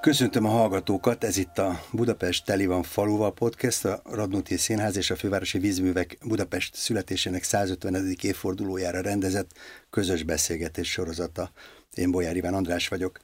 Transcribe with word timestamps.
Köszöntöm 0.00 0.44
a 0.44 0.48
hallgatókat, 0.48 1.24
ez 1.24 1.36
itt 1.36 1.58
a 1.58 1.82
Budapest 1.92 2.44
Teli 2.44 2.66
van 2.66 2.82
faluval 2.82 3.32
podcast, 3.32 3.84
a 3.84 4.02
Radnóti 4.04 4.56
Színház 4.56 4.96
és 4.96 5.10
a 5.10 5.16
Fővárosi 5.16 5.58
Vízművek 5.58 6.18
Budapest 6.24 6.74
születésének 6.74 7.42
150. 7.42 8.14
évfordulójára 8.22 9.00
rendezett 9.00 9.50
közös 9.90 10.22
beszélgetés 10.22 10.90
sorozata. 10.90 11.50
Én 11.94 12.10
Bolyár 12.10 12.36
Iván 12.36 12.54
András 12.54 12.88
vagyok. 12.88 13.18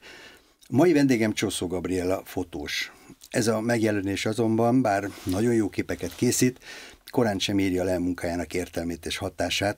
Mai 0.69 0.93
vendégem 0.93 1.33
Csoszó 1.33 1.67
Gabriela 1.67 2.21
fotós. 2.25 2.91
Ez 3.29 3.47
a 3.47 3.61
megjelenés 3.61 4.25
azonban, 4.25 4.81
bár 4.81 5.09
nagyon 5.23 5.53
jó 5.53 5.69
képeket 5.69 6.15
készít, 6.15 6.59
korán 7.11 7.39
sem 7.39 7.59
írja 7.59 7.83
le 7.83 7.99
munkájának 7.99 8.53
értelmét 8.53 9.05
és 9.05 9.17
hatását, 9.17 9.77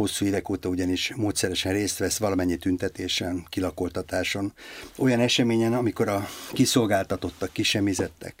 hosszú 0.00 0.24
évek 0.24 0.48
óta 0.48 0.68
ugyanis 0.68 1.12
módszeresen 1.16 1.72
részt 1.72 1.98
vesz 1.98 2.18
valamennyi 2.18 2.56
tüntetésen, 2.56 3.46
kilakoltatáson, 3.48 4.52
olyan 4.96 5.20
eseményen, 5.20 5.72
amikor 5.72 6.08
a 6.08 6.28
kiszolgáltatottak, 6.52 7.52
kisemizettek, 7.52 8.34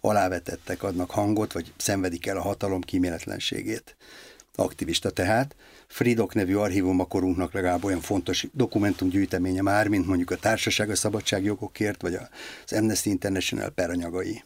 alávetettek, 0.00 0.82
adnak 0.82 1.10
hangot, 1.10 1.52
vagy 1.52 1.72
szenvedik 1.76 2.26
el 2.26 2.36
a 2.36 2.42
hatalom 2.42 2.80
kíméletlenségét. 2.80 3.96
Aktivista 4.54 5.10
tehát, 5.10 5.56
Fridok 5.86 6.34
nevű 6.34 6.54
archívum 6.54 7.00
a 7.00 7.04
korunknak 7.04 7.52
legalább 7.52 7.84
olyan 7.84 8.00
fontos 8.00 8.46
dokumentumgyűjteménye 8.52 9.62
már, 9.62 9.88
mint 9.88 10.06
mondjuk 10.06 10.30
a 10.30 10.36
Társaság 10.36 10.90
a 10.90 10.96
Szabadságjogokért, 10.96 12.02
vagy 12.02 12.14
az 12.14 12.72
Amnesty 12.72 13.06
International 13.06 13.68
peranyagai. 13.68 14.42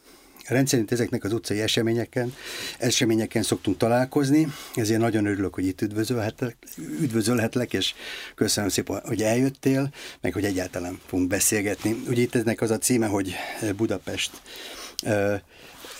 Rendszerint 0.47 0.91
ezeknek 0.91 1.23
az 1.23 1.33
utcai 1.33 1.61
eseményeken, 1.61 2.33
eseményeken 2.77 3.43
szoktunk 3.43 3.77
találkozni, 3.77 4.47
ezért 4.75 4.99
nagyon 4.99 5.25
örülök, 5.25 5.53
hogy 5.53 5.65
itt 5.65 5.81
üdvözölhetlek, 5.81 6.57
üdvözölhetlek, 6.77 7.73
és 7.73 7.93
köszönöm 8.35 8.69
szépen, 8.69 9.01
hogy 9.05 9.21
eljöttél, 9.21 9.93
meg 10.21 10.33
hogy 10.33 10.45
egyáltalán 10.45 10.99
fogunk 11.05 11.27
beszélgetni. 11.29 12.01
Ugye 12.07 12.21
itt 12.21 12.35
eznek 12.35 12.61
az 12.61 12.71
a 12.71 12.77
címe, 12.77 13.07
hogy 13.07 13.33
Budapest 13.75 14.41
ö, 15.03 15.35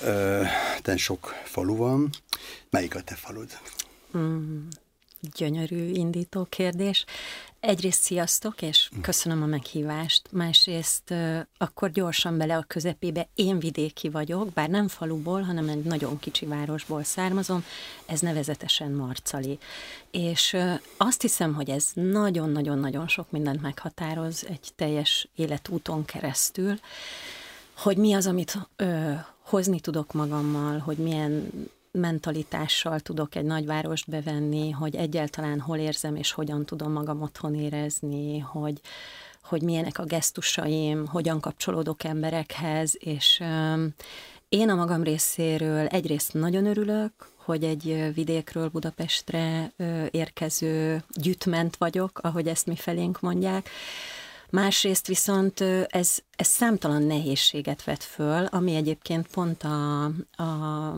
ö, 0.03 0.41
ten 0.81 0.97
sok 0.97 1.33
falu 1.43 1.75
van. 1.75 2.09
Melyik 2.69 2.95
a 2.95 3.01
te 3.01 3.15
falud? 3.15 3.49
Mm, 4.17 4.67
gyönyörű 5.35 5.89
indító 5.89 6.47
kérdés. 6.49 7.05
Egyrészt 7.61 8.01
sziasztok, 8.01 8.61
és 8.61 8.89
köszönöm 9.01 9.41
a 9.41 9.45
meghívást. 9.45 10.27
Másrészt 10.31 11.13
akkor 11.57 11.91
gyorsan 11.91 12.37
bele 12.37 12.57
a 12.57 12.63
közepébe. 12.67 13.27
Én 13.35 13.59
vidéki 13.59 14.09
vagyok, 14.09 14.49
bár 14.53 14.69
nem 14.69 14.87
faluból, 14.87 15.41
hanem 15.41 15.69
egy 15.69 15.83
nagyon 15.83 16.19
kicsi 16.19 16.45
városból 16.45 17.03
származom, 17.03 17.65
ez 18.05 18.19
nevezetesen 18.19 18.91
Marcali. 18.91 19.59
És 20.11 20.57
azt 20.97 21.21
hiszem, 21.21 21.53
hogy 21.53 21.69
ez 21.69 21.89
nagyon-nagyon-nagyon 21.93 23.07
sok 23.07 23.31
mindent 23.31 23.61
meghatároz 23.61 24.45
egy 24.49 24.71
teljes 24.75 25.27
életúton 25.35 26.05
keresztül, 26.05 26.79
hogy 27.73 27.97
mi 27.97 28.13
az, 28.13 28.27
amit 28.27 28.57
ö, 28.75 29.11
hozni 29.45 29.79
tudok 29.79 30.13
magammal, 30.13 30.77
hogy 30.77 30.97
milyen 30.97 31.51
mentalitással 31.91 32.99
tudok 32.99 33.35
egy 33.35 33.45
nagyvárost 33.45 34.09
bevenni, 34.09 34.69
hogy 34.69 34.95
egyáltalán 34.95 35.59
hol 35.59 35.77
érzem 35.77 36.15
és 36.15 36.31
hogyan 36.31 36.65
tudom 36.65 36.91
magam 36.91 37.21
otthon 37.21 37.55
érezni, 37.55 38.39
hogy, 38.39 38.81
hogy 39.43 39.61
milyenek 39.61 39.97
a 39.97 40.05
gesztusaim, 40.05 41.07
hogyan 41.07 41.39
kapcsolódok 41.39 42.03
emberekhez, 42.03 42.95
és 42.99 43.43
én 44.49 44.69
a 44.69 44.75
magam 44.75 45.03
részéről 45.03 45.87
egyrészt 45.87 46.33
nagyon 46.33 46.65
örülök, 46.65 47.11
hogy 47.45 47.63
egy 47.63 48.13
vidékről 48.13 48.69
Budapestre 48.69 49.71
érkező 50.11 51.03
gyütment 51.09 51.75
vagyok, 51.75 52.19
ahogy 52.23 52.47
ezt 52.47 52.65
mi 52.65 52.75
felénk 52.75 53.19
mondják. 53.19 53.69
Másrészt 54.49 55.07
viszont 55.07 55.61
ez, 55.87 56.17
ez 56.35 56.47
számtalan 56.47 57.03
nehézséget 57.03 57.83
vet 57.83 58.03
föl, 58.03 58.45
ami 58.45 58.75
egyébként 58.75 59.27
pont 59.27 59.63
a, 59.63 60.03
a, 60.43 60.95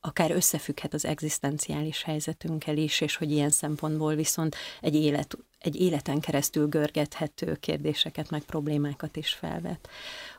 akár 0.00 0.30
összefügghet 0.30 0.94
az 0.94 1.04
egzisztenciális 1.04 2.02
helyzetünkkel 2.02 2.76
is, 2.76 3.00
és 3.00 3.16
hogy 3.16 3.30
ilyen 3.30 3.50
szempontból 3.50 4.14
viszont 4.14 4.56
egy, 4.80 4.94
élet, 4.94 5.38
egy 5.58 5.80
életen 5.80 6.20
keresztül 6.20 6.68
görgethető 6.68 7.54
kérdéseket, 7.54 8.30
meg 8.30 8.42
problémákat 8.42 9.16
is 9.16 9.32
felvet. 9.32 9.88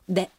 De 0.05 0.29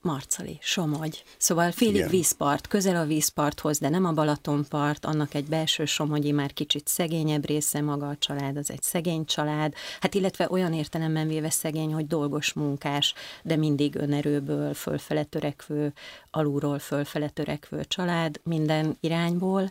Marcali, 0.00 0.58
Somogy. 0.62 1.22
Szóval 1.38 1.72
félig 1.72 1.94
Igen. 1.94 2.08
vízpart, 2.08 2.66
közel 2.66 2.96
a 2.96 3.04
vízparthoz, 3.04 3.78
de 3.78 3.88
nem 3.88 4.04
a 4.04 4.12
Balatonpart, 4.12 5.04
annak 5.04 5.34
egy 5.34 5.44
belső 5.44 5.84
Somogyi 5.84 6.32
már 6.32 6.52
kicsit 6.52 6.88
szegényebb 6.88 7.46
része, 7.46 7.80
maga 7.80 8.08
a 8.08 8.16
család 8.18 8.56
az 8.56 8.70
egy 8.70 8.82
szegény 8.82 9.24
család, 9.24 9.74
hát 10.00 10.14
illetve 10.14 10.46
olyan 10.50 10.72
értelemben 10.72 11.28
véve 11.28 11.50
szegény, 11.50 11.92
hogy 11.92 12.06
dolgos 12.06 12.52
munkás, 12.52 13.14
de 13.42 13.56
mindig 13.56 13.94
önerőből 13.94 14.74
fölfele 14.74 15.24
törekvő, 15.24 15.92
alulról 16.30 16.78
fölfele 16.78 17.28
törekvő 17.28 17.84
család 17.84 18.40
minden 18.42 18.96
irányból 19.00 19.70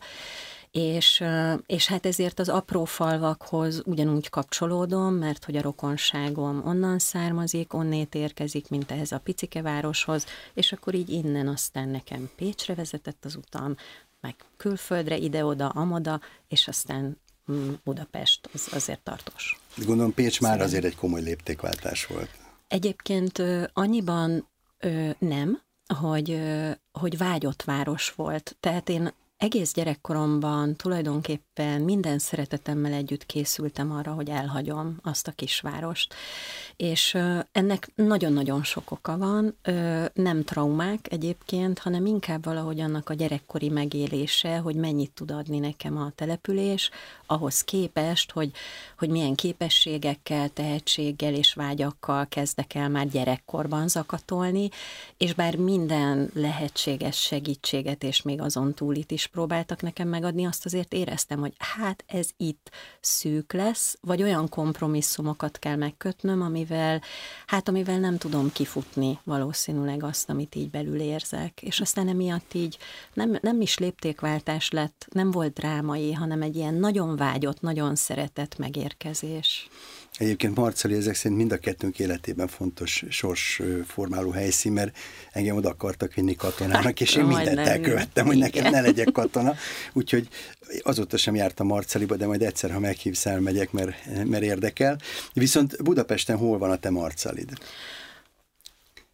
és, 0.78 1.24
és 1.66 1.88
hát 1.88 2.06
ezért 2.06 2.40
az 2.40 2.50
apró 2.50 2.86
falvakhoz 2.86 3.82
ugyanúgy 3.86 4.30
kapcsolódom, 4.30 5.14
mert 5.14 5.46
hogy 5.46 5.56
a 5.56 5.62
rokonságom 5.62 6.62
onnan 6.66 7.00
származik, 7.00 7.74
onnét 7.74 8.16
érkezik, 8.16 8.70
mint 8.70 8.92
ehhez 8.92 9.12
a 9.12 9.20
picike 9.20 9.62
városhoz, 9.62 10.26
és 10.54 10.72
akkor 10.72 10.94
így 10.96 11.10
innen 11.10 11.48
aztán 11.48 11.90
nekem 11.90 12.30
Pécsre 12.36 12.76
vezetett 12.76 13.26
az 13.26 13.36
utam, 13.36 13.76
meg 14.22 14.36
külföldre, 14.58 15.18
ide-oda, 15.18 15.70
amoda, 15.70 16.22
és 16.48 16.68
aztán 16.68 17.18
mm, 17.52 17.74
Budapest 17.84 18.50
az 18.54 18.68
azért 18.72 19.00
tartós. 19.00 19.59
Gondolom 19.86 20.14
Pécs 20.14 20.42
már 20.42 20.62
azért 20.62 20.84
egy 20.84 20.96
komoly 20.96 21.22
léptékváltás 21.22 22.06
volt. 22.06 22.30
Egyébként 22.68 23.42
annyiban 23.74 24.48
nem, 25.18 25.62
hogy, 26.00 26.42
hogy 26.92 27.18
vágyott 27.18 27.64
város 27.64 28.14
volt. 28.14 28.58
Tehát 28.59 28.90
én 28.90 29.14
egész 29.38 29.74
gyerekkoromban 29.74 30.75
tulajdonképpen 30.75 31.81
minden 31.81 32.20
szeretetemmel 32.20 32.94
együtt 32.94 33.25
készültem 33.25 33.92
arra, 33.92 34.12
hogy 34.12 34.30
elhagyom 34.30 35.00
azt 35.03 35.28
a 35.28 35.31
kisvárost. 35.31 36.14
És 36.75 37.18
ennek 37.52 37.92
nagyon-nagyon 37.96 38.64
sok 38.64 38.92
oka 38.92 39.18
van, 39.18 39.58
nem 40.14 40.44
traumák 40.44 41.12
egyébként, 41.12 41.80
hanem 41.80 42.06
inkább 42.06 42.44
valahogy 42.44 42.80
annak 42.80 43.09
a 43.09 43.14
gyerekkori 43.14 43.70
megélése, 43.70 44.58
hogy 44.58 44.76
mennyit 44.76 45.12
tud 45.12 45.31
adni 45.31 45.59
nekem 45.59 45.97
a 45.97 46.12
település, 46.16 46.90
ahhoz 47.26 47.64
képest, 47.64 48.31
hogy, 48.31 48.52
hogy 48.97 49.09
milyen 49.09 49.36
képességekkel, 49.36 50.50
tehetséggel 50.50 51.34
és 51.34 51.53
vágyakkal 51.53 52.28
kezdek 52.28 52.76
el 52.76 52.90
már 52.90 53.08
gyerekkorban 53.08 53.88
zakatolni, 53.88 54.70
és 55.18 55.34
bár 55.34 55.56
minden 55.56 56.30
lehetséges 56.34 57.20
segítséget, 57.20 58.03
és 58.03 58.22
még 58.22 58.42
azon 58.42 58.74
túlit 58.74 59.12
is 59.12 59.27
próbáltak 59.28 59.82
nekem 59.82 60.08
megadni, 60.08 60.46
azt 60.46 60.66
azért 60.66 60.94
éreztem, 60.94 61.40
hogy 61.40 61.54
hát 61.58 62.04
ez 62.08 62.30
itt 62.38 62.72
szűk 63.00 63.54
lesz, 63.54 63.98
vagy 64.02 64.24
olyan 64.24 64.50
kompromisszumokat 64.50 65.60
kell 65.60 65.76
megkötnöm, 65.76 66.42
amivel, 66.42 67.02
hát 67.46 67.68
amivel 67.68 68.00
nem 68.00 68.18
tudom 68.18 68.52
kifutni 68.52 69.20
valószínűleg 69.24 70.04
azt, 70.04 70.30
amit 70.30 70.56
így 70.56 70.70
belül 70.70 71.00
érzek. 71.00 71.62
És 71.62 71.80
aztán 71.80 72.08
emiatt 72.08 72.54
így 72.54 72.78
nem, 73.14 73.38
nem 73.42 73.62
is 73.62 73.78
léptékváltás 73.78 74.70
lett, 74.70 75.08
nem 75.12 75.32
volt 75.32 75.54
drámai, 75.54 76.14
hanem 76.14 76.42
egy 76.42 76.56
ilyen 76.56 76.74
nagyon 76.74 77.16
vágyott, 77.16 77.62
nagyon 77.62 77.96
szeretett 77.96 78.58
megérkezés. 78.58 79.70
Egyébként 80.17 80.55
Marceli 80.55 80.95
ezek 80.95 81.16
szerint 81.16 81.39
mind 81.39 81.51
a 81.51 81.57
kettőnk 81.57 82.00
életében 82.00 82.47
fontos 82.47 83.03
sorsformáló 83.09 84.29
helyszín, 84.29 84.72
mert 84.72 84.97
engem 85.31 85.55
oda 85.55 85.69
akartak 85.69 86.13
vinni 86.13 86.35
katonának, 86.35 87.01
és 87.01 87.16
én 87.16 87.23
mindent 87.23 87.57
elkövettem, 87.57 88.25
hogy 88.25 88.38
nekem 88.38 88.72
ne 88.72 88.81
legyek 88.81 89.11
katona. 89.11 89.55
Úgyhogy 89.94 90.28
azóta 90.81 91.17
sem 91.17 91.35
jártam 91.35 91.67
Marceliba, 91.67 92.16
de 92.16 92.25
majd 92.25 92.41
egyszer, 92.41 92.72
ha 92.72 92.79
meghívsz, 92.79 93.25
elmegyek, 93.25 93.72
mert, 93.72 94.25
mert 94.25 94.43
érdekel. 94.43 94.99
Viszont 95.34 95.84
Budapesten 95.84 96.37
hol 96.37 96.58
van 96.58 96.72
a 96.72 96.75
te 96.75 96.90
Marcelid? 96.90 97.52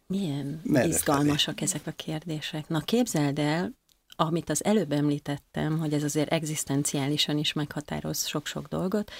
Milyen 0.06 0.60
Merre 0.64 0.88
izgalmasak 0.88 1.58
felé? 1.58 1.70
ezek 1.70 1.86
a 1.86 1.90
kérdések. 1.90 2.68
Na 2.68 2.80
képzeld 2.80 3.38
el, 3.38 3.72
amit 4.16 4.50
az 4.50 4.64
előbb 4.64 4.92
említettem, 4.92 5.78
hogy 5.78 5.92
ez 5.92 6.02
azért 6.02 6.32
egzisztenciálisan 6.32 7.38
is 7.38 7.52
meghatároz 7.52 8.26
sok-sok 8.26 8.68
dolgot, 8.68 9.10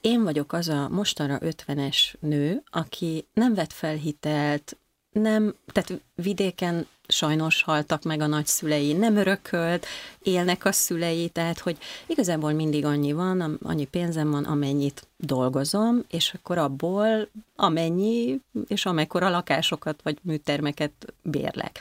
én 0.00 0.22
vagyok 0.22 0.52
az 0.52 0.68
a 0.68 0.88
mostanra 0.88 1.38
50-es 1.40 2.14
nő, 2.20 2.62
aki 2.70 3.26
nem 3.32 3.54
vett 3.54 3.72
fel 3.72 3.94
hitelt, 3.94 4.76
nem, 5.12 5.54
tehát 5.72 6.00
vidéken 6.14 6.86
sajnos 7.08 7.62
haltak 7.62 8.02
meg 8.02 8.20
a 8.20 8.26
nagyszülei, 8.26 8.92
nem 8.92 9.16
örökölt, 9.16 9.86
élnek 10.22 10.64
a 10.64 10.72
szülei, 10.72 11.28
tehát 11.28 11.58
hogy 11.58 11.76
igazából 12.06 12.52
mindig 12.52 12.84
annyi 12.84 13.12
van, 13.12 13.58
annyi 13.62 13.84
pénzem 13.84 14.30
van, 14.30 14.44
amennyit 14.44 15.06
dolgozom, 15.16 16.04
és 16.08 16.34
akkor 16.34 16.58
abból 16.58 17.28
amennyi, 17.56 18.40
és 18.66 18.86
amekkora 18.86 19.28
lakásokat 19.28 20.00
vagy 20.02 20.18
műtermeket 20.22 20.92
bérlek. 21.22 21.78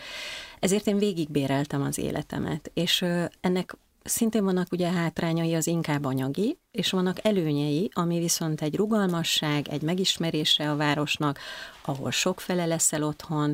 Ezért 0.59 0.88
én 0.88 0.98
végigbéreltem 0.98 1.81
az 1.81 1.98
életemet, 1.98 2.71
és 2.74 3.06
ennek 3.42 3.77
szintén 4.04 4.44
vannak 4.44 4.71
ugye 4.71 4.92
hátrányai 4.92 5.54
az 5.54 5.68
inkább 5.68 6.06
anyagi, 6.06 6.57
és 6.71 6.92
vannak 6.92 7.25
előnyei, 7.25 7.89
ami 7.94 8.19
viszont 8.19 8.62
egy 8.62 8.75
rugalmasság, 8.75 9.68
egy 9.68 9.81
megismerése 9.81 10.71
a 10.71 10.75
városnak, 10.75 11.39
ahol 11.86 12.12
sokfele 12.12 12.65
leszel 12.65 13.04
otthon, 13.04 13.54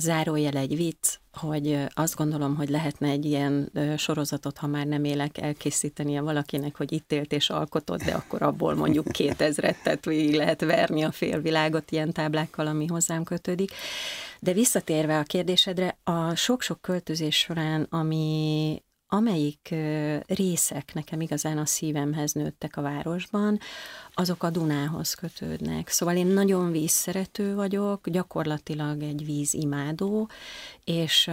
zárójel 0.00 0.56
egy 0.56 0.76
vicc, 0.76 1.14
hogy 1.32 1.78
azt 1.94 2.16
gondolom, 2.16 2.56
hogy 2.56 2.68
lehetne 2.68 3.08
egy 3.08 3.24
ilyen 3.24 3.72
sorozatot, 3.96 4.58
ha 4.58 4.66
már 4.66 4.86
nem 4.86 5.04
élek, 5.04 5.38
elkészítenie 5.38 6.20
valakinek, 6.20 6.76
hogy 6.76 6.92
itt 6.92 7.12
élt 7.12 7.32
és 7.32 7.50
alkotott, 7.50 8.02
de 8.02 8.12
akkor 8.12 8.42
abból 8.42 8.74
mondjuk 8.74 9.06
2000-et, 9.18 9.82
tehát 9.82 10.04
végig 10.04 10.34
lehet 10.34 10.60
verni 10.60 11.02
a 11.02 11.12
félvilágot 11.12 11.90
ilyen 11.90 12.12
táblákkal, 12.12 12.66
ami 12.66 12.86
hozzám 12.86 13.22
kötődik. 13.22 13.70
De 14.40 14.52
visszatérve 14.52 15.18
a 15.18 15.22
kérdésedre, 15.22 15.98
a 16.04 16.34
sok-sok 16.34 16.80
költözés 16.80 17.36
során, 17.36 17.86
ami, 17.90 18.82
amelyik 19.12 19.74
részek 20.26 20.94
nekem 20.94 21.20
igazán 21.20 21.58
a 21.58 21.64
szívemhez 21.66 22.32
nőttek 22.32 22.76
a 22.76 22.82
városban, 22.82 23.58
azok 24.14 24.42
a 24.42 24.50
Dunához 24.50 25.14
kötődnek. 25.14 25.88
Szóval 25.88 26.16
én 26.16 26.26
nagyon 26.26 26.70
vízszerető 26.70 27.54
vagyok, 27.54 28.08
gyakorlatilag 28.08 29.02
egy 29.02 29.24
vízimádó, 29.24 30.28
és, 30.84 31.30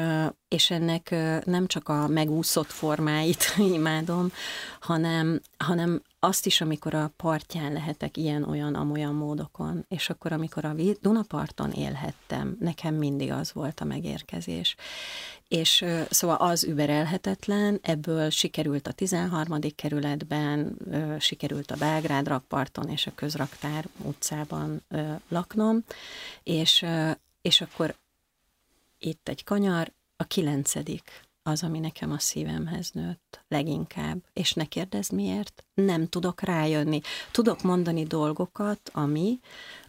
és 0.47 0.69
ennek 0.69 1.15
nem 1.45 1.67
csak 1.67 1.89
a 1.89 2.07
megúszott 2.07 2.71
formáit 2.71 3.55
imádom, 3.75 4.31
hanem, 4.79 5.41
hanem 5.57 6.01
azt 6.19 6.45
is, 6.45 6.61
amikor 6.61 6.93
a 6.93 7.11
partján 7.15 7.73
lehetek 7.73 8.17
ilyen-olyan, 8.17 8.75
amolyan 8.75 9.13
módokon, 9.13 9.85
és 9.87 10.09
akkor, 10.09 10.31
amikor 10.31 10.65
a 10.65 10.75
Dunaparton 11.01 11.71
élhettem, 11.71 12.57
nekem 12.59 12.95
mindig 12.95 13.31
az 13.31 13.53
volt 13.53 13.79
a 13.79 13.85
megérkezés. 13.85 14.75
És 15.47 15.85
szóval 16.09 16.35
az 16.35 16.63
überelhetetlen, 16.63 17.79
ebből 17.81 18.29
sikerült 18.29 18.87
a 18.87 18.91
13. 18.91 19.59
kerületben, 19.75 20.77
sikerült 21.19 21.71
a 21.71 21.75
Belgrád 21.75 22.27
rakparton 22.27 22.89
és 22.89 23.07
a 23.07 23.11
közraktár 23.15 23.87
utcában 23.97 24.81
laknom, 25.27 25.83
és, 26.43 26.85
és 27.41 27.61
akkor 27.61 27.95
itt 28.99 29.29
egy 29.29 29.43
kanyar, 29.43 29.91
a 30.17 30.23
kilencedik 30.23 31.25
az, 31.47 31.63
ami 31.63 31.79
nekem 31.79 32.11
a 32.11 32.19
szívemhez 32.19 32.91
nőtt 32.91 33.43
leginkább. 33.47 34.17
És 34.33 34.53
ne 34.53 34.65
kérdezz 34.65 35.09
miért, 35.09 35.65
nem 35.73 36.07
tudok 36.07 36.41
rájönni. 36.41 37.01
Tudok 37.31 37.61
mondani 37.61 38.03
dolgokat, 38.03 38.89
ami, 38.93 39.39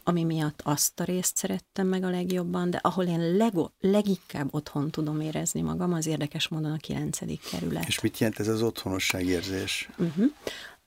ami 0.04 0.24
miatt 0.24 0.60
azt 0.64 1.00
a 1.00 1.04
részt 1.04 1.36
szerettem 1.36 1.86
meg 1.86 2.04
a 2.04 2.10
legjobban, 2.10 2.70
de 2.70 2.78
ahol 2.82 3.04
én 3.04 3.36
lego, 3.36 3.68
leginkább 3.80 4.54
otthon 4.54 4.90
tudom 4.90 5.20
érezni 5.20 5.60
magam, 5.60 5.92
az 5.92 6.06
érdekes 6.06 6.48
módon 6.48 6.72
a 6.72 6.76
kilencedik 6.76 7.40
kerület. 7.50 7.86
És 7.86 8.00
mit 8.00 8.18
jelent 8.18 8.38
ez 8.38 8.48
az 8.48 8.62
otthonosságérzés? 8.62 9.88
Uh-huh. 9.98 10.32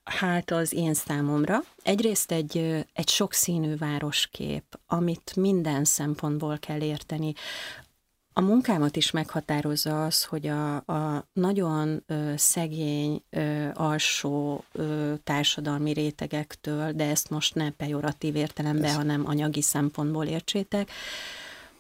Hát 0.03 0.51
az 0.51 0.73
én 0.73 0.93
számomra 0.93 1.63
egyrészt 1.83 2.31
egy, 2.31 2.57
egy 2.93 3.09
sokszínű 3.09 3.75
városkép, 3.75 4.63
amit 4.87 5.35
minden 5.35 5.85
szempontból 5.85 6.57
kell 6.57 6.81
érteni. 6.81 7.33
A 8.33 8.41
munkámat 8.41 8.95
is 8.95 9.11
meghatározza 9.11 10.05
az, 10.05 10.23
hogy 10.23 10.47
a, 10.47 10.75
a 10.75 11.27
nagyon 11.33 12.03
ö, 12.07 12.33
szegény, 12.35 13.23
ö, 13.29 13.67
alsó 13.73 14.63
ö, 14.71 15.13
társadalmi 15.23 15.93
rétegektől, 15.93 16.91
de 16.91 17.09
ezt 17.09 17.29
most 17.29 17.55
ne 17.55 17.71
pejoratív 17.71 18.35
értelemben, 18.35 18.95
hanem 18.95 19.23
anyagi 19.25 19.61
szempontból 19.61 20.25
értsétek, 20.25 20.91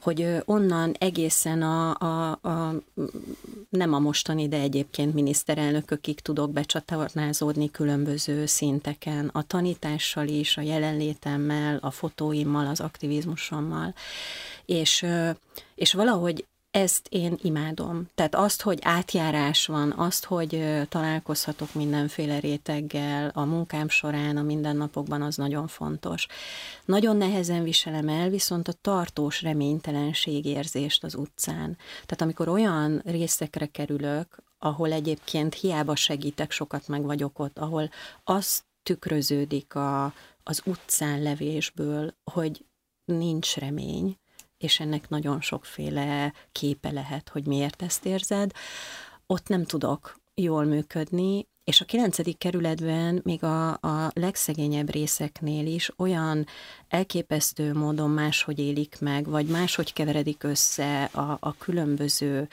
hogy 0.01 0.27
onnan 0.45 0.95
egészen 0.99 1.61
a, 1.61 1.95
a, 1.99 2.31
a 2.31 2.75
nem 3.69 3.93
a 3.93 3.99
mostani, 3.99 4.47
de 4.47 4.57
egyébként 4.57 5.13
miniszterelnökökig 5.13 6.19
tudok 6.19 6.51
becsatornázódni 6.51 7.71
különböző 7.71 8.45
szinteken, 8.45 9.29
a 9.33 9.43
tanítással 9.43 10.27
is, 10.27 10.57
a 10.57 10.61
jelenlétemmel, 10.61 11.77
a 11.81 11.91
fotóimmal, 11.91 12.67
az 12.67 12.79
aktivizmusommal, 12.79 13.93
és, 14.65 15.05
és 15.75 15.93
valahogy 15.93 16.45
ezt 16.71 17.07
én 17.09 17.37
imádom. 17.41 18.07
Tehát 18.15 18.35
azt, 18.35 18.61
hogy 18.61 18.79
átjárás 18.81 19.65
van, 19.65 19.91
azt, 19.91 20.25
hogy 20.25 20.63
találkozhatok 20.89 21.73
mindenféle 21.73 22.39
réteggel 22.39 23.31
a 23.33 23.45
munkám 23.45 23.89
során, 23.89 24.37
a 24.37 24.41
mindennapokban, 24.41 25.21
az 25.21 25.35
nagyon 25.35 25.67
fontos. 25.67 26.27
Nagyon 26.85 27.17
nehezen 27.17 27.63
viselem 27.63 28.07
el 28.09 28.29
viszont 28.29 28.67
a 28.67 28.73
tartós 28.81 29.41
reménytelenség 29.41 30.45
érzést 30.45 31.03
az 31.03 31.15
utcán. 31.15 31.77
Tehát 31.91 32.21
amikor 32.21 32.47
olyan 32.47 33.01
részekre 33.05 33.65
kerülök, 33.65 34.43
ahol 34.59 34.91
egyébként 34.91 35.53
hiába 35.53 35.95
segítek, 35.95 36.51
sokat 36.51 36.87
meg 36.87 37.03
vagyok 37.03 37.39
ott, 37.39 37.59
ahol 37.59 37.89
az 38.23 38.63
tükröződik 38.83 39.75
a, 39.75 40.13
az 40.43 40.61
utcán 40.65 41.21
levésből, 41.21 42.13
hogy 42.23 42.65
nincs 43.05 43.55
remény, 43.55 44.19
és 44.61 44.79
ennek 44.79 45.09
nagyon 45.09 45.41
sokféle 45.41 46.33
képe 46.51 46.91
lehet, 46.91 47.29
hogy 47.29 47.47
miért 47.47 47.81
ezt 47.81 48.05
érzed, 48.05 48.51
ott 49.25 49.47
nem 49.47 49.63
tudok 49.63 50.15
jól 50.33 50.63
működni, 50.63 51.47
és 51.63 51.81
a 51.81 51.85
kilencedik 51.85 52.37
kerületben 52.37 53.21
még 53.23 53.43
a, 53.43 53.69
a 53.69 54.11
legszegényebb 54.13 54.89
részeknél 54.89 55.65
is 55.65 55.91
olyan 55.97 56.45
elképesztő 56.87 57.73
módon 57.73 58.09
máshogy 58.09 58.59
élik 58.59 58.97
meg, 58.99 59.25
vagy 59.27 59.45
máshogy 59.45 59.93
keveredik 59.93 60.43
össze 60.43 61.03
a, 61.03 61.37
a 61.39 61.55
különböző 61.57 62.47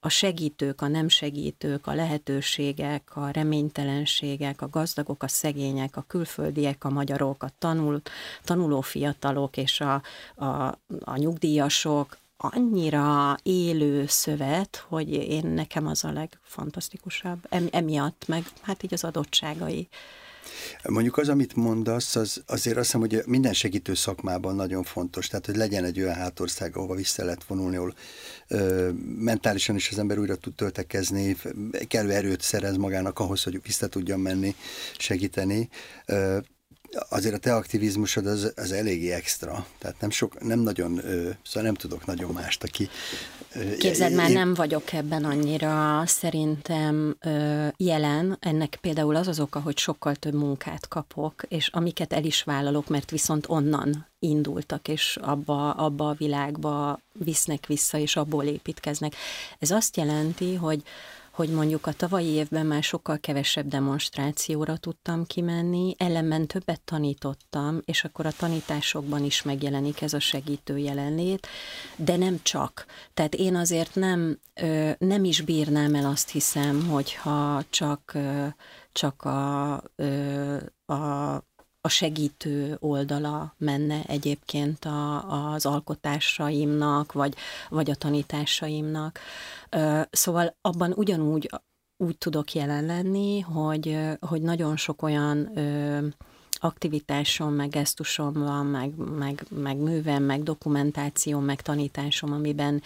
a 0.00 0.08
segítők, 0.08 0.80
a 0.80 0.88
nem 0.88 1.08
segítők, 1.08 1.86
a 1.86 1.94
lehetőségek, 1.94 3.16
a 3.16 3.30
reménytelenségek, 3.30 4.62
a 4.62 4.68
gazdagok, 4.68 5.22
a 5.22 5.28
szegények, 5.28 5.96
a 5.96 6.04
külföldiek, 6.06 6.84
a 6.84 6.90
magyarok, 6.90 7.42
a 7.42 7.50
tanul, 7.58 8.02
tanuló 8.44 8.80
fiatalok 8.80 9.56
és 9.56 9.80
a, 9.80 10.02
a, 10.34 10.78
a 11.04 11.16
nyugdíjasok, 11.16 12.16
annyira 12.36 13.36
élő 13.42 14.06
szövet, 14.06 14.84
hogy 14.88 15.12
én 15.12 15.46
nekem 15.46 15.86
az 15.86 16.04
a 16.04 16.12
legfantasztikusabb, 16.12 17.46
emiatt, 17.70 18.24
meg 18.26 18.44
hát 18.60 18.82
így 18.82 18.92
az 18.92 19.04
adottságai. 19.04 19.88
Mondjuk 20.82 21.16
az, 21.16 21.28
amit 21.28 21.56
mondasz, 21.56 22.16
az, 22.16 22.42
azért 22.46 22.76
azt 22.76 22.84
hiszem, 22.84 23.00
hogy 23.00 23.22
minden 23.26 23.52
segítő 23.52 23.94
szakmában 23.94 24.54
nagyon 24.54 24.82
fontos, 24.82 25.26
tehát 25.26 25.46
hogy 25.46 25.56
legyen 25.56 25.84
egy 25.84 26.00
olyan 26.00 26.14
hátország, 26.14 26.76
ahova 26.76 26.94
vissza 26.94 27.24
lehet 27.24 27.44
vonulni, 27.44 27.76
ahol 27.76 27.94
ö, 28.48 28.90
mentálisan 29.18 29.76
is 29.76 29.88
az 29.90 29.98
ember 29.98 30.18
újra 30.18 30.36
tud 30.36 30.54
töltekezni, 30.54 31.36
kellő 31.88 32.10
erőt 32.10 32.40
szerez 32.40 32.76
magának 32.76 33.18
ahhoz, 33.18 33.42
hogy 33.42 33.60
vissza 33.62 33.86
tudjon 33.86 34.20
menni, 34.20 34.54
segíteni. 34.98 35.68
Ö, 36.06 36.38
azért 37.08 37.34
a 37.34 37.38
te 37.38 37.54
aktivizmusod 37.54 38.26
az, 38.26 38.52
az 38.56 38.72
eléggé 38.72 39.12
extra, 39.12 39.66
tehát 39.78 40.00
nem 40.00 40.10
sok, 40.10 40.42
nem 40.42 40.58
nagyon, 40.58 41.00
szóval 41.42 41.62
nem 41.62 41.74
tudok 41.74 42.06
nagyon 42.06 42.32
mást, 42.32 42.62
aki... 42.62 42.88
Képzeld, 43.78 44.14
már 44.14 44.30
nem 44.30 44.54
vagyok 44.54 44.92
ebben 44.92 45.24
annyira 45.24 46.02
szerintem 46.06 47.16
jelen, 47.76 48.36
ennek 48.40 48.78
például 48.80 49.16
az 49.16 49.28
az 49.28 49.40
oka, 49.40 49.60
hogy 49.60 49.78
sokkal 49.78 50.14
több 50.14 50.34
munkát 50.34 50.88
kapok, 50.88 51.42
és 51.48 51.68
amiket 51.68 52.12
el 52.12 52.24
is 52.24 52.42
vállalok, 52.42 52.88
mert 52.88 53.10
viszont 53.10 53.48
onnan 53.48 54.06
indultak, 54.18 54.88
és 54.88 55.18
abba, 55.20 55.70
abba 55.70 56.08
a 56.08 56.14
világba 56.18 57.00
visznek 57.12 57.66
vissza, 57.66 57.98
és 57.98 58.16
abból 58.16 58.44
építkeznek. 58.44 59.14
Ez 59.58 59.70
azt 59.70 59.96
jelenti, 59.96 60.54
hogy 60.54 60.82
hogy 61.38 61.50
mondjuk 61.50 61.86
a 61.86 61.92
tavalyi 61.92 62.26
évben 62.26 62.66
már 62.66 62.82
sokkal 62.82 63.18
kevesebb 63.18 63.68
demonstrációra 63.68 64.76
tudtam 64.76 65.24
kimenni, 65.26 65.94
ellenben 65.98 66.46
többet 66.46 66.80
tanítottam, 66.80 67.80
és 67.84 68.04
akkor 68.04 68.26
a 68.26 68.32
tanításokban 68.32 69.24
is 69.24 69.42
megjelenik 69.42 70.02
ez 70.02 70.12
a 70.12 70.20
segítő 70.20 70.78
jelenlét, 70.78 71.46
de 71.96 72.16
nem 72.16 72.38
csak. 72.42 72.86
Tehát 73.14 73.34
én 73.34 73.56
azért 73.56 73.94
nem, 73.94 74.40
nem 74.98 75.24
is 75.24 75.40
bírnám 75.40 75.94
el 75.94 76.06
azt 76.06 76.30
hiszem, 76.30 76.88
hogyha 76.88 77.62
csak, 77.70 78.18
csak 78.92 79.22
a, 79.22 79.72
a 80.86 81.42
a 81.88 81.90
segítő 81.90 82.76
oldala 82.80 83.54
menne 83.58 84.02
egyébként 84.06 84.84
a, 84.84 85.52
az 85.52 85.66
alkotásaimnak, 85.66 87.12
vagy, 87.12 87.34
vagy 87.68 87.90
a 87.90 87.94
tanításaimnak. 87.94 89.18
Szóval 90.10 90.56
abban 90.60 90.92
ugyanúgy 90.92 91.50
úgy 91.96 92.18
tudok 92.18 92.52
jelen 92.52 92.84
lenni, 92.84 93.40
hogy, 93.40 93.98
hogy 94.20 94.42
nagyon 94.42 94.76
sok 94.76 95.02
olyan 95.02 95.50
aktivitásom, 96.52 97.54
meg 97.54 97.68
gesztusom 97.68 98.32
van, 98.32 98.66
meg, 98.66 98.92
meg, 98.96 99.44
meg 99.50 99.76
művem, 99.76 100.22
meg 100.22 100.42
dokumentációm, 100.42 101.44
meg 101.44 101.60
tanításom, 101.60 102.32
amiben, 102.32 102.82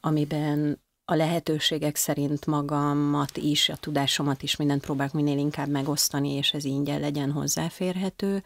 amiben 0.00 0.80
a 1.04 1.14
lehetőségek 1.14 1.96
szerint 1.96 2.46
magamat 2.46 3.36
is, 3.36 3.68
a 3.68 3.76
tudásomat 3.76 4.42
is 4.42 4.56
mindent 4.56 4.82
próbálok 4.82 5.12
minél 5.12 5.38
inkább 5.38 5.68
megosztani, 5.68 6.32
és 6.32 6.52
ez 6.52 6.64
ingyen 6.64 7.00
legyen 7.00 7.30
hozzáférhető. 7.30 8.42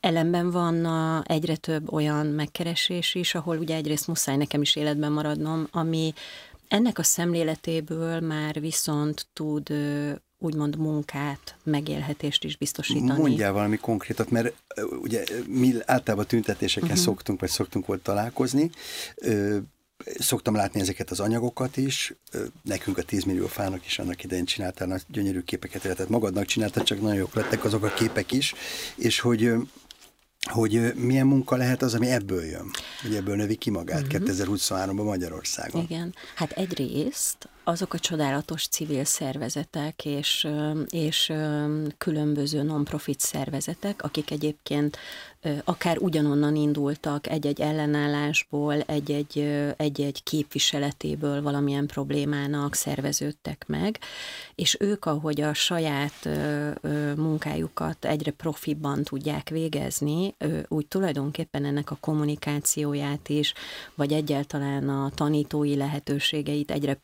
Ellenben 0.00 0.50
van 0.50 0.84
a, 0.84 1.22
egyre 1.26 1.56
több 1.56 1.92
olyan 1.92 2.26
megkeresés 2.26 3.14
is, 3.14 3.34
ahol 3.34 3.58
ugye 3.58 3.74
egyrészt 3.74 4.06
muszáj 4.06 4.36
nekem 4.36 4.60
is 4.60 4.76
életben 4.76 5.12
maradnom, 5.12 5.68
ami 5.70 6.12
ennek 6.68 6.98
a 6.98 7.02
szemléletéből 7.02 8.20
már 8.20 8.60
viszont 8.60 9.26
tud 9.32 9.72
úgymond 10.38 10.76
munkát, 10.76 11.56
megélhetést 11.62 12.44
is 12.44 12.56
biztosítani. 12.56 13.20
Mondjál 13.20 13.52
valami 13.52 13.76
konkrétat, 13.76 14.30
mert 14.30 14.54
ugye 15.02 15.24
mi 15.46 15.74
általában 15.84 16.26
tüntetéseken 16.26 16.88
uh-huh. 16.88 17.04
szoktunk, 17.04 17.40
vagy 17.40 17.50
szoktunk 17.50 17.86
volt 17.86 18.02
találkozni, 18.02 18.70
szoktam 20.18 20.54
látni 20.54 20.80
ezeket 20.80 21.10
az 21.10 21.20
anyagokat 21.20 21.76
is, 21.76 22.14
nekünk 22.62 22.98
a 22.98 23.02
10 23.02 23.24
millió 23.24 23.46
fának 23.46 23.86
is 23.86 23.98
annak 23.98 24.24
idején 24.24 24.44
csináltál 24.44 24.88
nagy 24.88 25.02
gyönyörű 25.08 25.40
képeket, 25.40 25.82
tehát 25.82 26.08
magadnak 26.08 26.44
csináltad, 26.44 26.82
csak 26.82 27.00
nagyon 27.00 27.16
jók 27.16 27.34
lettek 27.34 27.64
azok 27.64 27.84
a 27.84 27.92
képek 27.94 28.32
is, 28.32 28.54
és 28.96 29.20
hogy 29.20 29.52
hogy 30.50 30.94
milyen 30.94 31.26
munka 31.26 31.56
lehet 31.56 31.82
az, 31.82 31.94
ami 31.94 32.10
ebből 32.10 32.44
jön, 32.44 32.70
hogy 33.02 33.14
ebből 33.14 33.36
növi 33.36 33.56
ki 33.56 33.70
magát. 33.70 34.12
Mhm. 34.12 34.24
2023-ban 34.24 35.04
Magyarországon. 35.04 35.82
Igen, 35.82 36.14
hát 36.34 36.50
egyrészt 36.50 37.48
azok 37.64 37.94
a 37.94 37.98
csodálatos 37.98 38.66
civil 38.66 39.04
szervezetek 39.04 40.04
és, 40.04 40.48
és 40.90 41.32
különböző 41.98 42.62
non-profit 42.62 43.20
szervezetek, 43.20 44.02
akik 44.02 44.30
egyébként 44.30 44.98
akár 45.64 45.98
ugyanonnan 45.98 46.56
indultak 46.56 47.26
egy-egy 47.28 47.60
ellenállásból, 47.60 48.80
egy-egy, 48.80 49.38
egy-egy 49.76 50.22
képviseletéből 50.22 51.42
valamilyen 51.42 51.86
problémának 51.86 52.74
szerveződtek 52.74 53.64
meg, 53.66 53.98
és 54.54 54.76
ők, 54.80 55.04
ahogy 55.04 55.40
a 55.40 55.54
saját 55.54 56.28
munkájukat 57.16 58.04
egyre 58.04 58.30
profibban 58.30 59.02
tudják 59.02 59.48
végezni, 59.48 60.34
úgy 60.68 60.86
tulajdonképpen 60.86 61.64
ennek 61.64 61.90
a 61.90 61.96
kommunikációját 62.00 63.28
is, 63.28 63.54
vagy 63.94 64.12
egyáltalán 64.12 64.88
a 64.88 65.10
tanítói 65.14 65.76
lehetőségeit 65.76 66.70
egyre 66.70 66.94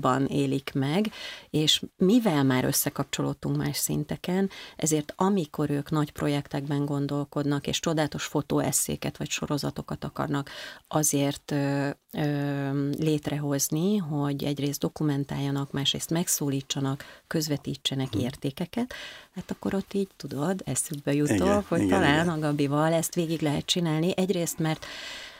profiban 0.00 0.26
élik 0.26 0.70
meg, 0.74 1.12
és 1.50 1.82
mivel 1.96 2.44
már 2.44 2.64
összekapcsolódtunk 2.64 3.56
más 3.56 3.76
szinteken, 3.76 4.50
ezért 4.76 5.12
amikor 5.16 5.70
ők 5.70 5.90
nagy 5.90 6.12
projektekben 6.12 6.84
gondolkodnak, 6.84 7.66
és 7.66 7.80
csodálatos 7.80 8.24
fotóesszéket 8.24 9.16
vagy 9.16 9.30
sorozatokat 9.30 10.04
akarnak 10.04 10.50
azért 10.88 11.50
ö, 11.50 11.88
ö, 12.12 12.88
létrehozni, 12.98 13.96
hogy 13.96 14.44
egyrészt 14.44 14.80
dokumentáljanak, 14.80 15.72
másrészt 15.72 16.10
megszólítsanak, 16.10 17.04
közvetítsenek 17.26 18.12
hmm. 18.12 18.20
értékeket, 18.20 18.94
hát 19.34 19.50
akkor 19.50 19.74
ott 19.74 19.94
így 19.94 20.08
tudod, 20.16 20.62
eszükbe 20.64 21.12
jutok, 21.14 21.36
igen, 21.36 21.64
hogy 21.68 21.80
igen, 21.80 22.00
talán 22.00 22.24
igen. 22.24 22.28
a 22.28 22.38
Gabival 22.38 22.92
ezt 22.92 23.14
végig 23.14 23.40
lehet 23.40 23.66
csinálni. 23.66 24.12
Egyrészt, 24.16 24.58
mert 24.58 24.86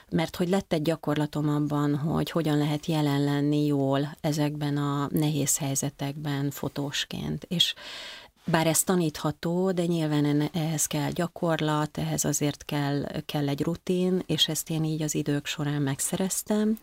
mert 0.09 0.35
hogy 0.35 0.49
lett 0.49 0.73
egy 0.73 0.81
gyakorlatom 0.81 1.49
abban, 1.49 1.95
hogy 1.95 2.31
hogyan 2.31 2.57
lehet 2.57 2.85
jelen 2.85 3.23
lenni 3.23 3.65
jól 3.65 4.15
ezekben 4.21 4.77
a 4.77 5.07
nehéz 5.11 5.57
helyzetekben 5.57 6.51
fotósként. 6.51 7.45
És 7.47 7.73
bár 8.45 8.67
ez 8.67 8.83
tanítható, 8.83 9.71
de 9.71 9.85
nyilván 9.85 10.49
ehhez 10.53 10.85
kell 10.85 11.11
gyakorlat, 11.11 11.97
ehhez 11.97 12.25
azért 12.25 12.65
kell, 12.65 13.05
kell 13.25 13.47
egy 13.47 13.61
rutin, 13.61 14.23
és 14.25 14.47
ezt 14.47 14.69
én 14.69 14.83
így 14.83 15.01
az 15.01 15.15
idők 15.15 15.45
során 15.45 15.81
megszereztem. 15.81 16.77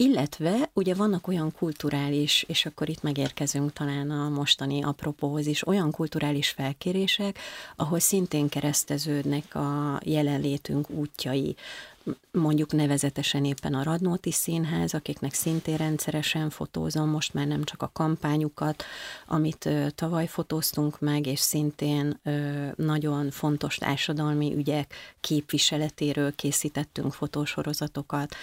Illetve 0.00 0.70
ugye 0.72 0.94
vannak 0.94 1.26
olyan 1.26 1.52
kulturális, 1.52 2.44
és 2.48 2.66
akkor 2.66 2.88
itt 2.88 3.02
megérkezünk 3.02 3.72
talán 3.72 4.10
a 4.10 4.28
mostani 4.28 4.82
apropóhoz 4.82 5.46
is, 5.46 5.66
olyan 5.66 5.90
kulturális 5.90 6.48
felkérések, 6.48 7.38
ahol 7.76 7.98
szintén 7.98 8.48
kereszteződnek 8.48 9.54
a 9.54 10.00
jelenlétünk 10.04 10.90
útjai 10.90 11.56
mondjuk 12.32 12.72
nevezetesen 12.72 13.44
éppen 13.44 13.74
a 13.74 13.82
Radnóti 13.82 14.32
Színház, 14.32 14.94
akiknek 14.94 15.34
szintén 15.34 15.76
rendszeresen 15.76 16.50
fotózom, 16.50 17.08
most 17.08 17.34
már 17.34 17.46
nem 17.46 17.64
csak 17.64 17.82
a 17.82 17.90
kampányukat, 17.92 18.84
amit 19.26 19.68
tavaly 19.94 20.26
fotóztunk 20.26 21.00
meg, 21.00 21.26
és 21.26 21.40
szintén 21.40 22.20
nagyon 22.76 23.30
fontos 23.30 23.76
társadalmi 23.76 24.54
ügyek 24.54 24.94
képviseletéről 25.20 26.34
készítettünk 26.34 27.12
fotósorozatokat. 27.12 28.34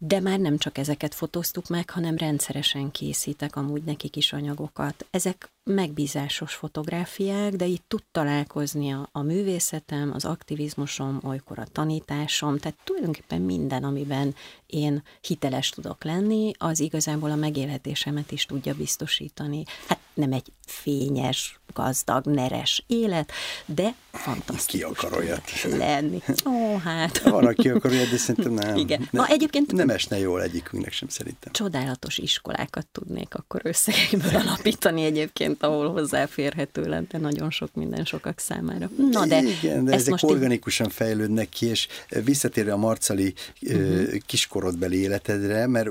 De 0.00 0.20
már 0.20 0.38
nem 0.38 0.58
csak 0.58 0.78
ezeket 0.78 1.14
fotóztuk 1.14 1.68
meg, 1.68 1.90
hanem 1.90 2.16
rendszeresen 2.16 2.90
készítek 2.90 3.56
amúgy 3.56 3.82
nekik 3.82 4.16
is 4.16 4.32
anyagokat. 4.32 5.06
Ezek 5.10 5.50
megbízásos 5.68 6.54
fotográfiák, 6.54 7.52
de 7.52 7.64
itt 7.64 7.84
tud 7.88 8.02
találkozni 8.12 8.92
a, 8.92 9.08
a 9.12 9.22
művészetem, 9.22 10.12
az 10.14 10.24
aktivizmusom, 10.24 11.20
olykor 11.22 11.58
a 11.58 11.66
tanításom, 11.72 12.58
tehát 12.58 12.78
tulajdonképpen 12.84 13.40
minden, 13.40 13.84
amiben 13.84 14.34
én 14.66 15.02
hiteles 15.20 15.70
tudok 15.70 16.04
lenni, 16.04 16.52
az 16.58 16.80
igazából 16.80 17.30
a 17.30 17.34
megélhetésemet 17.34 18.32
is 18.32 18.44
tudja 18.46 18.74
biztosítani. 18.74 19.62
Hát 19.86 19.98
nem 20.14 20.32
egy 20.32 20.52
fényes, 20.66 21.60
gazdag, 21.74 22.26
neres 22.26 22.84
élet, 22.86 23.32
de 23.66 23.94
fantasztikus. 24.12 24.66
Ki 24.66 24.82
akar 24.82 25.18
olyat? 25.18 25.62
Lenni. 25.76 26.22
Ó, 26.46 26.76
hát. 26.76 27.22
Van, 27.22 27.46
aki 27.46 27.68
akar 27.68 27.90
olyat, 27.90 28.10
de 28.10 28.16
szerintem 28.16 28.52
nem. 28.52 28.76
Igen. 28.76 29.08
Ne, 29.10 29.24
egyébként 29.26 29.72
nem 29.72 29.88
esne 29.88 30.18
jól 30.18 30.42
egyikünknek 30.42 30.92
sem 30.92 31.08
szerintem. 31.08 31.52
Csodálatos 31.52 32.18
iskolákat 32.18 32.86
tudnék 32.86 33.34
akkor 33.34 33.60
összegekből 33.64 34.36
alapítani 34.36 35.04
egyébként, 35.04 35.57
ahol 35.62 35.90
hozzáférhető 35.92 36.82
lenne 36.82 37.18
nagyon 37.18 37.50
sok 37.50 37.74
minden 37.74 38.04
sokak 38.04 38.38
számára. 38.38 38.90
Na 39.10 39.26
de, 39.26 39.42
Igen, 39.42 39.84
de 39.84 39.92
ezek 39.92 40.14
organikusan 40.20 40.86
így... 40.86 40.92
fejlődnek 40.92 41.48
ki, 41.48 41.66
és 41.66 41.88
visszatérve 42.24 42.72
a 42.72 42.76
marcali 42.76 43.34
uh-huh. 43.62 44.16
kiskorodbeli 44.26 44.96
életedre, 44.96 45.66
mert 45.66 45.88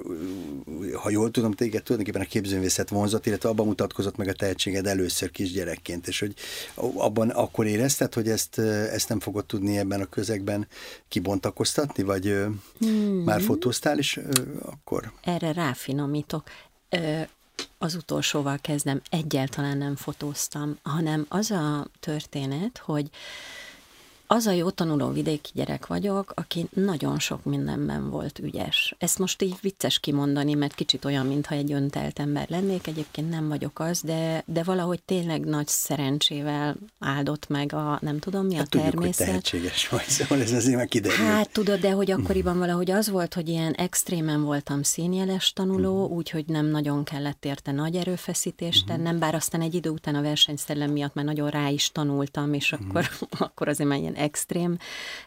ha 0.93 1.09
jól 1.09 1.31
tudom, 1.31 1.51
téged 1.51 1.83
tulajdonképpen 1.83 2.27
a 2.27 2.29
képzőművészet 2.29 2.89
vonzott, 2.89 3.25
illetve 3.25 3.49
abban 3.49 3.65
mutatkozott 3.65 4.17
meg 4.17 4.27
a 4.27 4.33
tehetséged 4.33 4.85
először 4.85 5.31
kisgyerekként, 5.31 6.07
és 6.07 6.19
hogy 6.19 6.33
abban 6.75 7.29
akkor 7.29 7.65
érezted, 7.65 8.13
hogy 8.13 8.29
ezt, 8.29 8.59
ezt 8.59 9.09
nem 9.09 9.19
fogod 9.19 9.45
tudni 9.45 9.77
ebben 9.77 10.01
a 10.01 10.05
közegben 10.05 10.67
kibontakoztatni, 11.07 12.03
vagy 12.03 12.35
hmm. 12.79 13.23
már 13.23 13.41
fotóztál 13.41 13.97
is 13.97 14.19
akkor? 14.61 15.11
Erre 15.21 15.51
ráfinomítok. 15.51 16.43
Az 17.77 17.95
utolsóval 17.95 18.57
kezdem, 18.61 19.01
egyáltalán 19.09 19.77
nem 19.77 19.95
fotóztam, 19.95 20.77
hanem 20.81 21.25
az 21.29 21.51
a 21.51 21.87
történet, 21.99 22.77
hogy 22.77 23.09
az 24.27 24.45
a 24.45 24.51
jó 24.51 24.69
tanuló 24.69 25.09
vidéki 25.09 25.49
gyerek 25.53 25.87
vagyok, 25.87 26.31
aki 26.35 26.67
nagyon 26.73 27.19
sok 27.19 27.43
mindenben 27.43 28.09
volt 28.09 28.39
ügyes. 28.39 28.95
Ezt 28.97 29.19
most 29.19 29.41
így 29.41 29.57
vicces 29.61 29.99
kimondani, 29.99 30.53
mert 30.53 30.75
kicsit 30.75 31.05
olyan, 31.05 31.25
mintha 31.25 31.55
egy 31.55 31.71
öntelt 31.71 32.19
ember 32.19 32.49
lennék, 32.49 32.87
egyébként 32.87 33.29
nem 33.29 33.47
vagyok 33.47 33.79
az, 33.79 34.01
de, 34.01 34.43
de 34.45 34.63
valahogy 34.63 35.01
tényleg 35.03 35.45
nagy 35.45 35.67
szerencsével 35.67 36.75
áldott 36.99 37.47
meg 37.47 37.73
a, 37.73 37.99
nem 38.01 38.19
tudom 38.19 38.45
mi 38.45 38.55
hát 38.55 38.65
a 38.65 38.69
tudjuk, 38.69 38.91
természet. 38.91 39.17
Hogy 39.17 39.27
tehetséges 39.27 39.89
vagy, 39.89 40.07
szóval 40.07 40.41
ez 40.41 40.51
azért 40.51 40.77
már 40.77 40.87
kiderül. 40.87 41.25
Hát 41.25 41.51
tudod, 41.51 41.79
de 41.79 41.91
hogy 41.91 42.11
akkoriban 42.11 42.57
valahogy 42.67 42.91
az 42.91 43.09
volt, 43.09 43.33
hogy 43.33 43.49
ilyen 43.49 43.73
extrémen 43.73 44.43
voltam 44.43 44.83
színjeles 44.83 45.53
tanuló, 45.53 46.01
uh-huh. 46.01 46.17
úgyhogy 46.17 46.45
nem 46.47 46.65
nagyon 46.65 47.03
kellett 47.03 47.45
érte 47.45 47.71
nagy 47.71 47.95
erőfeszítést 47.95 48.83
uh-huh. 48.83 48.97
tennem, 48.97 49.19
bár 49.19 49.35
aztán 49.35 49.61
egy 49.61 49.75
idő 49.75 49.89
után 49.89 50.15
a 50.15 50.21
versenyszellem 50.21 50.91
miatt 50.91 51.13
már 51.13 51.25
nagyon 51.25 51.49
rá 51.49 51.67
is 51.67 51.91
tanultam, 51.91 52.53
és 52.53 52.71
uh-huh. 52.71 52.87
akkor, 52.87 53.09
akkor 53.47 53.67
azért 53.67 53.89
már 53.89 53.99
ilyen 53.99 54.15
extrém 54.17 54.77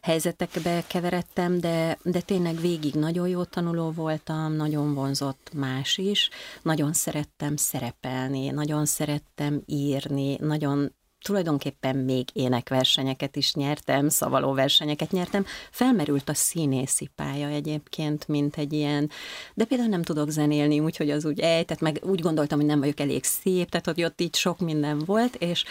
helyzetekbe 0.02 0.84
keveredtem, 0.86 1.60
de, 1.60 1.98
de 2.02 2.20
tényleg 2.20 2.60
végig 2.60 2.94
nagyon 2.94 3.28
jó 3.28 3.44
tanuló 3.44 3.90
voltam, 3.90 4.52
nagyon 4.52 4.94
vonzott 4.94 5.50
más 5.54 5.98
is, 5.98 6.30
nagyon 6.62 6.92
szerettem 6.92 7.56
szerepelni, 7.56 8.50
nagyon 8.50 8.86
szerettem 8.86 9.62
írni, 9.66 10.36
nagyon 10.40 10.92
tulajdonképpen 11.22 11.96
még 11.96 12.28
énekversenyeket 12.32 13.36
is 13.36 13.54
nyertem, 13.54 14.08
szavaló 14.08 14.52
versenyeket 14.52 15.10
nyertem. 15.10 15.44
Felmerült 15.70 16.28
a 16.28 16.34
színészi 16.34 17.10
pálya 17.14 17.48
egyébként, 17.48 18.28
mint 18.28 18.56
egy 18.56 18.72
ilyen, 18.72 19.10
de 19.54 19.64
például 19.64 19.88
nem 19.88 20.02
tudok 20.02 20.30
zenélni, 20.30 20.80
úgyhogy 20.80 21.10
az 21.10 21.24
úgy 21.24 21.40
ej, 21.40 21.64
tehát 21.64 21.82
meg 21.82 22.00
úgy 22.02 22.20
gondoltam, 22.20 22.58
hogy 22.58 22.66
nem 22.66 22.78
vagyok 22.78 23.00
elég 23.00 23.24
szép, 23.24 23.70
tehát 23.70 23.86
hogy 23.86 24.04
ott 24.04 24.20
így 24.20 24.34
sok 24.34 24.58
minden 24.58 24.98
volt, 24.98 25.34
és 25.34 25.64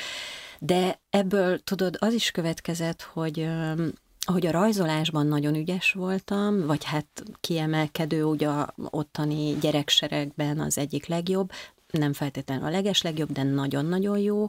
de 0.60 1.00
ebből 1.10 1.60
tudod, 1.60 1.98
az 2.00 2.14
is 2.14 2.32
következett, 2.32 3.02
hogy 3.02 3.50
hogy 4.26 4.46
a 4.46 4.52
rajzolásban 4.52 5.28
nagyon 5.28 5.56
ügyes 5.56 5.92
voltam, 5.92 6.66
vagy 6.66 6.84
hát 6.84 7.24
kiemelkedő, 7.40 8.24
ugye 8.24 8.48
a 8.48 8.74
ottani 8.90 9.58
gyerekseregben 9.62 10.60
az 10.60 10.78
egyik 10.78 11.06
legjobb, 11.06 11.52
nem 11.92 12.14
feltétlenül 12.14 12.66
a 12.66 12.70
leges 12.70 13.02
legjobb, 13.02 13.32
de 13.32 13.44
nagyon-nagyon 13.44 14.18
jó, 14.18 14.48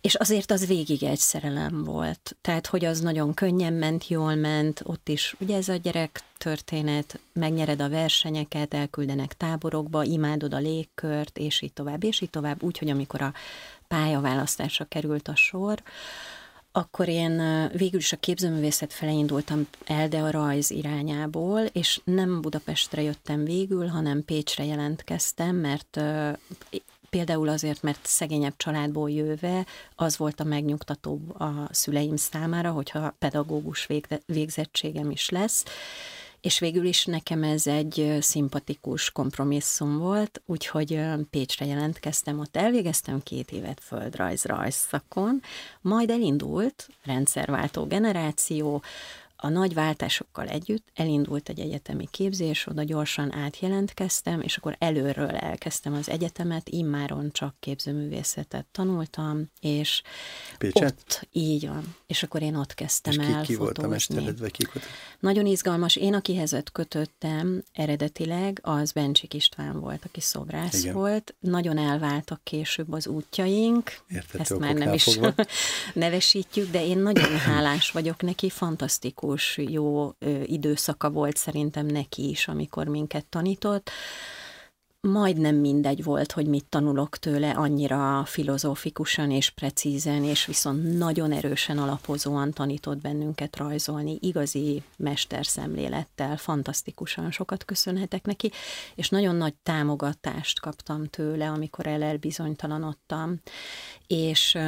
és 0.00 0.14
azért 0.14 0.50
az 0.50 0.66
végig 0.66 1.02
egy 1.02 1.18
szerelem 1.18 1.84
volt. 1.84 2.36
Tehát, 2.40 2.66
hogy 2.66 2.84
az 2.84 3.00
nagyon 3.00 3.34
könnyen 3.34 3.72
ment, 3.72 4.08
jól 4.08 4.34
ment, 4.34 4.82
ott 4.84 5.08
is, 5.08 5.36
ugye 5.38 5.56
ez 5.56 5.68
a 5.68 5.76
gyerek 5.76 6.20
történet, 6.38 7.20
megnyered 7.32 7.80
a 7.80 7.88
versenyeket, 7.88 8.74
elküldenek 8.74 9.36
táborokba, 9.36 10.02
imádod 10.02 10.54
a 10.54 10.58
légkört, 10.58 11.38
és 11.38 11.60
így 11.60 11.72
tovább, 11.72 12.04
és 12.04 12.20
így 12.20 12.30
tovább, 12.30 12.62
úgy, 12.62 12.78
hogy 12.78 12.90
amikor 12.90 13.22
a 13.22 13.32
pályaválasztásra 13.94 14.84
került 14.84 15.28
a 15.28 15.36
sor, 15.36 15.82
akkor 16.72 17.08
én 17.08 17.68
végül 17.72 17.98
is 17.98 18.12
a 18.12 18.16
képzőművészet 18.16 18.92
felé 18.92 19.12
indultam 19.12 19.66
el, 19.84 20.08
de 20.08 20.18
a 20.18 20.30
rajz 20.30 20.70
irányából, 20.70 21.60
és 21.60 22.00
nem 22.04 22.40
Budapestre 22.40 23.02
jöttem 23.02 23.44
végül, 23.44 23.86
hanem 23.86 24.24
Pécsre 24.24 24.64
jelentkeztem, 24.64 25.56
mert 25.56 26.00
például 27.10 27.48
azért, 27.48 27.82
mert 27.82 28.06
szegényebb 28.06 28.56
családból 28.56 29.10
jöve 29.10 29.66
az 29.94 30.16
volt 30.16 30.40
a 30.40 30.44
megnyugtatóbb 30.44 31.40
a 31.40 31.68
szüleim 31.70 32.16
számára, 32.16 32.70
hogyha 32.70 33.14
pedagógus 33.18 33.88
végzettségem 34.26 35.10
is 35.10 35.28
lesz, 35.28 35.64
és 36.44 36.58
végül 36.58 36.84
is 36.84 37.04
nekem 37.04 37.42
ez 37.42 37.66
egy 37.66 38.16
szimpatikus 38.20 39.10
kompromisszum 39.10 39.98
volt, 39.98 40.42
úgyhogy 40.46 41.00
Pécsre 41.30 41.66
jelentkeztem, 41.66 42.38
ott 42.38 42.56
elvégeztem 42.56 43.22
két 43.22 43.50
évet 43.50 43.80
földrajz 43.80 44.44
rajz 44.44 44.74
szakon, 44.74 45.42
majd 45.80 46.10
elindult 46.10 46.88
rendszerváltó 47.04 47.86
generáció, 47.86 48.82
a 49.44 49.48
nagy 49.48 49.74
váltásokkal 49.74 50.48
együtt 50.48 50.88
elindult 50.94 51.48
egy 51.48 51.60
egyetemi 51.60 52.08
képzés, 52.10 52.66
oda 52.66 52.82
gyorsan 52.82 53.34
átjelentkeztem, 53.34 54.40
és 54.40 54.56
akkor 54.56 54.76
előről 54.78 55.30
elkezdtem 55.30 55.94
az 55.94 56.08
egyetemet, 56.08 56.68
immáron 56.68 57.30
csak 57.32 57.54
képzőművészetet 57.60 58.66
tanultam, 58.72 59.50
és 59.60 60.02
Pécset? 60.58 60.82
ott, 60.84 61.28
így 61.32 61.68
van, 61.68 61.94
és 62.06 62.22
akkor 62.22 62.42
én 62.42 62.54
ott 62.54 62.74
kezdtem 62.74 63.12
és 63.12 63.26
ki, 63.26 63.32
el 63.32 63.42
ki 63.42 63.54
volt 63.54 63.78
a 63.78 63.88
mestered, 63.88 64.38
vagy 64.38 64.50
ki 64.50 64.66
Nagyon 65.20 65.46
izgalmas. 65.46 65.96
Én, 65.96 66.14
akihez 66.14 66.52
öt 66.52 66.72
kötöttem 66.72 67.62
eredetileg, 67.72 68.58
az 68.62 68.92
Bencsik 68.92 69.34
István 69.34 69.80
volt, 69.80 70.04
aki 70.04 70.20
szobrász 70.20 70.82
Igen. 70.82 70.94
volt. 70.94 71.34
Nagyon 71.40 71.78
elváltak 71.78 72.40
később 72.42 72.92
az 72.92 73.06
útjaink, 73.06 73.92
Értető 74.08 74.38
ezt 74.38 74.58
már 74.58 74.74
nem 74.74 74.92
is 74.92 75.18
nevesítjük, 75.94 76.70
de 76.70 76.86
én 76.86 76.98
nagyon 76.98 77.38
hálás 77.38 77.90
vagyok 77.90 78.22
neki, 78.22 78.50
fantasztikus 78.50 79.32
fantasztikus, 79.34 79.72
jó 79.72 80.10
időszaka 80.44 81.10
volt 81.10 81.36
szerintem 81.36 81.86
neki 81.86 82.28
is, 82.28 82.48
amikor 82.48 82.86
minket 82.86 83.26
tanított. 83.26 83.90
Majdnem 85.00 85.56
mindegy 85.56 86.04
volt, 86.04 86.32
hogy 86.32 86.46
mit 86.46 86.64
tanulok 86.68 87.18
tőle, 87.18 87.50
annyira 87.50 88.24
filozófikusan 88.24 89.30
és 89.30 89.50
precízen, 89.50 90.24
és 90.24 90.46
viszont 90.46 90.98
nagyon 90.98 91.32
erősen 91.32 91.78
alapozóan 91.78 92.50
tanított 92.50 93.00
bennünket 93.00 93.56
rajzolni, 93.56 94.18
igazi 94.20 94.82
mesterszemlélettel, 94.96 96.36
fantasztikusan 96.36 97.30
sokat 97.30 97.64
köszönhetek 97.64 98.24
neki, 98.24 98.50
és 98.94 99.08
nagyon 99.08 99.34
nagy 99.36 99.54
támogatást 99.62 100.60
kaptam 100.60 101.04
tőle, 101.04 101.48
amikor 101.48 101.86
el 101.86 102.02
elbizonytalanodtam, 102.02 103.40
és 104.06 104.58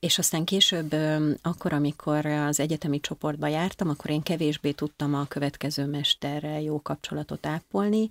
és 0.00 0.18
aztán 0.18 0.44
később, 0.44 0.94
akkor, 1.42 1.72
amikor 1.72 2.26
az 2.26 2.60
egyetemi 2.60 3.00
csoportba 3.00 3.46
jártam, 3.46 3.88
akkor 3.88 4.10
én 4.10 4.22
kevésbé 4.22 4.70
tudtam 4.70 5.14
a 5.14 5.26
következő 5.28 5.86
mesterrel 5.86 6.60
jó 6.60 6.82
kapcsolatot 6.82 7.46
ápolni, 7.46 8.08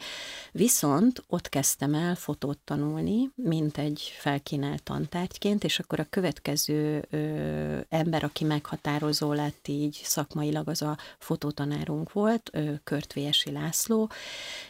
viszont 0.52 1.24
ott 1.28 1.50
kezdtem 1.50 1.94
el 1.94 2.16
fotót 2.16 2.58
tanulni, 2.58 3.32
mint 3.36 3.78
egy 3.78 4.14
felkínált 4.18 4.84
tantárgyként, 4.84 5.64
és 5.64 5.80
akkor 5.80 6.00
a 6.00 6.08
következő 6.10 7.06
ö, 7.10 7.80
ember, 7.90 8.24
aki 8.24 8.44
meghatározó 8.44 9.34
lett 9.34 9.68
így 9.68 10.00
szakmailag, 10.04 10.68
az 10.68 10.82
a 10.82 10.98
fotótanárunk 11.18 12.12
volt, 12.12 12.50
ö, 12.54 12.72
Körtvési 12.84 13.52
László, 13.52 14.10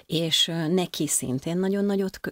és 0.08 0.52
neki 0.70 1.08
szintén 1.08 1.58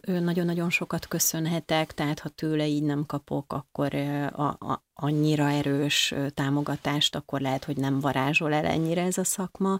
nagyon-nagyon 0.05 0.69
sokat 0.69 1.07
köszönhetek, 1.07 1.93
tehát 1.93 2.19
ha 2.19 2.29
tőle 2.29 2.67
így 2.67 2.83
nem 2.83 3.05
kapok, 3.05 3.53
akkor 3.53 3.93
a, 4.33 4.43
a, 4.43 4.83
annyira 4.93 5.49
erős 5.49 6.13
támogatást, 6.33 7.15
akkor 7.15 7.41
lehet, 7.41 7.63
hogy 7.63 7.77
nem 7.77 7.99
varázsol 7.99 8.53
el 8.53 8.65
ennyire 8.65 9.01
ez 9.01 9.17
a 9.17 9.23
szakma, 9.23 9.79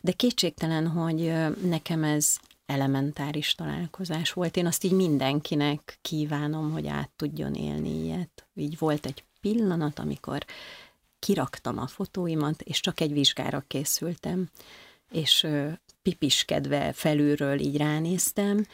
de 0.00 0.12
kétségtelen, 0.12 0.86
hogy 0.88 1.32
nekem 1.62 2.04
ez 2.04 2.36
elementáris 2.66 3.54
találkozás 3.54 4.32
volt. 4.32 4.56
Én 4.56 4.66
azt 4.66 4.84
így 4.84 4.92
mindenkinek 4.92 5.98
kívánom, 6.02 6.72
hogy 6.72 6.86
át 6.86 7.10
tudjon 7.16 7.54
élni 7.54 8.04
ilyet. 8.04 8.46
Így 8.54 8.78
volt 8.78 9.06
egy 9.06 9.24
pillanat, 9.40 9.98
amikor 9.98 10.44
kiraktam 11.18 11.78
a 11.78 11.86
fotóimat, 11.86 12.62
és 12.62 12.80
csak 12.80 13.00
egy 13.00 13.12
vizsgára 13.12 13.64
készültem, 13.66 14.50
és 15.10 15.46
pipiskedve 16.04 16.92
felülről 16.92 17.60
így 17.60 17.76
ránéztem, 17.76 18.66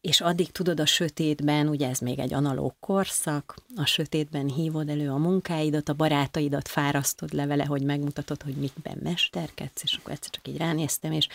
és 0.00 0.20
addig 0.20 0.50
tudod 0.50 0.80
a 0.80 0.86
sötétben, 0.86 1.68
ugye 1.68 1.88
ez 1.88 1.98
még 1.98 2.18
egy 2.18 2.34
analóg 2.34 2.74
korszak, 2.80 3.56
a 3.76 3.84
sötétben 3.84 4.48
hívod 4.48 4.88
elő 4.88 5.10
a 5.10 5.16
munkáidat, 5.16 5.88
a 5.88 5.94
barátaidat 5.94 6.68
fárasztod 6.68 7.32
le 7.32 7.46
vele, 7.46 7.64
hogy 7.64 7.82
megmutatod, 7.82 8.42
hogy 8.42 8.54
mikben 8.54 8.98
mesterkedsz, 9.02 9.82
és 9.82 9.94
akkor 9.94 10.12
egyszer 10.12 10.30
csak 10.30 10.48
így 10.48 10.56
ránéztem, 10.56 11.12
és 11.12 11.28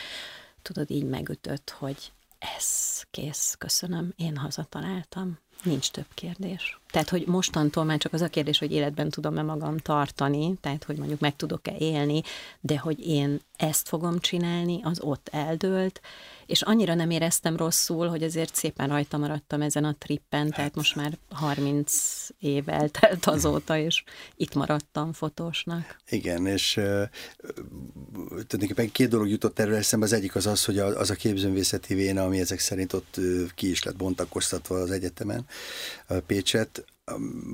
tudod, 0.62 0.92
így 0.92 1.06
megütött, 1.06 1.70
hogy 1.70 2.12
ez 2.58 3.02
kész, 3.12 3.56
köszönöm, 3.58 4.14
én 4.16 4.38
hazataláltam. 4.38 5.40
Nincs 5.64 5.92
több 5.92 6.08
kérdés. 6.14 6.81
Tehát, 6.92 7.10
hogy 7.10 7.28
mostantól 7.28 7.84
már 7.84 7.98
csak 7.98 8.14
az 8.14 8.22
a 8.22 8.28
kérdés, 8.28 8.60
hogy 8.60 8.72
életben 8.72 9.10
tudom-e 9.10 9.42
magam 9.42 9.78
tartani, 9.78 10.56
tehát, 10.62 10.84
hogy 10.84 10.98
mondjuk 10.98 11.20
meg 11.20 11.36
tudok-e 11.36 11.76
élni, 11.78 12.22
de 12.60 12.78
hogy 12.78 13.08
én 13.08 13.40
ezt 13.58 13.88
fogom 13.88 14.20
csinálni, 14.20 14.80
az 14.84 15.00
ott 15.02 15.30
eldőlt, 15.32 16.02
és 16.46 16.62
annyira 16.62 16.94
nem 16.94 17.10
éreztem 17.10 17.58
rosszul, 17.58 18.08
hogy 18.08 18.24
azért 18.24 18.56
szépen 18.56 18.88
rajta 18.88 19.18
maradtam 19.18 19.62
ezen 19.62 19.84
a 19.84 19.96
trippen, 19.98 20.50
tehát 20.50 20.62
hát. 20.62 20.76
most 20.76 20.96
már 20.96 21.18
30 21.30 21.94
év 22.40 22.70
eltelt 22.70 23.26
azóta, 23.26 23.78
és 23.78 24.04
itt 24.36 24.54
maradtam 24.54 25.14
fotósnak. 25.14 26.00
Igen, 26.10 26.46
és 26.46 26.78
uh, 26.78 27.04
tulajdonképpen 28.28 28.92
két 28.92 29.10
dolog 29.10 29.30
jutott 29.30 29.60
erről 29.60 29.76
eszembe, 29.76 30.06
az 30.06 30.14
egyik 30.14 30.36
az 30.36 30.46
az, 30.46 30.66
hogy 30.66 30.78
az 30.78 31.10
a 31.10 31.16
képzőművészeti 31.16 31.94
véna, 31.94 32.24
ami 32.24 32.40
ezek 32.40 32.60
szerint 32.60 32.94
ott 32.94 33.20
ki 33.56 33.70
is 33.70 33.84
lett 33.84 33.96
bontakoztatva 33.96 34.76
az 34.76 34.92
egyetemen, 34.92 35.46
Pécset, 36.26 36.81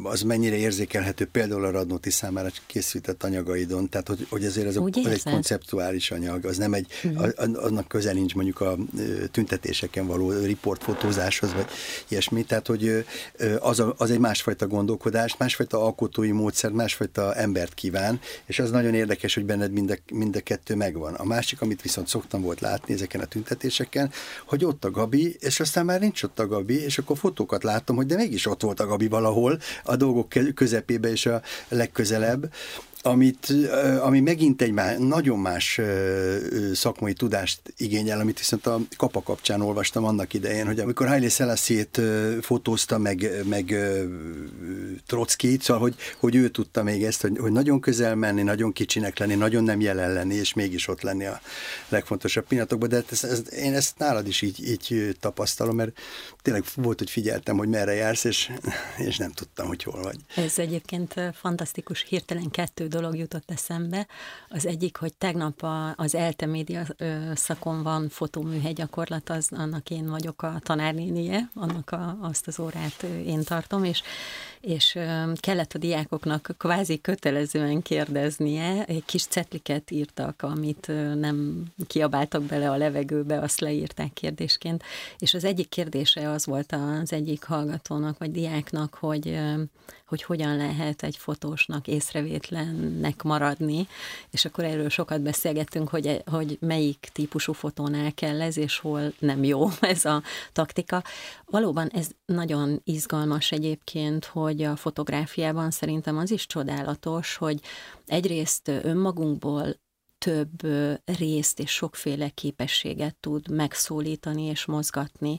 az 0.04 0.22
mennyire 0.22 0.56
érzékelhető 0.56 1.26
például 1.26 1.66
a 1.66 1.72
Radnóti 1.72 2.10
számára 2.10 2.50
készített 2.66 3.24
anyagaidon, 3.24 3.90
tehát 3.90 4.08
hogy, 4.08 4.28
hogy 4.30 4.46
azért 4.46 4.68
ez 4.68 4.76
a, 4.76 4.90
egy 4.94 5.24
konceptuális 5.24 6.12
anyag, 6.12 6.46
az 6.46 6.58
nem 6.58 6.74
egy, 6.74 6.88
uh-huh. 7.04 7.30
a, 7.38 7.66
annak 7.66 7.88
közel 7.88 8.14
nincs 8.14 8.36
mondjuk 8.36 8.62
a 8.62 8.78
tüntetéseken 9.32 10.08
való 10.08 10.32
riportfotózáshoz, 10.32 11.54
vagy 11.54 11.66
ilyesmi, 12.08 12.44
tehát 12.44 12.68
hogy 12.68 13.06
az, 13.60 13.80
a, 13.80 13.94
az 13.98 14.12
egy 14.12 14.20
másfajta 14.20 14.68
gondolkodás, 14.68 15.38
másfajta 15.38 15.84
alkotói 15.84 16.32
módszer, 16.32 16.72
másfajta 16.72 17.36
embert 17.36 17.74
kíván, 17.74 18.20
és 18.46 18.60
az 18.60 18.72
nagyon 18.72 18.94
érdekes, 18.94 19.34
hogy 19.34 19.46
benned 19.46 19.72
mind 19.72 19.90
a, 19.92 20.14
mind 20.14 20.36
a 20.36 20.42
kettő 20.42 20.76
megvan. 20.76 21.14
A 21.14 21.24
másik, 21.24 21.62
amit 21.62 21.82
viszont 21.82 22.08
szoktam 22.08 22.42
volt 22.42 22.60
látni 22.60 22.94
ezeken 22.94 23.22
a 23.22 23.26
tüntetéseken, 23.26 24.12
hogy 24.46 24.66
ott 24.66 24.86
a 24.86 24.92
Gabi, 24.92 25.36
és 25.40 25.60
aztán 25.60 25.86
már 25.86 26.00
nincs 26.00 26.24
ott 26.24 26.40
a 26.40 26.48
Gabi, 26.48 26.84
és 26.84 26.98
akkor 26.98 27.18
fotókat 27.18 27.64
láttam, 27.64 27.96
hogy 27.96 28.06
de 28.06 28.16
mégis 28.16 28.46
ott 28.46 28.62
volt 28.62 28.80
a 28.80 28.86
Gabi 28.86 29.08
valahol, 29.08 29.47
valahol 29.48 29.60
a 29.84 29.96
dolgok 29.96 30.34
közepébe 30.56 31.12
és 31.12 31.26
a 31.26 31.42
legközelebb, 31.70 32.54
amit, 33.08 33.54
ami 34.02 34.20
megint 34.20 34.62
egy 34.62 34.72
má, 34.72 34.98
nagyon 34.98 35.40
más 35.40 35.82
szakmai 36.74 37.14
tudást 37.14 37.62
igényel, 37.78 38.20
amit 38.20 38.38
viszont 38.38 38.66
a 38.66 38.80
kapa 38.98 39.22
kapcsán 39.22 39.62
olvastam 39.62 40.04
annak 40.04 40.34
idején, 40.34 40.66
hogy 40.66 40.80
amikor 40.80 41.08
Haile 41.08 41.30
Selassie-t 41.30 42.02
fotózta 42.42 42.98
meg, 42.98 43.32
meg 43.44 43.76
Trockit, 45.06 45.62
szóval 45.62 45.82
hogy, 45.82 45.96
hogy 46.18 46.36
ő 46.36 46.50
tudta 46.50 46.84
még 46.84 47.04
ezt, 47.04 47.22
hogy, 47.22 47.38
hogy 47.38 47.52
nagyon 47.52 47.80
közel 47.80 48.16
menni, 48.16 48.42
nagyon 48.42 48.74
kicsinek 48.74 49.20
lenni, 49.20 49.36
nagyon 49.36 49.64
nem 49.64 49.82
jelen 49.82 50.14
lenni, 50.14 50.36
és 50.36 50.54
mégis 50.54 50.88
ott 50.88 51.02
lenni 51.02 51.26
a 51.26 51.42
legfontosabb 51.90 52.48
pillanatokban, 52.48 52.90
de 52.90 52.96
hát 52.96 53.12
ez, 53.12 53.24
ez, 53.24 53.54
én 53.54 53.74
ezt 53.74 53.98
nálad 53.98 54.28
is 54.28 54.42
így, 54.42 54.70
így 54.70 55.16
tapasztalom, 55.20 55.76
mert 55.76 56.00
tényleg 56.42 56.64
volt, 56.76 56.98
hogy 57.00 57.10
figyeltem, 57.10 57.58
hogy 57.58 57.68
merre 57.68 57.94
jársz, 57.94 58.24
és, 58.24 58.52
és 58.98 59.18
nem 59.18 59.32
tudtam, 59.32 59.68
hogy 59.68 59.84
hol 59.84 60.02
vagy. 60.02 60.18
Ez 60.36 60.60
egyébként 60.60 61.14
fantasztikus, 61.34 62.06
hirtelen 62.10 62.50
kettő 62.52 62.88
jutott 63.14 63.52
eszembe. 63.52 64.08
Az 64.50 64.66
egyik, 64.66 64.98
hogy 64.98 65.14
tegnap 65.14 65.64
a, 65.64 65.94
az 65.96 66.16
ELTE 66.16 66.46
média 66.46 66.86
szakon 67.34 67.84
van 67.84 68.10
fotóműhely 68.10 68.74
gyakorlat, 68.74 69.30
az, 69.30 69.50
annak 69.52 69.90
én 69.90 70.10
vagyok 70.10 70.42
a 70.42 70.60
tanárnénie, 70.60 71.50
annak 71.54 71.92
a, 71.92 72.18
azt 72.22 72.48
az 72.48 72.60
órát 72.60 73.04
én 73.04 73.44
tartom, 73.44 73.84
és 73.84 74.02
és 74.62 75.00
kellett 75.36 75.74
a 75.74 75.78
diákoknak 75.78 76.56
kvázi 76.58 77.02
kötelezően 77.02 77.82
kérdeznie, 77.82 78.86
egy 78.86 79.06
kis 79.06 79.26
cetliket 79.26 79.92
írtak, 79.92 80.42
amit 80.42 80.88
nem 81.20 81.64
kiabáltak 81.88 82.44
bele 82.44 82.72
a 82.72 82.78
levegőbe, 82.78 83.40
azt 83.40 83.60
leírták 83.60 84.14
kérdésként, 84.14 84.84
és 85.18 85.34
az 85.34 85.44
egyik 85.44 85.70
kérdése 85.70 86.30
az 86.30 86.46
volt 86.46 86.72
az 87.02 87.14
egyik 87.14 87.44
hallgatónak, 87.44 88.18
vagy 88.18 88.32
diáknak, 88.32 88.94
hogy 88.94 89.40
hogy 90.08 90.24
hogyan 90.24 90.58
lehet 90.58 91.04
egy 91.04 91.18
fotósnak 91.18 91.88
észrevétlennek 91.88 93.24
maradni, 93.24 93.88
és 94.32 94.46
akkor 94.46 94.64
erről 94.64 94.90
sokat 94.90 95.22
beszélgettünk, 95.22 95.90
hogy, 95.90 96.24
hogy 96.26 96.58
melyik 96.62 97.10
típusú 97.14 97.54
fotónál 97.54 98.14
kell 98.14 98.42
ez, 98.42 98.58
és 98.58 98.80
hol 98.80 99.14
nem 99.20 99.44
jó 99.44 99.70
ez 99.80 100.06
a 100.06 100.24
taktika. 100.54 101.04
Valóban 101.46 101.88
ez 101.88 102.08
nagyon 102.26 102.82
izgalmas 102.84 103.52
egyébként, 103.52 104.26
hogy 104.26 104.47
a 104.62 104.76
fotográfiában 104.76 105.72
szerintem 105.72 106.18
az 106.18 106.32
is 106.32 106.46
csodálatos, 106.46 107.36
hogy 107.36 107.60
egyrészt 108.06 108.68
önmagunkból 108.68 109.76
több 110.18 110.62
részt 111.06 111.60
és 111.60 111.72
sokféle 111.72 112.30
képességet 112.30 113.16
tud 113.16 113.50
megszólítani 113.50 114.44
és 114.44 114.66
mozgatni. 114.66 115.38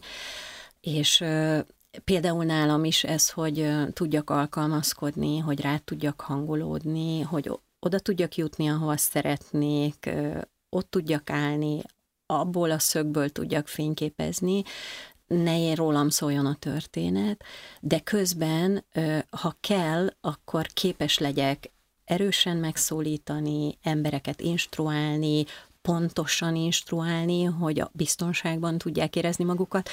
És 0.80 1.24
Például 2.04 2.44
nálam 2.44 2.84
is 2.84 3.04
ez, 3.04 3.30
hogy 3.30 3.72
tudjak 3.92 4.30
alkalmazkodni, 4.30 5.38
hogy 5.38 5.60
rá 5.60 5.76
tudjak 5.76 6.20
hangolódni, 6.20 7.20
hogy 7.20 7.50
oda 7.80 7.98
tudjak 7.98 8.36
jutni, 8.36 8.68
ahova 8.68 8.96
szeretnék, 8.96 10.10
ott 10.68 10.90
tudjak 10.90 11.30
állni, 11.30 11.80
abból 12.26 12.70
a 12.70 12.78
szögből 12.78 13.28
tudjak 13.28 13.68
fényképezni, 13.68 14.62
ne 15.28 15.74
rólam 15.74 16.08
szóljon 16.08 16.46
a 16.46 16.56
történet, 16.58 17.44
de 17.80 18.00
közben, 18.00 18.84
ha 19.30 19.56
kell, 19.60 20.08
akkor 20.20 20.66
képes 20.66 21.18
legyek 21.18 21.70
erősen 22.04 22.56
megszólítani, 22.56 23.78
embereket 23.82 24.40
instruálni, 24.40 25.44
pontosan 25.82 26.56
instruálni, 26.56 27.44
hogy 27.44 27.80
a 27.80 27.90
biztonságban 27.92 28.78
tudják 28.78 29.16
érezni 29.16 29.44
magukat, 29.44 29.88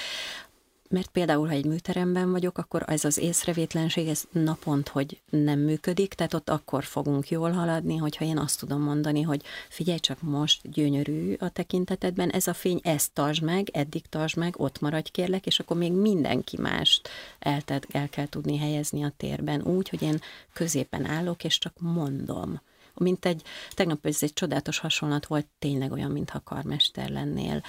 mert 0.96 1.10
például, 1.10 1.48
ha 1.48 1.54
egy 1.54 1.66
műteremben 1.66 2.32
vagyok, 2.32 2.58
akkor 2.58 2.84
ez 2.88 3.06
az 3.06 3.18
észrevétlenség, 3.18 4.08
ez 4.08 4.24
napont, 4.32 4.88
hogy 4.88 5.22
nem 5.30 5.60
működik, 5.60 6.14
tehát 6.14 6.34
ott 6.34 6.50
akkor 6.50 6.84
fogunk 6.84 7.30
jól 7.30 7.52
haladni, 7.52 7.96
hogyha 7.96 8.26
én 8.26 8.38
azt 8.38 8.60
tudom 8.60 8.82
mondani, 8.82 9.22
hogy 9.22 9.42
figyelj 9.70 10.00
csak 10.00 10.22
most, 10.22 10.72
gyönyörű 10.72 11.34
a 11.40 11.50
tekintetedben, 11.50 12.30
ez 12.30 12.48
a 12.48 12.54
fény, 12.54 12.80
ezt 12.84 13.12
tartsd 13.14 13.44
meg, 13.44 13.70
eddig 13.72 14.06
tartsd 14.06 14.38
meg, 14.38 14.60
ott 14.60 14.80
maradj 14.80 15.10
kérlek, 15.12 15.46
és 15.46 15.60
akkor 15.60 15.78
még 15.78 15.92
mindenki 15.92 16.58
mást 16.58 17.10
el, 17.40 17.62
el 17.92 18.10
kell 18.10 18.28
tudni 18.28 18.58
helyezni 18.58 19.04
a 19.04 19.14
térben, 19.18 19.62
úgy, 19.62 19.90
hogy 19.90 20.02
én 20.02 20.22
középen 20.54 21.06
állok, 21.06 21.44
és 21.44 21.58
csak 21.58 21.74
mondom. 21.80 22.62
Mint 22.94 23.26
egy, 23.26 23.42
tegnap 23.72 24.06
ez 24.06 24.24
egy 24.24 24.34
csodálatos 24.34 24.78
hasonlat 24.78 25.26
volt, 25.26 25.48
tényleg 25.60 25.92
olyan, 25.92 26.12
mintha 26.12 26.42
karmester 26.44 27.10
lennél 27.10 27.64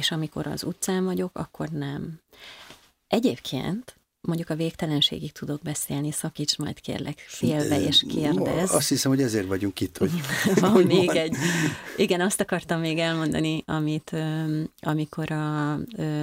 és 0.00 0.10
amikor 0.10 0.46
az 0.46 0.64
utcán 0.64 1.04
vagyok, 1.04 1.38
akkor 1.38 1.68
nem. 1.68 2.20
Egyébként 3.06 3.96
mondjuk 4.20 4.50
a 4.50 4.54
végtelenségig 4.54 5.32
tudok 5.32 5.60
beszélni, 5.62 6.12
szakíts 6.12 6.56
majd 6.56 6.80
kérlek 6.80 7.18
félbe 7.26 7.80
és 7.80 8.04
kérdez. 8.08 8.70
Azt 8.70 8.88
hiszem, 8.88 9.10
hogy 9.10 9.22
ezért 9.22 9.46
vagyunk 9.46 9.80
itt, 9.80 9.98
hogy... 9.98 10.10
Van 10.60 10.70
hogy 10.70 10.86
még 10.86 11.08
egy... 11.08 11.34
Igen, 11.96 12.20
azt 12.20 12.40
akartam 12.40 12.80
még 12.80 12.98
elmondani, 12.98 13.62
amit 13.66 14.16
amikor 14.80 15.30
a 15.30 15.78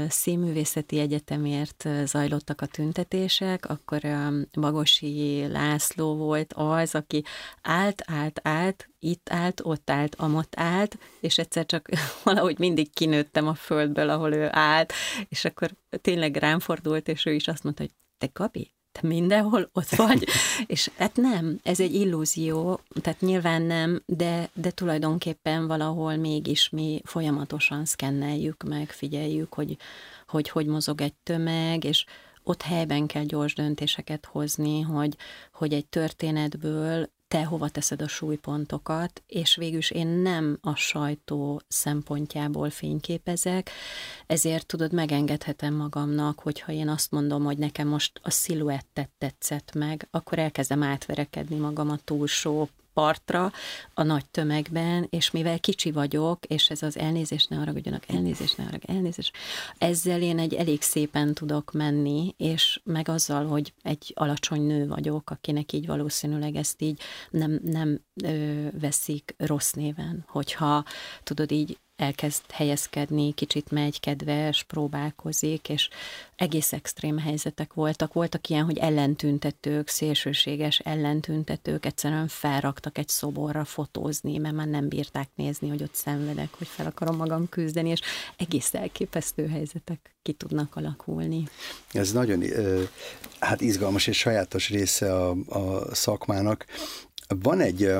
Színművészeti 0.09 0.99
Egyetemért 0.99 1.87
zajlottak 2.05 2.61
a 2.61 2.65
tüntetések, 2.65 3.69
akkor 3.69 4.05
a 4.05 4.31
Magosi 4.53 5.45
László 5.47 6.15
volt 6.15 6.53
az, 6.53 6.95
aki 6.95 7.23
állt, 7.61 8.03
állt, 8.05 8.39
állt, 8.43 8.89
itt 8.99 9.29
állt, 9.29 9.61
ott 9.63 9.89
állt, 9.89 10.15
amott 10.15 10.53
állt, 10.55 10.97
és 11.19 11.37
egyszer 11.37 11.65
csak 11.65 11.89
valahogy 12.23 12.59
mindig 12.59 12.93
kinőttem 12.93 13.47
a 13.47 13.53
földből, 13.53 14.09
ahol 14.09 14.33
ő 14.33 14.47
állt, 14.51 14.93
és 15.29 15.45
akkor 15.45 15.71
tényleg 16.01 16.35
rám 16.35 16.59
fordult, 16.59 17.07
és 17.07 17.25
ő 17.25 17.33
is 17.33 17.47
azt 17.47 17.63
mondta, 17.63 17.81
hogy 17.81 17.91
te 18.17 18.29
Gabi, 18.33 18.71
te 18.91 19.07
mindenhol 19.07 19.69
ott 19.73 19.89
vagy, 19.89 20.27
és 20.65 20.91
hát 20.97 21.15
nem, 21.15 21.59
ez 21.63 21.79
egy 21.79 21.93
illúzió, 21.93 22.79
tehát 23.01 23.21
nyilván 23.21 23.61
nem, 23.61 24.03
de, 24.05 24.49
de 24.53 24.71
tulajdonképpen 24.71 25.67
valahol 25.67 26.15
mégis 26.15 26.69
mi 26.69 27.01
folyamatosan 27.03 27.85
szkenneljük 27.85 28.63
meg, 28.63 28.89
figyeljük, 28.89 29.53
hogy, 29.53 29.77
hogy 30.27 30.49
hogy 30.49 30.65
mozog 30.65 31.01
egy 31.01 31.13
tömeg, 31.23 31.83
és 31.83 32.05
ott 32.43 32.61
helyben 32.61 33.07
kell 33.07 33.23
gyors 33.23 33.53
döntéseket 33.53 34.25
hozni, 34.25 34.81
hogy, 34.81 35.15
hogy 35.51 35.73
egy 35.73 35.85
történetből 35.85 37.09
te 37.27 37.43
hova 37.43 37.69
teszed 37.69 38.01
a 38.01 38.07
súlypontokat, 38.07 39.23
és 39.27 39.55
végülis 39.55 39.91
én 39.91 40.07
nem 40.07 40.57
a 40.61 40.75
sajtó 40.75 41.61
szempontjából 41.67 42.69
fényképezek, 42.69 43.69
ezért 44.27 44.65
tudod, 44.65 44.93
megengedhetem 44.93 45.73
magamnak, 45.73 46.39
hogyha 46.39 46.71
én 46.71 46.89
azt 46.89 47.11
mondom, 47.11 47.43
hogy 47.43 47.57
nekem 47.57 47.87
most 47.87 48.19
a 48.23 48.29
sziluettet 48.29 49.09
tetszett 49.17 49.73
meg, 49.73 50.07
akkor 50.11 50.39
elkezdem 50.39 50.83
átverekedni 50.83 51.55
magam 51.55 51.89
a 51.89 51.97
túlsó 52.03 52.69
partra 52.97 53.51
a 53.93 54.03
nagy 54.03 54.25
tömegben, 54.25 55.07
és 55.09 55.31
mivel 55.31 55.59
kicsi 55.59 55.91
vagyok, 55.91 56.45
és 56.45 56.69
ez 56.69 56.81
az 56.81 56.97
elnézés 56.97 57.45
ne 57.45 57.55
haragudjanak, 57.55 58.03
elnézés 58.07 58.55
ne 58.55 58.63
harag, 58.63 58.81
elnézés, 58.85 59.31
ezzel 59.77 60.21
én 60.21 60.39
egy 60.39 60.53
elég 60.53 60.81
szépen 60.81 61.33
tudok 61.33 61.71
menni, 61.71 62.33
és 62.37 62.81
meg 62.83 63.09
azzal, 63.09 63.45
hogy 63.45 63.73
egy 63.81 64.11
alacsony 64.15 64.61
nő 64.61 64.87
vagyok, 64.87 65.29
akinek 65.29 65.73
így 65.73 65.85
valószínűleg 65.85 66.55
ezt 66.55 66.81
így 66.81 67.01
nem, 67.29 67.59
nem 67.63 68.01
ö, 68.23 68.67
veszik 68.79 69.35
rossz 69.37 69.71
néven, 69.71 70.25
hogyha 70.27 70.83
tudod 71.23 71.51
így 71.51 71.77
elkezd 71.97 72.41
helyezkedni, 72.51 73.33
kicsit 73.33 73.71
megy, 73.71 73.99
kedves, 73.99 74.63
próbálkozik, 74.63 75.69
és 75.69 75.89
egész 76.35 76.73
extrém 76.73 77.17
helyzetek 77.17 77.73
voltak. 77.73 78.13
Voltak 78.13 78.49
ilyen, 78.49 78.65
hogy 78.65 78.77
ellentüntetők, 78.77 79.87
szélsőséges 79.87 80.79
ellentüntetők 80.79 81.85
egyszerűen 81.85 82.27
felraktak 82.27 82.97
egy 82.97 83.07
szoborra 83.07 83.65
fotózni, 83.65 84.37
mert 84.37 84.55
már 84.55 84.67
nem 84.67 84.87
bírták 84.87 85.29
nézni, 85.35 85.69
hogy 85.69 85.83
ott 85.83 85.95
szenvedek, 85.95 86.53
hogy 86.57 86.67
fel 86.67 86.85
akarom 86.85 87.15
magam 87.15 87.49
küzdeni, 87.49 87.89
és 87.89 88.01
egész 88.37 88.73
elképesztő 88.73 89.47
helyzetek 89.47 90.15
ki 90.21 90.33
tudnak 90.33 90.75
alakulni. 90.75 91.43
Ez 91.91 92.11
nagyon 92.11 92.43
hát 93.39 93.61
izgalmas 93.61 94.07
és 94.07 94.17
sajátos 94.17 94.69
része 94.69 95.15
a, 95.15 95.35
a 95.47 95.95
szakmának. 95.95 96.65
Van 97.27 97.59
egy 97.59 97.91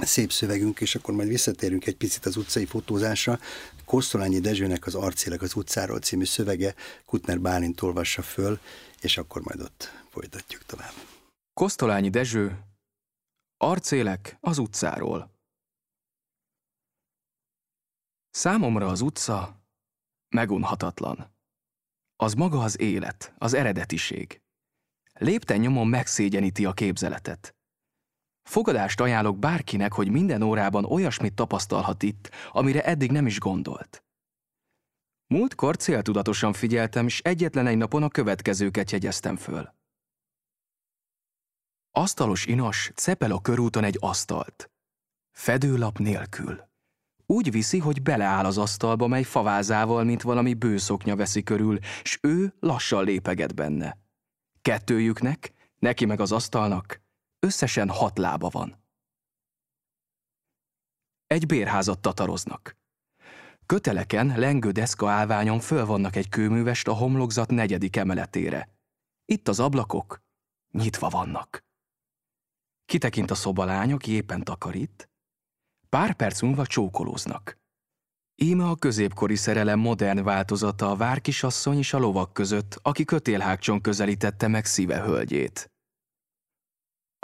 szép 0.00 0.32
szövegünk, 0.32 0.80
és 0.80 0.94
akkor 0.94 1.14
majd 1.14 1.28
visszatérünk 1.28 1.86
egy 1.86 1.96
picit 1.96 2.26
az 2.26 2.36
utcai 2.36 2.64
fotózásra. 2.64 3.38
Kosztolányi 3.84 4.40
Dezsőnek 4.40 4.86
az 4.86 4.94
Arcélek 4.94 5.42
az 5.42 5.54
utcáról 5.54 5.98
című 5.98 6.24
szövege 6.24 6.74
Kutner 7.04 7.40
Bálint 7.40 7.82
olvassa 7.82 8.22
föl, 8.22 8.58
és 9.00 9.16
akkor 9.16 9.42
majd 9.42 9.60
ott 9.60 9.90
folytatjuk 10.10 10.64
tovább. 10.64 10.92
Kosztolányi 11.54 12.10
Dezső, 12.10 12.58
Arcélek 13.56 14.36
az 14.40 14.58
utcáról. 14.58 15.30
Számomra 18.30 18.86
az 18.86 19.00
utca 19.00 19.62
megunhatatlan. 20.28 21.34
Az 22.16 22.34
maga 22.34 22.62
az 22.62 22.80
élet, 22.80 23.34
az 23.38 23.52
eredetiség. 23.52 24.40
Lépten 25.12 25.60
nyomon 25.60 25.86
megszégyeníti 25.86 26.64
a 26.64 26.72
képzeletet. 26.72 27.54
Fogadást 28.42 29.00
ajánlok 29.00 29.38
bárkinek, 29.38 29.92
hogy 29.92 30.10
minden 30.10 30.42
órában 30.42 30.84
olyasmit 30.84 31.34
tapasztalhat 31.34 32.02
itt, 32.02 32.30
amire 32.50 32.84
eddig 32.84 33.10
nem 33.10 33.26
is 33.26 33.38
gondolt. 33.38 34.04
Múltkor 35.26 35.76
céltudatosan 35.76 36.52
figyeltem, 36.52 37.06
és 37.06 37.20
egyetlen 37.20 37.66
egy 37.66 37.76
napon 37.76 38.02
a 38.02 38.08
következőket 38.08 38.90
jegyeztem 38.90 39.36
föl. 39.36 39.74
Asztalos 41.90 42.46
inas 42.46 42.92
cepel 42.94 43.30
a 43.30 43.40
körúton 43.40 43.84
egy 43.84 43.96
asztalt. 44.00 44.70
Fedőlap 45.30 45.98
nélkül. 45.98 46.70
Úgy 47.26 47.50
viszi, 47.50 47.78
hogy 47.78 48.02
beleáll 48.02 48.44
az 48.44 48.58
asztalba, 48.58 49.06
mely 49.06 49.22
favázával, 49.22 50.04
mint 50.04 50.22
valami 50.22 50.54
bőszoknya 50.54 51.16
veszi 51.16 51.42
körül, 51.42 51.78
s 52.02 52.18
ő 52.22 52.54
lassan 52.60 53.04
lépeget 53.04 53.54
benne. 53.54 53.98
Kettőjüknek, 54.62 55.52
neki 55.78 56.04
meg 56.04 56.20
az 56.20 56.32
asztalnak, 56.32 57.01
Összesen 57.46 57.88
hat 57.88 58.18
lába 58.18 58.48
van. 58.48 58.84
Egy 61.26 61.46
bérházat 61.46 62.00
tataroznak. 62.00 62.76
Köteleken, 63.66 64.38
lengő 64.38 64.70
deszka 64.70 65.10
állványon 65.10 65.60
föl 65.60 65.86
vannak 65.86 66.16
egy 66.16 66.28
kőművest 66.28 66.88
a 66.88 66.92
homlokzat 66.92 67.50
negyedik 67.50 67.96
emeletére. 67.96 68.68
Itt 69.24 69.48
az 69.48 69.60
ablakok 69.60 70.22
nyitva 70.70 71.08
vannak. 71.08 71.64
Kitekint 72.84 73.30
a 73.30 73.34
szobalány, 73.34 73.92
aki 73.92 74.10
éppen 74.10 74.44
takarít. 74.44 75.10
Pár 75.88 76.14
perc 76.14 76.42
múlva 76.42 76.66
csókolóznak. 76.66 77.58
Íme 78.34 78.64
a 78.64 78.76
középkori 78.76 79.36
szerelem 79.36 79.78
modern 79.78 80.22
változata 80.22 80.90
a 80.90 80.96
várkisasszony 80.96 81.78
és 81.78 81.92
a 81.92 81.98
lovak 81.98 82.32
között, 82.32 82.78
aki 82.82 83.04
kötélhágcson 83.04 83.80
közelítette 83.80 84.48
meg 84.48 84.64
szíve 84.64 85.00
hölgyét. 85.00 85.71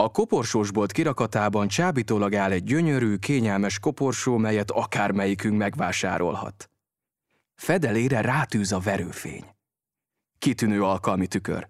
A 0.01 0.11
koporsósbolt 0.11 0.91
kirakatában 0.91 1.67
csábítólag 1.67 2.35
áll 2.35 2.51
egy 2.51 2.63
gyönyörű, 2.63 3.17
kényelmes 3.17 3.79
koporsó, 3.79 4.37
melyet 4.37 4.71
akármelyikünk 4.71 5.57
megvásárolhat. 5.57 6.69
Fedelére 7.55 8.21
rátűz 8.21 8.71
a 8.71 8.79
verőfény. 8.79 9.55
Kitűnő 10.37 10.83
alkalmi 10.83 11.27
tükör. 11.27 11.69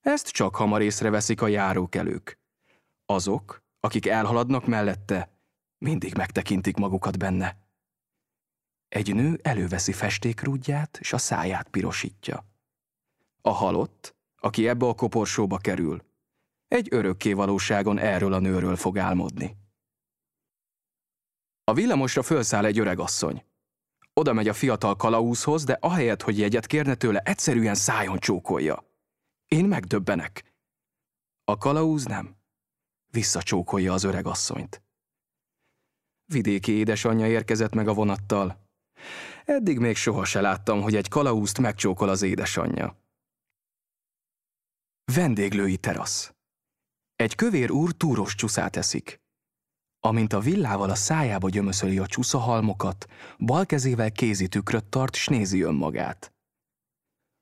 Ezt 0.00 0.28
csak 0.28 0.56
hamar 0.56 0.82
észreveszik 0.82 1.42
a 1.42 1.46
járókelők. 1.46 2.38
Azok, 3.06 3.62
akik 3.80 4.06
elhaladnak 4.06 4.66
mellette, 4.66 5.30
mindig 5.78 6.14
megtekintik 6.14 6.76
magukat 6.76 7.18
benne. 7.18 7.56
Egy 8.88 9.14
nő 9.14 9.38
előveszi 9.42 9.92
festékrúdját, 9.92 10.98
és 11.00 11.12
a 11.12 11.18
száját 11.18 11.68
pirosítja. 11.68 12.44
A 13.40 13.50
halott, 13.50 14.16
aki 14.36 14.68
ebbe 14.68 14.86
a 14.86 14.94
koporsóba 14.94 15.56
kerül, 15.56 16.06
egy 16.68 16.88
örökké 16.90 17.32
valóságon 17.32 17.98
erről 17.98 18.32
a 18.32 18.38
nőről 18.38 18.76
fog 18.76 18.98
álmodni. 18.98 19.56
A 21.64 21.74
villamosra 21.74 22.22
fölszáll 22.22 22.64
egy 22.64 22.78
öreg 22.78 22.98
asszony. 22.98 23.44
Oda 24.12 24.32
megy 24.32 24.48
a 24.48 24.52
fiatal 24.52 24.96
kalauzhoz, 24.96 25.64
de 25.64 25.78
ahelyett, 25.80 26.22
hogy 26.22 26.38
jegyet 26.38 26.66
kérne 26.66 26.94
tőle, 26.94 27.20
egyszerűen 27.20 27.74
szájon 27.74 28.18
csókolja. 28.18 28.84
Én 29.46 29.64
megdöbbenek. 29.64 30.54
A 31.44 31.56
kalauz 31.56 32.04
nem. 32.04 32.36
Visszacsókolja 33.10 33.92
az 33.92 34.04
öreg 34.04 34.26
asszonyt. 34.26 34.82
Vidéki 36.24 36.72
édesanyja 36.72 37.26
érkezett 37.26 37.74
meg 37.74 37.88
a 37.88 37.94
vonattal. 37.94 38.66
Eddig 39.44 39.78
még 39.78 39.96
soha 39.96 40.24
se 40.24 40.40
láttam, 40.40 40.82
hogy 40.82 40.94
egy 40.94 41.08
kalauzt 41.08 41.58
megcsókol 41.58 42.08
az 42.08 42.22
édesanyja. 42.22 43.02
Vendéglői 45.12 45.76
terasz. 45.76 46.37
Egy 47.18 47.34
kövér 47.34 47.70
úr 47.70 47.92
túros 47.92 48.34
csúszát 48.34 48.76
eszik. 48.76 49.20
Amint 50.00 50.32
a 50.32 50.40
villával 50.40 50.90
a 50.90 50.94
szájába 50.94 51.48
gyömöszöli 51.48 51.98
a 51.98 52.06
csúszahalmokat, 52.06 53.06
bal 53.38 53.66
kezével 53.66 54.12
kézi 54.12 54.48
tükröt 54.48 54.84
tart, 54.84 55.14
s 55.14 55.26
nézi 55.26 55.60
önmagát. 55.60 56.32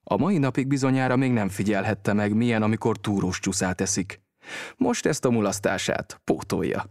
A 0.03 0.17
mai 0.17 0.39
napig 0.39 0.67
bizonyára 0.67 1.17
még 1.17 1.33
nem 1.33 1.49
figyelhette 1.49 2.13
meg, 2.13 2.35
milyen, 2.35 2.63
amikor 2.63 2.97
túrós 2.97 3.39
csúszát 3.39 3.81
eszik. 3.81 4.21
Most 4.77 5.07
ezt 5.07 5.25
a 5.25 5.31
mulasztását 5.31 6.21
pótolja. 6.25 6.85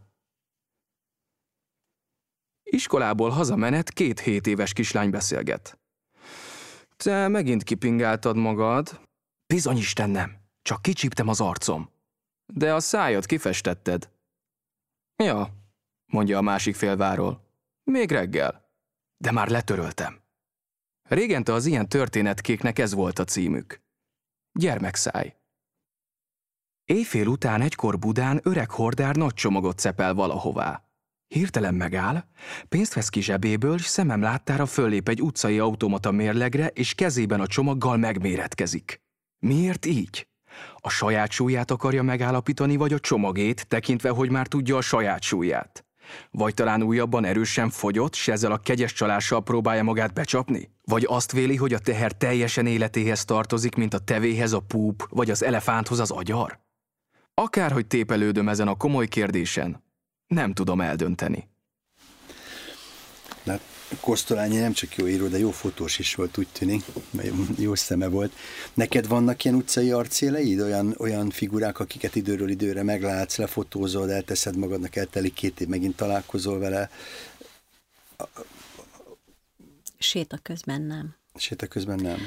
Iskolából 2.63 3.29
hazamenet 3.29 3.89
két 3.89 4.19
hét 4.19 4.47
éves 4.47 4.73
kislány 4.73 5.09
beszélget. 5.09 5.79
Te 6.97 7.27
megint 7.27 7.63
kipingáltad 7.63 8.35
magad? 8.35 9.01
Bizony 9.53 9.77
Isten 9.77 10.09
nem, 10.09 10.37
csak 10.61 10.81
kicsíptem 10.81 11.27
az 11.27 11.41
arcom. 11.41 11.93
De 12.53 12.73
a 12.73 12.79
szájat 12.79 13.25
kifestetted. 13.25 14.11
Ja, 15.23 15.49
mondja 16.05 16.37
a 16.37 16.41
másik 16.41 16.75
félváról. 16.75 17.45
Még 17.83 18.11
reggel. 18.11 18.69
De 19.17 19.31
már 19.31 19.47
letöröltem. 19.47 20.23
Régente 21.09 21.53
az 21.53 21.65
ilyen 21.65 21.89
történetkéknek 21.89 22.79
ez 22.79 22.93
volt 22.93 23.19
a 23.19 23.23
címük. 23.23 23.81
Gyermekszáj. 24.51 25.35
Éjfél 26.83 27.27
után 27.27 27.61
egykor 27.61 27.99
Budán 27.99 28.39
öreg 28.43 28.69
hordár 28.69 29.15
nagy 29.15 29.33
csomagot 29.33 29.79
cepel 29.79 30.13
valahová. 30.13 30.89
Hirtelen 31.27 31.73
megáll, 31.73 32.23
pénzt 32.69 32.93
vesz 32.93 33.09
ki 33.09 33.21
zsebéből, 33.21 33.75
és 33.75 33.85
szemem 33.85 34.21
láttára 34.21 34.65
föllép 34.65 35.09
egy 35.09 35.21
utcai 35.21 35.59
automata 35.59 36.11
mérlegre, 36.11 36.67
és 36.67 36.93
kezében 36.93 37.39
a 37.39 37.47
csomaggal 37.47 37.97
megméretkezik. 37.97 39.01
Miért 39.39 39.85
így? 39.85 40.27
A 40.85 40.89
saját 40.89 41.31
súlyát 41.31 41.71
akarja 41.71 42.03
megállapítani, 42.03 42.75
vagy 42.75 42.93
a 42.93 42.99
csomagét, 42.99 43.67
tekintve, 43.67 44.09
hogy 44.09 44.29
már 44.29 44.47
tudja 44.47 44.77
a 44.77 44.81
saját 44.81 45.21
súlyát? 45.21 45.85
Vagy 46.31 46.53
talán 46.53 46.83
újabban 46.83 47.25
erősen 47.25 47.69
fogyott, 47.69 48.13
s 48.13 48.27
ezzel 48.27 48.51
a 48.51 48.57
kegyes 48.57 48.93
csalással 48.93 49.43
próbálja 49.43 49.83
magát 49.83 50.13
becsapni? 50.13 50.69
Vagy 50.83 51.05
azt 51.09 51.31
véli, 51.31 51.55
hogy 51.55 51.73
a 51.73 51.79
teher 51.79 52.11
teljesen 52.11 52.65
életéhez 52.65 53.25
tartozik, 53.25 53.75
mint 53.75 53.93
a 53.93 53.99
tevéhez 53.99 54.51
a 54.51 54.59
púp, 54.59 55.07
vagy 55.09 55.29
az 55.29 55.43
elefánthoz 55.43 55.99
az 55.99 56.11
agyar? 56.11 56.59
Akárhogy 57.33 57.87
tépelődöm 57.87 58.49
ezen 58.49 58.67
a 58.67 58.75
komoly 58.75 59.07
kérdésen, 59.07 59.83
nem 60.27 60.53
tudom 60.53 60.81
eldönteni. 60.81 61.49
Na, 63.43 63.59
Kosztolányi 63.99 64.57
nem 64.57 64.73
csak 64.73 64.95
jó 64.95 65.07
író, 65.07 65.27
de 65.27 65.37
jó 65.37 65.51
fotós 65.51 65.99
is 65.99 66.15
volt, 66.15 66.37
úgy 66.37 66.47
tűnik, 66.51 66.83
mert 67.09 67.33
jó 67.57 67.75
szeme 67.75 68.07
volt. 68.07 68.33
Neked 68.73 69.07
vannak 69.07 69.43
ilyen 69.43 69.57
utcai 69.57 69.91
arcéleid, 69.91 70.59
olyan, 70.59 70.95
olyan 70.97 71.29
figurák, 71.29 71.79
akiket 71.79 72.15
időről 72.15 72.49
időre 72.49 72.83
meglátsz, 72.83 73.37
lefotózol, 73.37 74.11
elteszed 74.11 74.57
magadnak, 74.57 74.95
eltelik 74.95 75.33
két 75.33 75.61
év, 75.61 75.67
megint 75.67 75.95
találkozol 75.95 76.59
vele? 76.59 76.89
Séta 79.97 80.37
közben 80.37 80.81
nem. 80.81 81.15
Séta 81.35 81.67
közben 81.67 81.99
nem. 81.99 82.19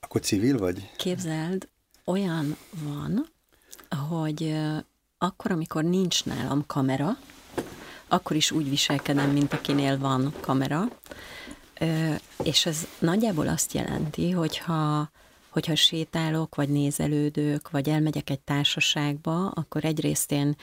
Akkor 0.00 0.20
civil 0.20 0.58
vagy? 0.58 0.90
Képzeld, 0.96 1.68
olyan 2.04 2.56
van, 2.70 3.28
hogy 4.08 4.54
akkor, 5.18 5.50
amikor 5.50 5.84
nincs 5.84 6.24
nálam 6.24 6.66
kamera, 6.66 7.18
akkor 8.12 8.36
is 8.36 8.50
úgy 8.50 8.68
viselkedem, 8.68 9.30
mint 9.30 9.52
akinél 9.52 9.98
van 9.98 10.34
kamera, 10.40 10.88
és 12.42 12.66
ez 12.66 12.86
nagyjából 12.98 13.48
azt 13.48 13.72
jelenti, 13.72 14.30
hogyha, 14.30 15.10
hogyha 15.48 15.74
sétálok, 15.74 16.54
vagy 16.54 16.68
nézelődök, 16.68 17.70
vagy 17.70 17.88
elmegyek 17.88 18.30
egy 18.30 18.40
társaságba, 18.40 19.48
akkor 19.48 19.84
egyrészt 19.84 20.32
én 20.32 20.56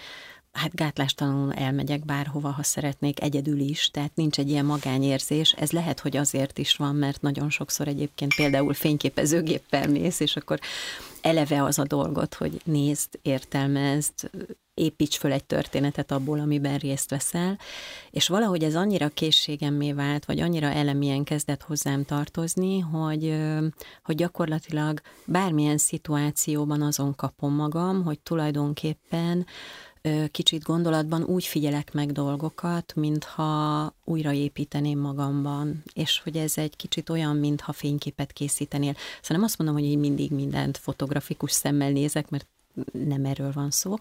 hát 0.52 0.76
gátlástalanul 0.76 1.54
elmegyek 1.54 2.06
bárhova, 2.06 2.50
ha 2.50 2.64
szeretnék, 2.64 3.22
egyedül 3.22 3.60
is, 3.60 3.92
tehát 3.92 4.16
nincs 4.16 4.40
egy 4.40 4.50
ilyen 4.50 4.66
magányérzés. 4.66 5.52
Ez 5.52 5.72
lehet, 5.72 6.00
hogy 6.00 6.18
azért 6.18 6.58
is 6.58 6.76
van, 6.76 6.96
mert 6.96 7.22
nagyon 7.22 7.50
sokszor 7.50 7.88
egyébként 7.88 8.36
például 8.36 8.74
fényképezőgéppel 8.74 9.88
mész, 9.88 10.20
és 10.20 10.36
akkor 10.36 10.60
eleve 11.22 11.64
az 11.64 11.80
a 11.80 11.84
dolgot, 11.84 12.34
hogy 12.34 12.62
nézd, 12.64 13.20
értelmezd, 13.22 14.30
építs 14.80 15.18
föl 15.18 15.32
egy 15.32 15.44
történetet 15.44 16.12
abból, 16.12 16.40
amiben 16.40 16.78
részt 16.78 17.10
veszel, 17.10 17.58
és 18.12 18.28
valahogy 18.28 18.64
ez 18.64 18.76
annyira 18.76 19.08
készségemmé 19.08 19.94
vált, 19.94 20.26
vagy 20.26 20.40
annyira 20.40 20.68
elemien 20.68 21.24
kezdett 21.24 21.64
hozzám 21.64 22.06
tartozni, 22.06 22.80
hogy, 22.80 23.36
hogy 24.04 24.16
gyakorlatilag 24.16 25.02
bármilyen 25.26 25.78
szituációban 25.78 26.82
azon 26.82 27.16
kapom 27.16 27.54
magam, 27.54 28.04
hogy 28.04 28.20
tulajdonképpen 28.20 29.46
kicsit 30.32 30.64
gondolatban 30.64 31.24
úgy 31.24 31.46
figyelek 31.46 31.94
meg 31.94 32.12
dolgokat, 32.12 32.96
mintha 32.96 33.94
újraépíteném 34.04 35.00
magamban, 35.00 35.84
és 35.94 36.22
hogy 36.24 36.38
ez 36.38 36.58
egy 36.58 36.76
kicsit 36.76 37.10
olyan, 37.10 37.36
mintha 37.36 37.74
fényképet 37.74 38.32
készítenél. 38.32 38.94
Szóval 38.94 39.38
nem 39.38 39.44
azt 39.44 39.58
mondom, 39.58 39.76
hogy 39.78 39.86
én 39.86 40.00
mindig 40.00 40.32
mindent 40.32 40.78
fotografikus 40.78 41.52
szemmel 41.52 41.92
nézek, 41.92 42.30
mert 42.30 42.48
nem 42.92 43.26
erről 43.26 43.52
van 43.52 43.72
szó, 43.72 43.96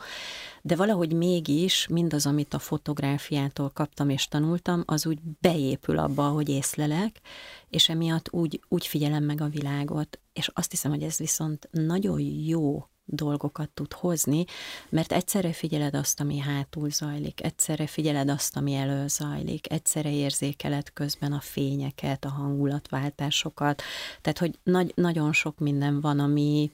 de 0.62 0.76
valahogy 0.76 1.12
mégis 1.12 1.86
mindaz, 1.86 2.26
amit 2.26 2.54
a 2.54 2.58
fotográfiától 2.58 3.70
kaptam 3.70 4.08
és 4.08 4.28
tanultam, 4.28 4.82
az 4.86 5.06
úgy 5.06 5.18
beépül 5.40 5.98
abba, 5.98 6.28
hogy 6.28 6.48
észlelek, 6.48 7.20
és 7.68 7.88
emiatt 7.88 8.32
úgy, 8.32 8.60
úgy 8.68 8.86
figyelem 8.86 9.24
meg 9.24 9.40
a 9.40 9.48
világot, 9.48 10.18
és 10.32 10.50
azt 10.54 10.70
hiszem, 10.70 10.90
hogy 10.90 11.02
ez 11.02 11.16
viszont 11.16 11.68
nagyon 11.70 12.20
jó 12.20 12.88
dolgokat 13.10 13.70
tud 13.70 13.92
hozni, 13.92 14.44
mert 14.88 15.12
egyszerre 15.12 15.52
figyeled 15.52 15.94
azt, 15.94 16.20
ami 16.20 16.38
hátul 16.38 16.90
zajlik, 16.90 17.42
egyszerre 17.42 17.86
figyeled 17.86 18.28
azt, 18.28 18.56
ami 18.56 18.74
elő 18.74 19.08
zajlik, 19.08 19.72
egyszerre 19.72 20.12
érzékeled 20.12 20.92
közben 20.92 21.32
a 21.32 21.40
fényeket, 21.40 22.24
a 22.24 22.28
hangulatváltásokat, 22.28 23.82
tehát 24.20 24.38
hogy 24.38 24.58
nagy, 24.62 24.92
nagyon 24.94 25.32
sok 25.32 25.58
minden 25.58 26.00
van, 26.00 26.18
ami 26.18 26.70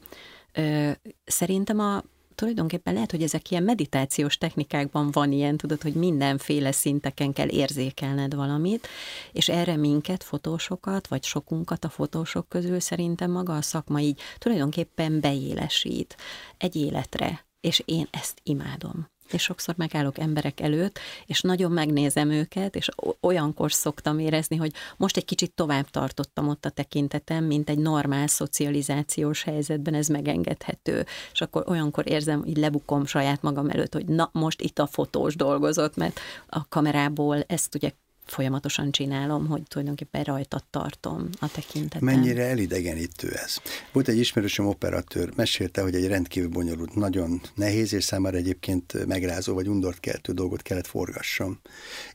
ö, 0.55 0.90
szerintem 1.25 1.79
a 1.79 2.03
tulajdonképpen 2.35 2.95
lehet, 2.95 3.11
hogy 3.11 3.23
ezek 3.23 3.51
ilyen 3.51 3.62
meditációs 3.62 4.38
technikákban 4.38 5.11
van 5.11 5.33
ilyen, 5.33 5.57
tudod, 5.57 5.83
hogy 5.83 5.95
mindenféle 5.95 6.73
szinteken 6.73 7.33
kell 7.33 7.49
érzékelned 7.49 8.35
valamit, 8.35 8.88
és 9.33 9.49
erre 9.49 9.77
minket, 9.77 10.23
fotósokat, 10.23 11.07
vagy 11.07 11.25
sokunkat 11.25 11.85
a 11.85 11.88
fotósok 11.88 12.49
közül 12.49 12.81
szerintem 12.81 13.31
maga 13.31 13.57
a 13.57 13.62
szakma 13.62 14.01
így 14.01 14.21
tulajdonképpen 14.38 15.21
beélesít 15.21 16.17
egy 16.59 16.77
életre, 16.77 17.47
és 17.61 17.83
én 17.85 18.09
ezt 18.11 18.40
imádom 18.43 19.12
és 19.31 19.43
sokszor 19.43 19.75
megállok 19.77 20.19
emberek 20.19 20.61
előtt, 20.61 20.99
és 21.27 21.41
nagyon 21.41 21.73
megnézem 21.73 22.31
őket, 22.31 22.77
és 22.77 22.89
olyankor 23.21 23.73
szoktam 23.73 24.19
érezni, 24.19 24.57
hogy 24.57 24.73
most 24.97 25.17
egy 25.17 25.25
kicsit 25.25 25.53
tovább 25.53 25.91
tartottam 25.91 26.49
ott 26.49 26.65
a 26.65 26.71
tekintetem, 26.71 27.45
mint 27.45 27.71
egy 27.71 27.79
normál 27.79 28.27
szocializációs 28.27 29.43
helyzetben 29.43 29.95
ez 29.95 30.09
megengedhető. 30.09 31.07
És 31.33 31.41
akkor 31.41 31.65
olyankor 31.67 32.11
érzem, 32.11 32.43
hogy 32.43 32.57
lebukom 32.57 33.07
saját 33.07 33.43
magam 33.43 33.71
előtt, 33.71 33.93
hogy 33.93 34.07
na, 34.07 34.29
most 34.33 34.61
itt 34.61 34.79
a 34.79 34.87
fotós 34.87 35.37
dolgozott, 35.37 35.97
mert 35.97 36.21
a 36.49 36.69
kamerából 36.69 37.45
ezt 37.47 37.75
ugye 37.75 37.91
folyamatosan 38.27 38.91
csinálom, 38.91 39.47
hogy 39.47 39.63
tulajdonképpen 39.63 40.23
rajta 40.23 40.63
tartom 40.71 41.29
a 41.41 41.49
tekintetem. 41.53 42.05
Mennyire 42.05 42.45
elidegenítő 42.45 43.29
ez? 43.29 43.57
Volt 43.93 44.09
egy 44.09 44.19
ismerősöm 44.19 44.67
operatőr, 44.67 45.33
mesélte, 45.37 45.83
hogy 45.83 45.95
egy 45.95 46.07
rendkívül 46.07 46.49
bonyolult, 46.49 46.95
nagyon 46.95 47.41
nehéz, 47.55 47.93
és 47.93 48.05
számára 48.05 48.37
egyébként 48.37 49.07
megrázó 49.07 49.55
vagy 49.55 49.69
undort 49.69 50.01
keltő 50.01 50.33
dolgot 50.33 50.63
kellett 50.63 50.87
forgassam. 50.87 51.61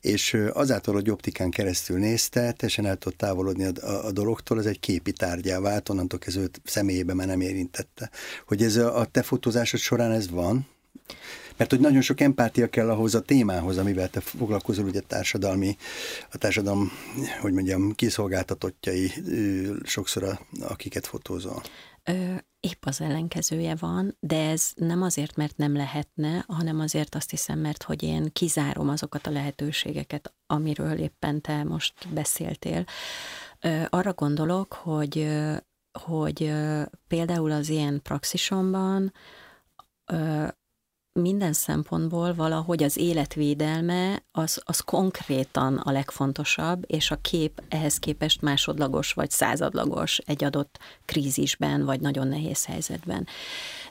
És 0.01 0.37
azáltal, 0.53 0.93
hogy 0.93 1.09
optikán 1.09 1.49
keresztül 1.49 1.99
nézte, 1.99 2.51
teljesen 2.51 2.85
el 2.85 2.97
tudott 2.97 3.17
távolodni 3.17 3.65
a, 3.65 3.71
a, 3.85 4.05
a 4.05 4.11
dologtól, 4.11 4.59
ez 4.59 4.65
egy 4.65 4.79
képi 4.79 5.11
tárgyá 5.11 5.59
vált, 5.59 5.89
onnantól 5.89 6.19
kezdve 6.19 6.43
őt 6.43 6.61
személyében 6.63 7.15
már 7.15 7.27
nem 7.27 7.41
érintette. 7.41 8.09
Hogy 8.45 8.63
ez 8.63 8.75
a, 8.75 8.99
a 8.99 9.05
te 9.05 9.21
fotózásod 9.21 9.79
során 9.79 10.11
ez 10.11 10.29
van? 10.29 10.67
Mert 11.59 11.71
hogy 11.71 11.79
nagyon 11.79 12.01
sok 12.01 12.19
empátia 12.19 12.69
kell 12.69 12.89
ahhoz 12.89 13.15
a 13.15 13.21
témához, 13.21 13.77
amivel 13.77 14.09
te 14.09 14.19
foglalkozol, 14.19 14.85
ugye 14.85 14.99
társadalmi, 14.99 15.77
a 16.31 16.37
társadalom, 16.37 16.91
hogy 17.41 17.53
mondjam, 17.53 17.95
kiszolgáltatottjai 17.95 19.11
sokszor, 19.83 20.23
a, 20.23 20.39
akiket 20.61 21.07
fotózol. 21.07 21.61
Ö, 22.03 22.35
épp 22.59 22.85
az 22.85 23.01
ellenkezője 23.01 23.75
van, 23.75 24.17
de 24.19 24.49
ez 24.49 24.71
nem 24.75 25.01
azért, 25.01 25.35
mert 25.35 25.57
nem 25.57 25.75
lehetne, 25.75 26.45
hanem 26.47 26.79
azért 26.79 27.15
azt 27.15 27.29
hiszem, 27.29 27.59
mert 27.59 27.83
hogy 27.83 28.03
én 28.03 28.29
kizárom 28.33 28.89
azokat 28.89 29.27
a 29.27 29.31
lehetőségeket, 29.31 30.33
amiről 30.47 30.97
éppen 30.97 31.41
te 31.41 31.63
most 31.63 31.93
beszéltél. 32.13 32.85
Ö, 33.61 33.83
arra 33.89 34.13
gondolok, 34.13 34.73
hogy, 34.73 35.27
hogy 35.99 36.53
például 37.07 37.51
az 37.51 37.69
ilyen 37.69 38.01
praxisomban 38.01 39.13
minden 41.19 41.53
szempontból 41.53 42.33
valahogy 42.33 42.83
az 42.83 42.97
életvédelme 42.97 44.23
az, 44.31 44.61
az 44.65 44.79
konkrétan 44.79 45.77
a 45.77 45.91
legfontosabb, 45.91 46.83
és 46.87 47.11
a 47.11 47.15
kép 47.21 47.61
ehhez 47.69 47.97
képest 47.97 48.41
másodlagos 48.41 49.13
vagy 49.13 49.29
századlagos 49.29 50.17
egy 50.17 50.43
adott 50.43 50.79
krízisben, 51.05 51.85
vagy 51.85 52.01
nagyon 52.01 52.27
nehéz 52.27 52.65
helyzetben. 52.65 53.27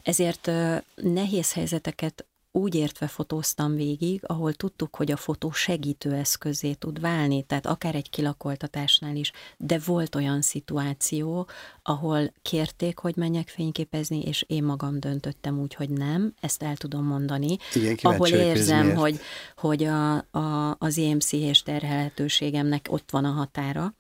Ezért 0.03 0.51
nehéz 0.95 1.53
helyzeteket 1.53 2.27
úgy 2.59 2.75
értve 2.75 3.07
fotóztam 3.07 3.75
végig, 3.75 4.21
ahol 4.27 4.53
tudtuk, 4.53 4.97
hogy 4.97 5.13
a 5.13 5.17
fotó 5.17 5.53
segítő 5.53 6.13
eszközé 6.13 6.73
tud 6.73 7.01
válni, 7.01 7.43
tehát 7.43 7.67
akár 7.67 7.95
egy 7.95 8.11
kilakoltatásnál 8.11 9.17
is, 9.17 9.33
de 9.57 9.79
volt 9.85 10.15
olyan 10.15 10.43
szituáció, 10.43 11.47
ahol 11.83 12.33
kérték, 12.43 12.99
hogy 12.99 13.17
menjek 13.17 13.49
fényképezni, 13.49 14.23
és 14.23 14.45
én 14.47 14.65
magam 14.65 15.01
döntöttem 15.01 15.61
úgy, 15.61 15.75
hogy 15.75 15.89
nem, 15.89 16.35
ezt 16.41 16.63
el 16.63 16.77
tudom 16.77 17.05
mondani, 17.05 17.57
Igen, 17.75 17.97
ahol 18.03 18.29
érzem, 18.29 18.95
hogy, 18.95 19.19
hogy 19.57 19.85
a, 19.85 20.17
a, 20.17 20.77
az 20.79 20.99
EMC 20.99 21.33
és 21.33 21.63
terhelhetőségemnek 21.63 22.87
ott 22.91 23.11
van 23.11 23.25
a 23.25 23.31
határa. 23.31 23.95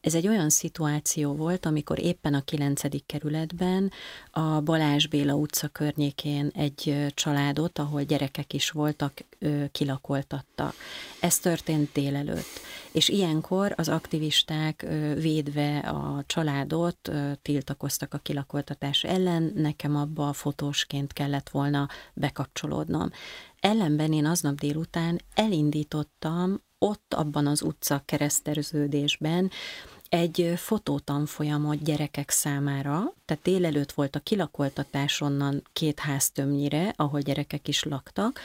Ez 0.00 0.14
egy 0.14 0.28
olyan 0.28 0.50
szituáció 0.50 1.34
volt, 1.34 1.66
amikor 1.66 1.98
éppen 1.98 2.34
a 2.34 2.40
9. 2.40 3.06
kerületben 3.06 3.92
a 4.30 4.60
Balázs 4.60 5.06
Béla 5.06 5.34
utca 5.34 5.68
környékén 5.68 6.50
egy 6.54 7.06
családot, 7.14 7.78
ahol 7.78 7.95
gyerekek 8.02 8.52
is 8.52 8.70
voltak, 8.70 9.12
kilakoltatta. 9.72 10.72
Ez 11.20 11.38
történt 11.38 11.92
délelőtt. 11.92 12.60
És 12.92 13.08
ilyenkor 13.08 13.72
az 13.76 13.88
aktivisták 13.88 14.86
védve 15.14 15.78
a 15.78 16.24
családot 16.26 17.10
tiltakoztak 17.42 18.14
a 18.14 18.18
kilakoltatás 18.18 19.04
ellen, 19.04 19.52
nekem 19.54 19.96
abba 19.96 20.28
a 20.28 20.32
fotósként 20.32 21.12
kellett 21.12 21.48
volna 21.48 21.88
bekapcsolódnom. 22.14 23.10
Ellenben 23.60 24.12
én 24.12 24.26
aznap 24.26 24.54
délután 24.54 25.20
elindítottam 25.34 26.64
ott 26.78 27.14
abban 27.14 27.46
az 27.46 27.62
utca 27.62 28.02
kereszterőződésben 28.04 29.50
egy 30.08 30.52
fotótanfolyamot 30.56 31.82
gyerekek 31.82 32.30
számára, 32.30 33.14
tehát 33.24 33.42
délelőtt 33.42 33.92
volt 33.92 34.16
a 34.16 34.20
kilakoltatás 34.20 35.20
onnan 35.20 35.62
két 35.72 35.98
háztömnyire, 35.98 36.92
ahol 36.96 37.20
gyerekek 37.20 37.68
is 37.68 37.82
laktak, 37.82 38.40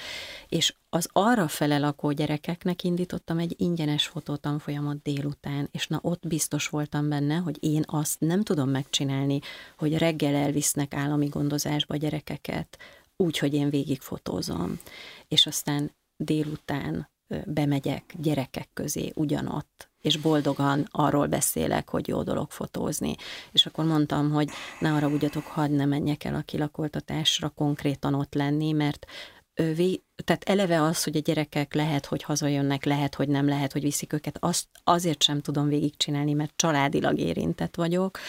és 0.47 0.73
az 0.89 1.09
arra 1.11 1.47
fele 1.47 1.77
lakó 1.77 2.11
gyerekeknek 2.11 2.83
indítottam 2.83 3.37
egy 3.37 3.53
ingyenes 3.57 4.07
fotótanfolyamot 4.07 5.01
délután, 5.01 5.69
és 5.71 5.87
na 5.87 5.99
ott 6.01 6.27
biztos 6.27 6.67
voltam 6.67 7.09
benne, 7.09 7.35
hogy 7.35 7.57
én 7.59 7.83
azt 7.85 8.19
nem 8.19 8.43
tudom 8.43 8.69
megcsinálni, 8.69 9.39
hogy 9.77 9.97
reggel 9.97 10.35
elvisznek 10.35 10.93
állami 10.93 11.27
gondozásba 11.27 11.95
gyerekeket, 11.95 12.77
úgy, 13.15 13.37
hogy 13.37 13.53
én 13.53 13.69
végig 13.69 14.01
fotózom. 14.01 14.79
És 15.27 15.45
aztán 15.45 15.91
délután 16.17 17.09
bemegyek 17.45 18.13
gyerekek 18.17 18.69
közé 18.73 19.11
ugyanott, 19.15 19.90
és 20.01 20.17
boldogan 20.17 20.87
arról 20.91 21.27
beszélek, 21.27 21.89
hogy 21.89 22.07
jó 22.07 22.23
dolog 22.23 22.51
fotózni. 22.51 23.15
És 23.51 23.65
akkor 23.65 23.85
mondtam, 23.85 24.31
hogy 24.31 24.49
ne 24.79 24.93
arra 24.93 25.07
ugyatok, 25.07 25.43
hadd 25.43 25.71
ne 25.71 25.85
menjek 25.85 26.23
el 26.23 26.35
a 26.35 26.41
kilakoltatásra 26.41 27.49
konkrétan 27.49 28.13
ott 28.13 28.33
lenni, 28.33 28.71
mert 28.71 29.05
tehát 30.23 30.43
eleve 30.43 30.81
az, 30.81 31.03
hogy 31.03 31.15
a 31.15 31.19
gyerekek 31.19 31.73
lehet, 31.73 32.05
hogy 32.05 32.23
hazajönnek, 32.23 32.85
lehet, 32.85 33.15
hogy 33.15 33.27
nem 33.27 33.47
lehet, 33.47 33.71
hogy 33.71 33.81
viszik 33.81 34.13
őket, 34.13 34.37
azt 34.39 34.67
azért 34.83 35.23
sem 35.23 35.41
tudom 35.41 35.67
végigcsinálni, 35.67 36.33
mert 36.33 36.53
családilag 36.55 37.19
érintett 37.19 37.75
vagyok, 37.75 38.19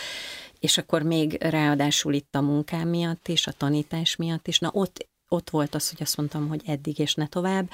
és 0.58 0.78
akkor 0.78 1.02
még 1.02 1.42
ráadásul 1.42 2.14
itt 2.14 2.34
a 2.34 2.40
munkám 2.40 2.88
miatt 2.88 3.28
és 3.28 3.46
a 3.46 3.52
tanítás 3.52 4.16
miatt 4.16 4.48
is, 4.48 4.58
na 4.58 4.70
ott 4.72 5.08
ott 5.32 5.50
volt 5.50 5.74
az, 5.74 5.90
hogy 5.90 6.02
azt 6.02 6.16
mondtam, 6.16 6.48
hogy 6.48 6.62
eddig 6.66 6.98
és 6.98 7.14
ne 7.14 7.26
tovább, 7.26 7.70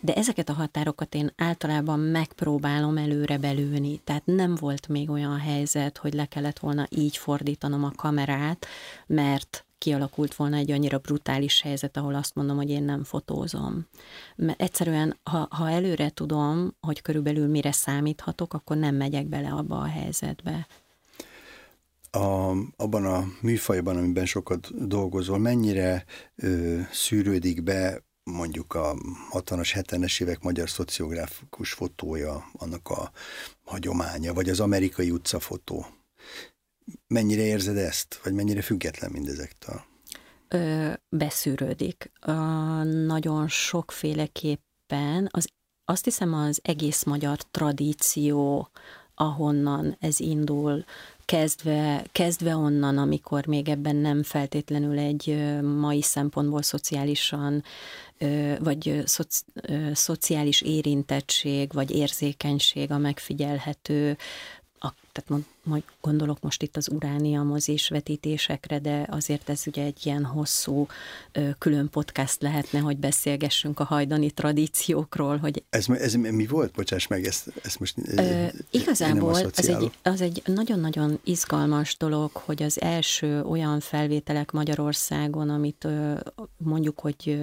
de 0.00 0.14
ezeket 0.14 0.48
a 0.48 0.52
határokat 0.52 1.14
én 1.14 1.32
általában 1.36 1.98
megpróbálom 1.98 2.96
előre 2.96 3.38
belőni, 3.38 4.00
tehát 4.04 4.26
nem 4.26 4.54
volt 4.54 4.88
még 4.88 5.10
olyan 5.10 5.38
helyzet, 5.38 5.98
hogy 5.98 6.14
le 6.14 6.24
kellett 6.24 6.58
volna 6.58 6.86
így 6.90 7.16
fordítanom 7.16 7.84
a 7.84 7.92
kamerát, 7.96 8.66
mert 9.06 9.64
kialakult 9.78 10.34
volna 10.34 10.56
egy 10.56 10.70
annyira 10.70 10.98
brutális 10.98 11.60
helyzet, 11.60 11.96
ahol 11.96 12.14
azt 12.14 12.34
mondom, 12.34 12.56
hogy 12.56 12.70
én 12.70 12.82
nem 12.82 13.04
fotózom. 13.04 13.86
Mert 14.36 14.60
egyszerűen, 14.60 15.16
ha, 15.22 15.48
ha 15.50 15.70
előre 15.70 16.10
tudom, 16.10 16.74
hogy 16.80 17.02
körülbelül 17.02 17.46
mire 17.46 17.72
számíthatok, 17.72 18.54
akkor 18.54 18.76
nem 18.76 18.94
megyek 18.94 19.26
bele 19.26 19.48
abba 19.48 19.78
a 19.78 19.86
helyzetbe 19.86 20.66
a, 22.10 22.50
abban 22.76 23.04
a 23.04 23.24
műfajban, 23.40 23.96
amiben 23.96 24.26
sokat 24.26 24.86
dolgozol, 24.86 25.38
mennyire 25.38 26.04
ö, 26.36 26.80
szűrődik 26.92 27.62
be 27.62 28.02
mondjuk 28.24 28.74
a 28.74 28.94
60-as, 29.30 29.70
70-es 29.74 30.22
évek 30.22 30.42
magyar 30.42 30.70
szociográfikus 30.70 31.72
fotója, 31.72 32.50
annak 32.52 32.88
a 32.88 33.10
hagyománya, 33.64 34.32
vagy 34.32 34.48
az 34.48 34.60
amerikai 34.60 35.10
utcafotó. 35.10 35.86
Mennyire 37.06 37.42
érzed 37.42 37.76
ezt, 37.76 38.20
vagy 38.22 38.32
mennyire 38.32 38.62
független 38.62 39.10
mindezektől? 39.10 39.82
Ö, 40.48 40.92
beszűrődik. 41.08 42.10
A, 42.20 42.32
nagyon 42.82 43.48
sokféleképpen, 43.48 45.28
az, 45.30 45.48
azt 45.84 46.04
hiszem 46.04 46.34
az 46.34 46.60
egész 46.62 47.04
magyar 47.04 47.38
tradíció, 47.42 48.70
ahonnan 49.14 49.96
ez 50.00 50.20
indul, 50.20 50.84
kezdve, 51.28 52.04
kezdve 52.12 52.56
onnan, 52.56 52.98
amikor 52.98 53.46
még 53.46 53.68
ebben 53.68 53.96
nem 53.96 54.22
feltétlenül 54.22 54.98
egy 54.98 55.54
mai 55.62 56.02
szempontból 56.02 56.62
szociálisan, 56.62 57.64
vagy 58.58 59.02
szoci, 59.04 59.42
szociális 59.92 60.60
érintettség, 60.60 61.72
vagy 61.72 61.90
érzékenység 61.90 62.90
a 62.90 62.98
megfigyelhető, 62.98 64.16
a, 64.80 64.94
tehát 65.12 65.44
majd 65.62 65.82
gondolok 66.00 66.40
most 66.40 66.62
itt 66.62 66.76
az 66.76 66.88
uránia 66.90 67.42
mozis 67.42 67.88
vetítésekre, 67.88 68.78
de 68.78 69.06
azért 69.10 69.48
ez 69.48 69.62
ugye 69.66 69.82
egy 69.82 70.06
ilyen 70.06 70.24
hosszú 70.24 70.86
külön 71.58 71.90
podcast 71.90 72.42
lehetne, 72.42 72.78
hogy 72.78 72.96
beszélgessünk 72.96 73.80
a 73.80 73.84
hajdani 73.84 74.30
tradíciókról. 74.30 75.36
Hogy... 75.36 75.62
Ez, 75.70 75.88
ez 75.88 76.14
mi 76.14 76.46
volt? 76.46 76.72
Bocsáss 76.72 77.06
meg, 77.06 77.26
ezt, 77.26 77.52
ezt 77.62 77.78
most 77.78 77.94
Ö, 78.16 78.46
Igazából 78.70 79.34
az 79.34 79.68
egy, 79.68 79.90
az 80.02 80.20
egy 80.20 80.42
nagyon-nagyon 80.44 81.18
izgalmas 81.24 81.96
dolog, 81.96 82.30
hogy 82.32 82.62
az 82.62 82.80
első 82.80 83.42
olyan 83.42 83.80
felvételek 83.80 84.50
Magyarországon, 84.50 85.50
amit 85.50 85.86
mondjuk, 86.56 86.98
hogy 86.98 87.40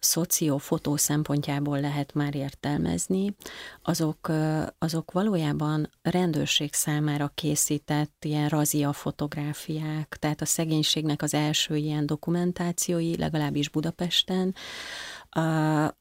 szociofotó 0.00 0.96
szempontjából 0.96 1.80
lehet 1.80 2.14
már 2.14 2.34
értelmezni, 2.34 3.34
azok, 3.82 4.32
azok 4.78 5.12
valójában 5.12 5.90
rendőrség 6.02 6.74
számára 6.74 7.30
készített 7.34 8.24
ilyen 8.24 8.48
razia 8.48 8.92
fotográfiák, 8.92 10.16
tehát 10.18 10.40
a 10.40 10.46
szegénységnek 10.46 11.22
az 11.22 11.34
első 11.34 11.76
ilyen 11.76 12.06
dokumentációi, 12.06 13.16
legalábbis 13.16 13.68
Budapesten, 13.68 14.54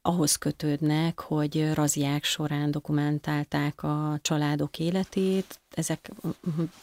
ahhoz 0.02 0.36
kötődnek, 0.36 1.20
hogy 1.20 1.74
raziák 1.74 2.24
során 2.24 2.72
dokumentálták 2.72 3.84
a 3.84 4.20
családok 4.22 4.80
életét. 4.80 5.60
Ezek 5.70 6.12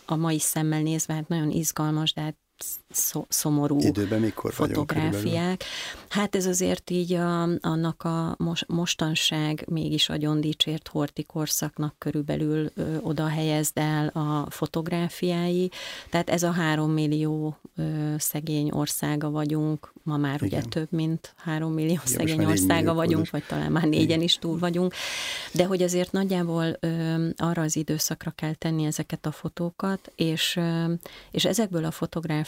a 0.05 0.17
mai 0.17 0.39
szemmel 0.39 0.83
nézve 0.83 1.15
hát 1.15 1.29
nagyon 1.29 1.51
izgalmas, 1.51 2.13
de 2.13 2.21
hát 2.21 2.37
szomorú 3.29 3.79
Időben 3.81 4.21
mikor 4.21 4.53
fotográfiák. 4.53 5.65
Hát 6.09 6.37
ez 6.37 6.47
azért 6.47 6.91
így 6.91 7.13
a, 7.13 7.43
annak 7.61 8.03
a 8.03 8.35
most, 8.39 8.65
mostanság 8.69 9.65
mégis 9.69 10.09
agyon 10.09 10.41
dicsért 10.41 10.89
horti 10.89 11.25
korszaknak 11.25 11.95
körülbelül 11.99 12.71
ö, 12.75 12.97
oda 13.01 13.27
helyezd 13.27 13.79
el 13.79 14.09
a 14.09 14.47
fotográfiái. 14.51 15.71
Tehát 16.11 16.31
ez 16.31 16.43
a 16.43 16.51
három 16.51 16.91
millió 16.91 17.59
ö, 17.77 18.15
szegény 18.19 18.71
országa 18.71 19.31
vagyunk, 19.31 19.93
ma 20.03 20.17
már 20.17 20.43
Igen. 20.43 20.47
ugye 20.59 20.69
több, 20.69 20.89
mint 20.91 21.35
három 21.37 21.73
millió 21.73 21.93
ja, 21.93 22.01
szegény 22.05 22.45
országa 22.45 22.95
vagyunk, 22.95 23.31
vagy 23.31 23.45
talán 23.47 23.73
már 23.73 23.85
négyen 23.85 24.03
Igen. 24.03 24.21
is 24.21 24.39
túl 24.39 24.59
vagyunk, 24.59 24.95
de 25.53 25.65
hogy 25.65 25.83
azért 25.83 26.13
nagyjából 26.13 26.77
ö, 26.81 27.29
arra 27.37 27.63
az 27.63 27.77
időszakra 27.77 28.31
kell 28.31 28.55
tenni 28.55 28.85
ezeket 28.85 29.27
a 29.27 29.33
fotókat, 29.33 30.13
és, 30.15 30.57
ö, 30.57 30.93
és 31.31 31.45
ezekből 31.45 31.85
a 31.85 31.91
fotográfiákból 31.91 32.45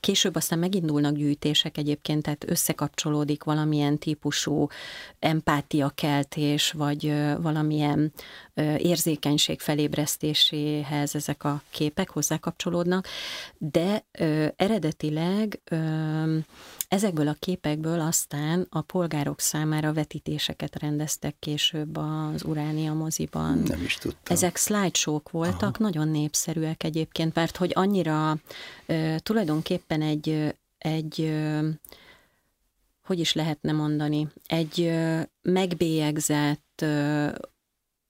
később 0.00 0.34
aztán 0.34 0.58
megindulnak 0.58 1.16
gyűjtések 1.16 1.78
egyébként, 1.78 2.22
tehát 2.22 2.50
összekapcsolódik 2.50 3.44
valamilyen 3.44 3.98
típusú 3.98 4.66
empátiakeltés, 5.18 6.72
vagy 6.72 7.14
valamilyen 7.42 8.12
érzékenység 8.76 9.60
felébresztéséhez 9.60 11.14
ezek 11.14 11.44
a 11.44 11.62
képek 11.70 12.10
hozzákapcsolódnak, 12.10 13.06
de 13.58 14.04
eredetileg 14.56 15.60
Ezekből 16.92 17.28
a 17.28 17.36
képekből 17.38 18.00
aztán 18.00 18.66
a 18.70 18.80
polgárok 18.80 19.40
számára 19.40 19.92
vetítéseket 19.92 20.78
rendeztek 20.78 21.34
később 21.38 21.96
az 21.96 22.44
Uránia 22.44 22.92
moziban. 22.92 23.58
Nem 23.58 23.82
is 23.82 23.94
tudtam. 23.94 24.36
Ezek 24.36 24.56
slideshow 24.56 25.20
voltak, 25.30 25.62
Aha. 25.74 25.76
nagyon 25.78 26.08
népszerűek 26.08 26.82
egyébként, 26.82 27.34
mert 27.34 27.56
hogy 27.56 27.70
annyira 27.74 28.36
tulajdonképpen 29.16 30.02
egy, 30.02 30.54
egy 30.78 31.34
hogy 33.04 33.18
is 33.18 33.32
lehetne 33.32 33.72
mondani, 33.72 34.28
egy 34.46 34.92
megbélyegzett 35.42 36.84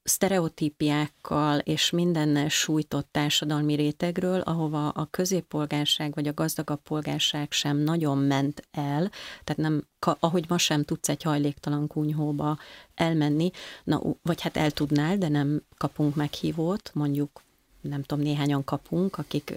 sztereotípiákkal 0.05 1.59
és 1.59 1.91
mindennel 1.91 2.49
sújtott 2.49 3.09
társadalmi 3.11 3.75
rétegről, 3.75 4.41
ahova 4.41 4.89
a 4.89 5.09
középpolgárság 5.11 6.15
vagy 6.15 6.29
a 6.29 6.35
gazdagabb 6.35 6.83
polgárság 6.83 7.53
sem 7.53 7.77
nagyon 7.77 8.19
ment 8.19 8.69
el, 8.71 9.11
tehát 9.45 9.57
nem, 9.57 9.87
ahogy 10.21 10.45
ma 10.49 10.59
sem 10.59 10.85
tudsz 10.85 11.09
egy 11.09 11.23
hajléktalan 11.23 11.87
kunyhóba 11.87 12.59
elmenni, 12.95 13.51
na, 13.85 14.01
vagy 14.23 14.41
hát 14.41 14.57
el 14.57 14.71
tudnál, 14.71 15.19
de 15.19 15.29
nem 15.29 15.63
kapunk 15.79 16.15
meghívót, 16.15 16.91
mondjuk 16.95 17.43
nem 17.81 18.03
tudom, 18.03 18.25
néhányan 18.25 18.65
kapunk, 18.65 19.19
akik, 19.19 19.55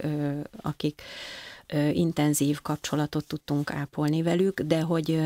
akik 0.61 1.01
intenzív 1.91 2.61
kapcsolatot 2.61 3.25
tudtunk 3.25 3.71
ápolni 3.71 4.21
velük, 4.21 4.61
de 4.61 4.81
hogy 4.81 5.21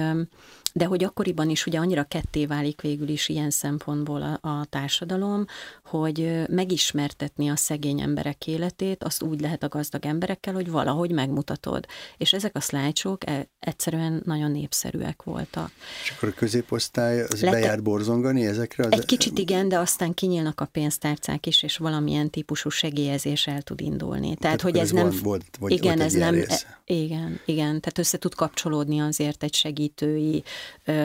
de 0.74 0.86
hogy 0.86 1.04
akkoriban 1.04 1.50
is 1.50 1.66
ugye 1.66 1.80
annyira 1.80 2.04
ketté 2.04 2.46
válik 2.46 2.82
végül 2.82 3.08
is 3.08 3.30
ilyen 3.30 3.50
szempontból 3.50 4.22
a, 4.22 4.48
a 4.48 4.66
társadalom, 4.66 5.46
hogy 5.86 6.44
megismertetni 6.48 7.50
a 7.50 7.56
szegény 7.56 8.02
emberek 8.02 8.48
életét, 8.48 9.04
azt 9.04 9.24
úgy 9.24 9.42
lehet 9.42 9.64
a 9.64 9.68
gazdag 9.68 10.06
emberekkel, 10.06 10.54
hogy 10.54 10.72
valahogy 10.72 11.12
megmutatod. 11.12 11.86
És 12.18 12.34
ezek 12.34 12.56
a 12.56 12.60
e, 13.20 13.48
egyszerűen 13.60 14.22
nagyon 14.26 14.52
népszerűek 14.52 15.24
voltak. 15.24 15.72
És 16.04 16.14
akkor 16.16 16.30
a 16.30 16.34
középosztály 16.34 17.22
az 17.22 17.42
Lete... 17.42 17.60
bejárt 17.60 17.84
borzongani 17.84 18.46
ezekre? 18.46 18.84
Az... 18.86 18.92
Egy 18.92 19.06
kicsit 19.06 19.38
igen, 19.38 19.70
de 19.70 19.78
aztán 19.78 20.14
kinyílnak 20.14 20.62
a 20.62 20.66
pénztárcák 20.66 21.46
is, 21.46 21.64
és 21.64 21.78
valamilyen 21.78 22.30
típusú 22.30 22.70
segélyezés 22.70 23.48
el 23.48 23.62
tud 23.62 23.82
indulni. 23.82 24.36
Tehát, 24.36 24.40
Tehát 24.40 24.62
hogy 24.62 24.78
ez, 24.78 24.92
nem... 24.92 25.10
Volt, 25.24 25.58
volt, 25.60 25.72
igen, 25.72 25.98
volt 25.98 26.08
ez 26.08 26.14
nem... 26.14 26.34
Rész. 26.34 26.66
Igen, 26.86 27.40
igen, 27.46 27.80
tehát 27.80 27.98
össze 27.98 28.18
tud 28.18 28.36
kapcsolódni 28.36 29.00
azért 29.00 29.44
egy 29.44 29.54
segítői 29.54 30.44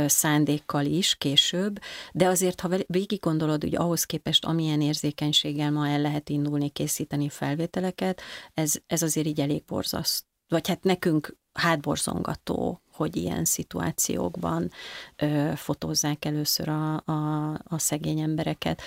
szándékkal 0.07 0.85
is 0.85 1.15
később, 1.15 1.81
de 2.13 2.27
azért, 2.27 2.61
ha 2.61 2.69
végig 2.87 3.21
gondolod, 3.21 3.63
hogy 3.63 3.77
ahhoz 3.77 4.05
képest, 4.05 4.45
amilyen 4.45 4.81
érzékenységgel 4.81 5.71
ma 5.71 5.89
el 5.89 6.01
lehet 6.01 6.29
indulni, 6.29 6.69
készíteni 6.69 7.29
felvételeket, 7.29 8.21
ez, 8.55 8.75
ez 8.87 9.03
azért 9.03 9.27
így 9.27 9.41
elég 9.41 9.65
borzaszt. 9.65 10.25
Vagy 10.49 10.69
hát 10.69 10.83
nekünk 10.83 11.37
hátborzongató, 11.53 12.81
hogy 12.93 13.17
ilyen 13.17 13.45
szituációkban 13.45 14.71
ö, 15.17 15.51
fotózzák 15.57 16.25
először 16.25 16.69
a, 16.69 16.95
a, 17.05 17.51
a 17.65 17.79
szegény 17.79 18.21
embereket. 18.21 18.83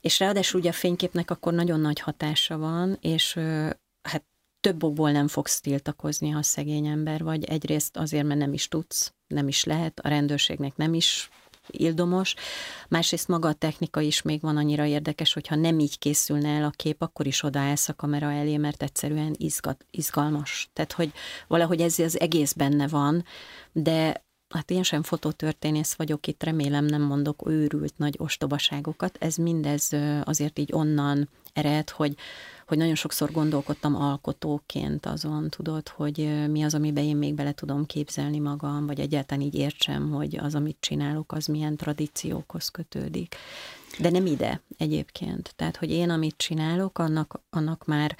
És 0.00 0.18
ráadásul 0.18 0.60
ugye 0.60 0.68
a 0.68 0.72
fényképnek 0.72 1.30
akkor 1.30 1.52
nagyon 1.52 1.80
nagy 1.80 2.00
hatása 2.00 2.58
van, 2.58 2.98
és 3.00 3.36
ö, 3.36 3.70
hát 4.02 4.24
több 4.60 4.82
okból 4.82 5.10
nem 5.10 5.28
fogsz 5.28 5.60
tiltakozni, 5.60 6.30
ha 6.30 6.42
szegény 6.42 6.86
ember 6.86 7.22
vagy. 7.22 7.44
Egyrészt 7.44 7.96
azért, 7.96 8.26
mert 8.26 8.40
nem 8.40 8.52
is 8.52 8.68
tudsz, 8.68 9.14
nem 9.28 9.48
is 9.48 9.64
lehet, 9.64 10.00
a 10.00 10.08
rendőrségnek 10.08 10.76
nem 10.76 10.94
is 10.94 11.30
ildomos. 11.70 12.34
Másrészt 12.88 13.28
maga 13.28 13.48
a 13.48 13.52
technika 13.52 14.00
is 14.00 14.22
még 14.22 14.40
van 14.40 14.56
annyira 14.56 14.84
érdekes, 14.84 15.32
hogyha 15.32 15.54
nem 15.54 15.78
így 15.78 15.98
készülne 15.98 16.48
el 16.48 16.64
a 16.64 16.70
kép, 16.70 17.02
akkor 17.02 17.26
is 17.26 17.42
odaállsz 17.42 17.88
a 17.88 17.94
kamera 17.94 18.32
elé, 18.32 18.56
mert 18.56 18.82
egyszerűen 18.82 19.34
izgat, 19.36 19.84
izgalmas. 19.90 20.68
Tehát, 20.72 20.92
hogy 20.92 21.12
valahogy 21.46 21.80
ez 21.80 21.98
az 21.98 22.20
egész 22.20 22.52
benne 22.52 22.88
van, 22.88 23.24
de 23.72 24.26
hát 24.48 24.70
én 24.70 24.82
sem 24.82 25.02
fototörténész 25.02 25.94
vagyok, 25.94 26.26
itt 26.26 26.42
remélem 26.42 26.84
nem 26.84 27.02
mondok 27.02 27.42
őrült 27.46 27.94
nagy 27.96 28.14
ostobaságokat. 28.18 29.16
Ez 29.20 29.36
mindez 29.36 29.90
azért 30.22 30.58
így 30.58 30.72
onnan 30.72 31.28
ered, 31.58 31.90
hogy 31.90 32.16
hogy 32.66 32.78
nagyon 32.78 32.94
sokszor 32.94 33.30
gondolkodtam 33.30 33.96
alkotóként 33.96 35.06
azon, 35.06 35.48
tudod, 35.48 35.88
hogy 35.88 36.46
mi 36.50 36.62
az, 36.62 36.74
amiben 36.74 37.04
én 37.04 37.16
még 37.16 37.34
bele 37.34 37.52
tudom 37.52 37.86
képzelni 37.86 38.38
magam, 38.38 38.86
vagy 38.86 39.00
egyáltalán 39.00 39.44
így 39.44 39.54
értsem, 39.54 40.10
hogy 40.10 40.36
az, 40.36 40.54
amit 40.54 40.76
csinálok, 40.80 41.32
az 41.32 41.46
milyen 41.46 41.76
tradíciókhoz 41.76 42.68
kötődik. 42.68 43.34
De 43.98 44.10
nem 44.10 44.26
ide 44.26 44.60
egyébként. 44.78 45.52
Tehát, 45.56 45.76
hogy 45.76 45.90
én, 45.90 46.10
amit 46.10 46.36
csinálok, 46.36 46.98
annak, 46.98 47.40
annak 47.50 47.84
már 47.84 48.16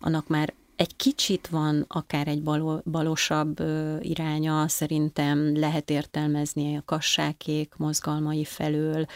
annak 0.00 0.28
már 0.28 0.52
egy 0.76 0.96
kicsit 0.96 1.48
van 1.48 1.84
akár 1.88 2.28
egy 2.28 2.42
balo, 2.42 2.78
balosabb 2.84 3.60
iránya, 4.00 4.68
szerintem 4.68 5.58
lehet 5.58 5.90
értelmezni 5.90 6.76
a 6.76 6.82
kassákék 6.84 7.74
mozgalmai 7.76 8.44
felől, 8.44 9.06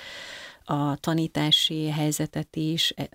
a 0.70 0.96
tanítási 1.00 1.88
helyzetet 1.88 2.56
is, 2.56 2.94
e, 2.96 3.08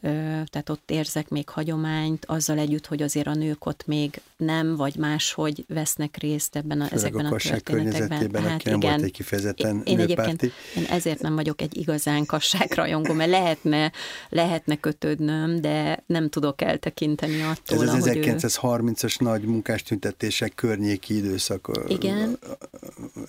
tehát 0.45 0.69
ott 0.69 0.91
érzek 0.91 1.29
még 1.29 1.49
hagyományt, 1.49 2.25
azzal 2.25 2.57
együtt, 2.57 2.85
hogy 2.85 3.01
azért 3.01 3.27
a 3.27 3.33
nők 3.33 3.65
ott 3.65 3.83
még 3.87 4.21
nem, 4.37 4.75
vagy 4.75 4.95
máshogy 4.95 5.65
vesznek 5.67 6.17
részt 6.17 6.55
ebben 6.55 6.81
a, 6.81 6.87
ezekben 6.91 7.25
a, 7.25 7.35
a 7.35 7.37
történetekben. 7.37 8.43
Hát 8.43 8.65
igen, 8.65 8.79
volt 8.79 9.01
egy 9.01 9.11
kifejezetten 9.11 9.75
én, 9.75 9.81
én 9.85 9.99
egyébként 9.99 10.43
én 10.43 10.83
ezért 10.89 11.21
nem 11.21 11.35
vagyok 11.35 11.61
egy 11.61 11.77
igazán 11.77 12.25
kasságrajongó, 12.25 13.13
mert 13.13 13.29
lehetne, 13.29 13.91
lehetne 14.29 14.75
kötődnöm, 14.75 15.61
de 15.61 16.03
nem 16.05 16.29
tudok 16.29 16.61
eltekinteni 16.61 17.41
attól, 17.41 17.83
Ez 17.83 17.93
az 17.93 18.09
1930-as 18.11 19.21
ő... 19.21 19.25
nagy 19.25 19.41
munkástüntetések 19.41 20.55
környéki 20.55 21.15
időszak. 21.15 21.71
Igen. 21.87 22.39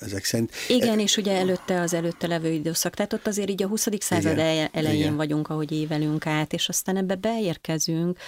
Ezek 0.00 0.24
szerint. 0.24 0.52
Igen, 0.68 0.98
és 0.98 1.16
ugye 1.16 1.32
előtte 1.32 1.80
az 1.80 1.94
előtte 1.94 2.26
levő 2.26 2.50
időszak. 2.50 2.94
Tehát 2.94 3.12
ott 3.12 3.26
azért 3.26 3.50
így 3.50 3.62
a 3.62 3.66
20 3.66 3.86
század 3.98 4.15
Igen. 4.24 4.68
elején 4.72 5.00
Igen. 5.00 5.16
vagyunk, 5.16 5.48
ahogy 5.48 5.72
évelünk 5.72 6.26
át, 6.26 6.52
és 6.52 6.68
aztán 6.68 6.96
ebbe 6.96 7.14
beérkezünk. 7.14 8.18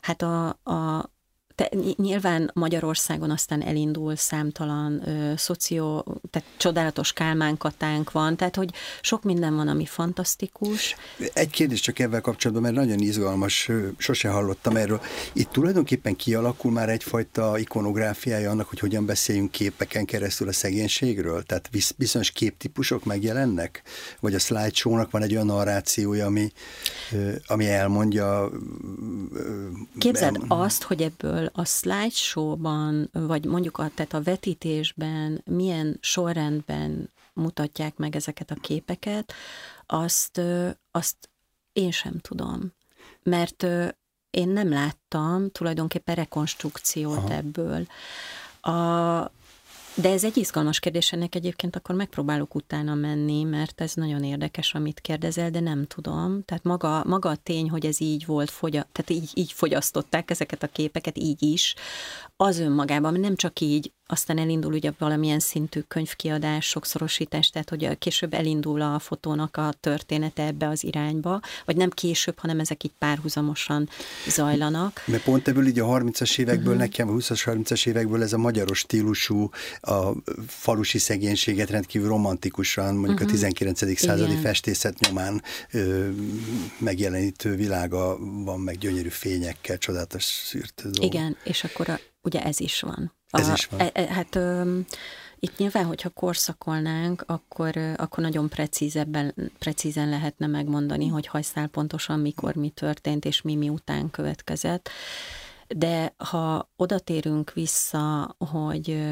Hát 0.00 0.22
a, 0.22 0.46
a, 0.62 1.10
te, 1.54 1.70
nyilván 1.96 2.50
Magyarországon 2.54 3.30
aztán 3.30 3.62
elindul 3.62 4.16
számtalan 4.16 5.08
ö, 5.08 5.32
szoció, 5.36 6.04
tehát 6.30 6.48
csodálatos 6.56 7.12
kálmánkatánk 7.12 8.12
van, 8.12 8.36
tehát 8.36 8.56
hogy 8.56 8.70
sok 9.00 9.22
minden 9.22 9.56
van, 9.56 9.68
ami 9.68 9.86
fantasztikus. 9.86 10.96
Egy 11.32 11.50
kérdés 11.50 11.80
csak 11.80 11.98
ebben 11.98 12.22
kapcsolatban, 12.22 12.72
mert 12.72 12.86
nagyon 12.86 12.98
izgalmas, 12.98 13.70
sose 13.96 14.28
hallottam 14.28 14.76
erről. 14.76 15.00
Itt 15.32 15.50
tulajdonképpen 15.50 16.16
kialakul 16.16 16.72
már 16.72 16.88
egyfajta 16.88 17.58
ikonográfiája 17.58 18.50
annak, 18.50 18.68
hogy 18.68 18.78
hogyan 18.78 19.06
beszéljünk 19.06 19.50
képeken 19.50 20.04
keresztül 20.04 20.48
a 20.48 20.52
szegénységről? 20.52 21.42
Tehát 21.42 21.70
bizonyos 21.96 22.30
képtípusok 22.30 23.04
megjelennek? 23.04 23.82
Vagy 24.20 24.34
a 24.34 24.38
slideshow-nak 24.38 25.10
van 25.10 25.22
egy 25.22 25.32
olyan 25.32 25.46
narrációja, 25.46 26.26
ami, 26.26 26.52
ami 27.46 27.68
elmondja... 27.68 28.50
Képzeld 29.98 30.36
el... 30.36 30.44
azt, 30.48 30.82
hogy 30.82 31.02
ebből 31.02 31.43
a 31.52 31.64
slideshow-ban, 31.64 33.08
vagy 33.12 33.44
mondjuk 33.44 33.78
a, 33.78 33.90
tehát 33.94 34.14
a 34.14 34.22
vetítésben 34.22 35.42
milyen 35.44 35.98
sorrendben 36.00 37.10
mutatják 37.32 37.96
meg 37.96 38.16
ezeket 38.16 38.50
a 38.50 38.60
képeket, 38.60 39.32
azt, 39.86 40.40
azt 40.90 41.30
én 41.72 41.90
sem 41.90 42.18
tudom. 42.20 42.72
Mert 43.22 43.66
én 44.30 44.48
nem 44.48 44.68
láttam 44.70 45.50
tulajdonképpen 45.50 46.14
rekonstrukciót 46.14 47.16
Aha. 47.16 47.32
ebből. 47.32 47.86
A, 48.60 49.30
De 49.96 50.10
ez 50.10 50.24
egy 50.24 50.36
izgalmas 50.36 50.78
kérdés, 50.78 51.12
ennek 51.12 51.34
egyébként 51.34 51.76
akkor 51.76 51.94
megpróbálok 51.94 52.54
utána 52.54 52.94
menni, 52.94 53.42
mert 53.42 53.80
ez 53.80 53.94
nagyon 53.94 54.24
érdekes, 54.24 54.74
amit 54.74 55.00
kérdezel, 55.00 55.50
de 55.50 55.60
nem 55.60 55.86
tudom. 55.86 56.42
Tehát 56.44 56.64
maga, 56.64 57.04
maga 57.06 57.28
a 57.28 57.36
tény, 57.36 57.70
hogy 57.70 57.86
ez 57.86 58.00
így 58.00 58.26
volt, 58.26 58.50
fogya, 58.50 58.86
tehát 58.92 59.10
így, 59.10 59.30
így 59.34 59.52
fogyasztották 59.52 60.30
ezeket 60.30 60.62
a 60.62 60.66
képeket, 60.66 61.18
így 61.18 61.42
is, 61.42 61.74
az 62.36 62.58
önmagában 62.58 63.20
nem 63.20 63.36
csak 63.36 63.60
így, 63.60 63.92
aztán 64.06 64.38
elindul 64.38 64.72
ugye 64.72 64.92
valamilyen 64.98 65.38
szintű 65.38 65.80
könyvkiadás, 65.80 66.66
sokszorosítás, 66.66 67.50
tehát 67.50 67.70
hogy 67.70 67.98
később 67.98 68.34
elindul 68.34 68.80
a 68.80 68.98
fotónak 68.98 69.56
a 69.56 69.74
története 69.80 70.42
ebbe 70.42 70.68
az 70.68 70.84
irányba, 70.84 71.40
vagy 71.64 71.76
nem 71.76 71.90
később, 71.90 72.38
hanem 72.38 72.60
ezek 72.60 72.84
így 72.84 72.92
párhuzamosan 72.98 73.88
zajlanak. 74.28 75.02
Mert 75.06 75.22
pont 75.22 75.48
ebből 75.48 75.66
így 75.66 75.78
a 75.78 75.86
30-as 75.86 76.38
évekből, 76.38 76.74
uh-huh. 76.74 76.80
nekem 76.80 77.08
a 77.08 77.12
20-as, 77.12 77.42
30-as 77.44 77.86
évekből 77.86 78.22
ez 78.22 78.32
a 78.32 78.38
magyaros 78.38 78.78
stílusú, 78.78 79.50
a 79.80 80.12
falusi 80.46 80.98
szegénységet 80.98 81.70
rendkívül 81.70 82.08
romantikusan, 82.08 82.94
mondjuk 82.94 83.20
uh-huh. 83.20 83.28
a 83.28 83.32
19. 83.32 83.80
Mhm. 83.80 83.92
századi 83.92 84.30
Igen. 84.30 84.42
festészet 84.42 84.98
nyomán 84.98 85.42
ö, 85.70 86.08
megjelenítő 86.78 87.54
világa 87.54 88.18
van, 88.44 88.60
meg 88.60 88.78
gyönyörű 88.78 89.08
fényekkel, 89.08 89.78
csodálatos 89.78 90.24
szűrt 90.24 90.82
dolog. 90.82 91.14
Igen, 91.14 91.36
és 91.44 91.64
akkor 91.64 91.88
a, 91.88 91.98
ugye 92.22 92.42
ez 92.42 92.60
is 92.60 92.80
van. 92.80 93.12
Ez 93.38 93.48
a, 93.48 93.52
is 93.52 93.66
van. 93.66 93.80
E, 93.80 93.90
e, 93.92 94.12
hát 94.12 94.34
ö, 94.34 94.78
itt 95.38 95.56
nyilván, 95.56 95.84
hogyha 95.84 96.08
korszakolnánk, 96.08 97.24
akkor, 97.26 97.76
akkor 97.96 98.22
nagyon 98.22 98.48
precízebben, 98.48 99.34
precízen 99.58 100.08
lehetne 100.08 100.46
megmondani, 100.46 101.08
hogy 101.08 101.26
hajszál 101.26 101.66
pontosan 101.66 102.20
mikor 102.20 102.54
mi 102.54 102.68
történt, 102.68 103.24
és 103.24 103.42
mi 103.42 103.54
mi 103.54 103.68
után 103.68 104.10
következett. 104.10 104.88
De 105.68 106.14
ha 106.16 106.70
oda 106.76 106.98
térünk 106.98 107.52
vissza, 107.52 108.36
hogy, 108.38 109.02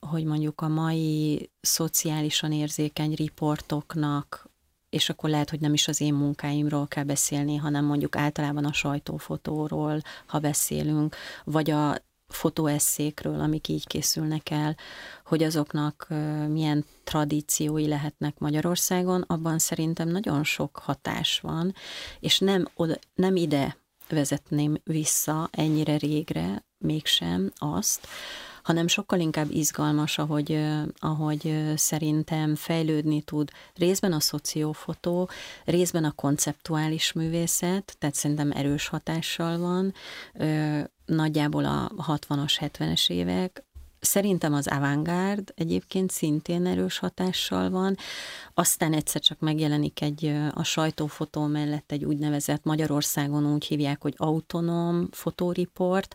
hogy 0.00 0.24
mondjuk 0.24 0.60
a 0.60 0.68
mai 0.68 1.50
szociálisan 1.60 2.52
érzékeny 2.52 3.14
riportoknak 3.14 4.50
és 4.90 5.08
akkor 5.08 5.30
lehet, 5.30 5.50
hogy 5.50 5.60
nem 5.60 5.72
is 5.72 5.88
az 5.88 6.00
én 6.00 6.14
munkáimról 6.14 6.88
kell 6.88 7.04
beszélni, 7.04 7.56
hanem 7.56 7.84
mondjuk 7.84 8.16
általában 8.16 8.64
a 8.64 8.72
sajtófotóról, 8.72 10.00
ha 10.26 10.38
beszélünk, 10.38 11.16
vagy 11.44 11.70
a 11.70 11.96
fotóesszékről, 12.34 13.40
amik 13.40 13.68
így 13.68 13.86
készülnek 13.86 14.50
el, 14.50 14.76
hogy 15.24 15.42
azoknak 15.42 16.06
milyen 16.48 16.84
tradíciói 17.04 17.88
lehetnek 17.88 18.38
Magyarországon, 18.38 19.24
abban 19.26 19.58
szerintem 19.58 20.08
nagyon 20.08 20.44
sok 20.44 20.76
hatás 20.76 21.40
van, 21.40 21.74
és 22.20 22.38
nem, 22.38 22.68
oda, 22.74 22.94
nem 23.14 23.36
ide 23.36 23.76
vezetném 24.08 24.80
vissza 24.84 25.48
ennyire 25.52 25.96
régre, 25.96 26.64
mégsem 26.78 27.52
azt, 27.56 28.06
hanem 28.62 28.86
sokkal 28.86 29.20
inkább 29.20 29.50
izgalmas, 29.50 30.18
ahogy, 30.18 30.60
ahogy 30.98 31.72
szerintem 31.76 32.54
fejlődni 32.54 33.22
tud 33.22 33.50
részben 33.74 34.12
a 34.12 34.20
szociófotó, 34.20 35.28
részben 35.64 36.04
a 36.04 36.12
konceptuális 36.12 37.12
művészet, 37.12 37.96
tehát 37.98 38.14
szerintem 38.14 38.50
erős 38.50 38.88
hatással 38.88 39.58
van, 39.58 39.94
nagyjából 41.04 41.64
a 41.64 41.90
60-as, 42.08 42.56
70-es 42.60 43.10
évek, 43.10 43.64
Szerintem 44.04 44.54
az 44.54 44.66
avantgárd 44.66 45.52
egyébként 45.54 46.10
szintén 46.10 46.66
erős 46.66 46.98
hatással 46.98 47.70
van. 47.70 47.96
Aztán 48.54 48.92
egyszer 48.92 49.20
csak 49.20 49.40
megjelenik 49.40 50.00
egy 50.00 50.34
a 50.54 50.62
sajtófotó 50.62 51.46
mellett 51.46 51.92
egy 51.92 52.04
úgynevezett 52.04 52.64
Magyarországon 52.64 53.52
úgy 53.52 53.64
hívják, 53.64 54.02
hogy 54.02 54.14
autonóm 54.16 55.08
fotóriport, 55.10 56.14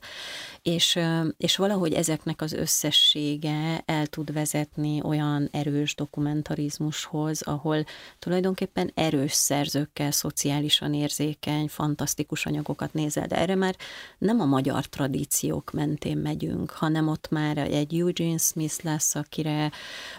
és, 0.62 1.00
és 1.38 1.56
valahogy 1.56 1.94
ezeknek 1.94 2.42
az 2.42 2.54
összessége 2.54 3.84
el 3.86 4.08
tud 4.08 4.34
vezetni 4.34 5.02
olyan 5.04 5.50
erős 5.52 5.96
dokumentarizmushoz, 5.96 7.42
ahol 7.42 7.86
tulajdonképpen 8.20 8.92
erős 8.94 9.34
szerzőkkel, 9.34 10.12
szociálisan 10.12 10.94
érzékeny, 10.94 11.68
fantasztikus 11.68 12.46
anyagokat 12.46 12.94
nézel, 12.94 13.28
de 13.28 13.36
erre 13.36 13.56
már 13.56 13.76
nem 14.18 14.40
a 14.40 14.46
magyar 14.46 14.86
tradíciók 14.86 15.72
mentén 15.72 16.18
megyünk, 16.18 16.70
hanem 16.70 17.08
ott 17.08 17.30
már 17.30 17.76
egy 17.78 18.00
Eugene 18.00 18.38
Smith 18.38 18.84
lesz, 18.84 19.16
akire, 19.16 19.72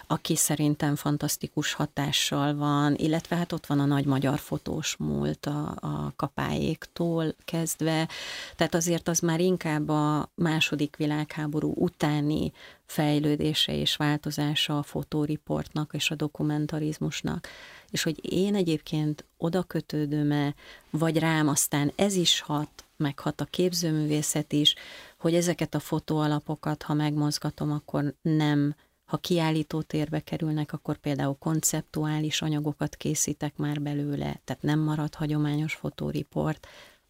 aki 0.07 0.35
szerintem 0.35 0.95
fantasztikus 0.95 1.73
hatással 1.73 2.55
van, 2.55 2.95
illetve 2.95 3.35
hát 3.35 3.51
ott 3.51 3.65
van 3.65 3.79
a 3.79 3.85
nagy 3.85 4.05
magyar 4.05 4.39
fotós 4.39 4.95
múlt 4.97 5.45
a, 5.45 5.77
a 5.79 6.13
kapályéktól 6.15 7.35
kezdve, 7.45 8.07
tehát 8.55 8.75
azért 8.75 9.07
az 9.07 9.19
már 9.19 9.39
inkább 9.39 9.89
a 9.89 10.29
második 10.35 10.95
világháború 10.95 11.73
utáni 11.75 12.51
fejlődése 12.85 13.75
és 13.75 13.95
változása 13.95 14.77
a 14.77 14.83
fotóriportnak 14.83 15.93
és 15.93 16.11
a 16.11 16.15
dokumentarizmusnak. 16.15 17.47
És 17.89 18.03
hogy 18.03 18.33
én 18.33 18.55
egyébként 18.55 19.25
oda 19.37 19.63
kötődöm-e, 19.63 20.55
vagy 20.89 21.17
rám 21.17 21.47
aztán 21.47 21.91
ez 21.95 22.15
is 22.15 22.39
hat, 22.39 22.83
meghat 22.99 23.41
a 23.41 23.45
képzőművészet 23.45 24.53
is, 24.53 24.75
hogy 25.17 25.35
ezeket 25.35 25.75
a 25.75 25.79
fotóalapokat, 25.79 26.83
ha 26.83 26.93
megmozgatom, 26.93 27.71
akkor 27.71 28.13
nem, 28.21 28.75
ha 29.05 29.17
kiállító 29.17 29.81
térbe 29.81 30.19
kerülnek, 30.19 30.73
akkor 30.73 30.97
például 30.97 31.35
konceptuális 31.39 32.41
anyagokat 32.41 32.95
készítek 32.95 33.57
már 33.57 33.81
belőle, 33.81 34.41
tehát 34.43 34.61
nem 34.61 34.79
marad 34.79 35.15
hagyományos 35.15 35.73
fotóriport, 35.73 36.67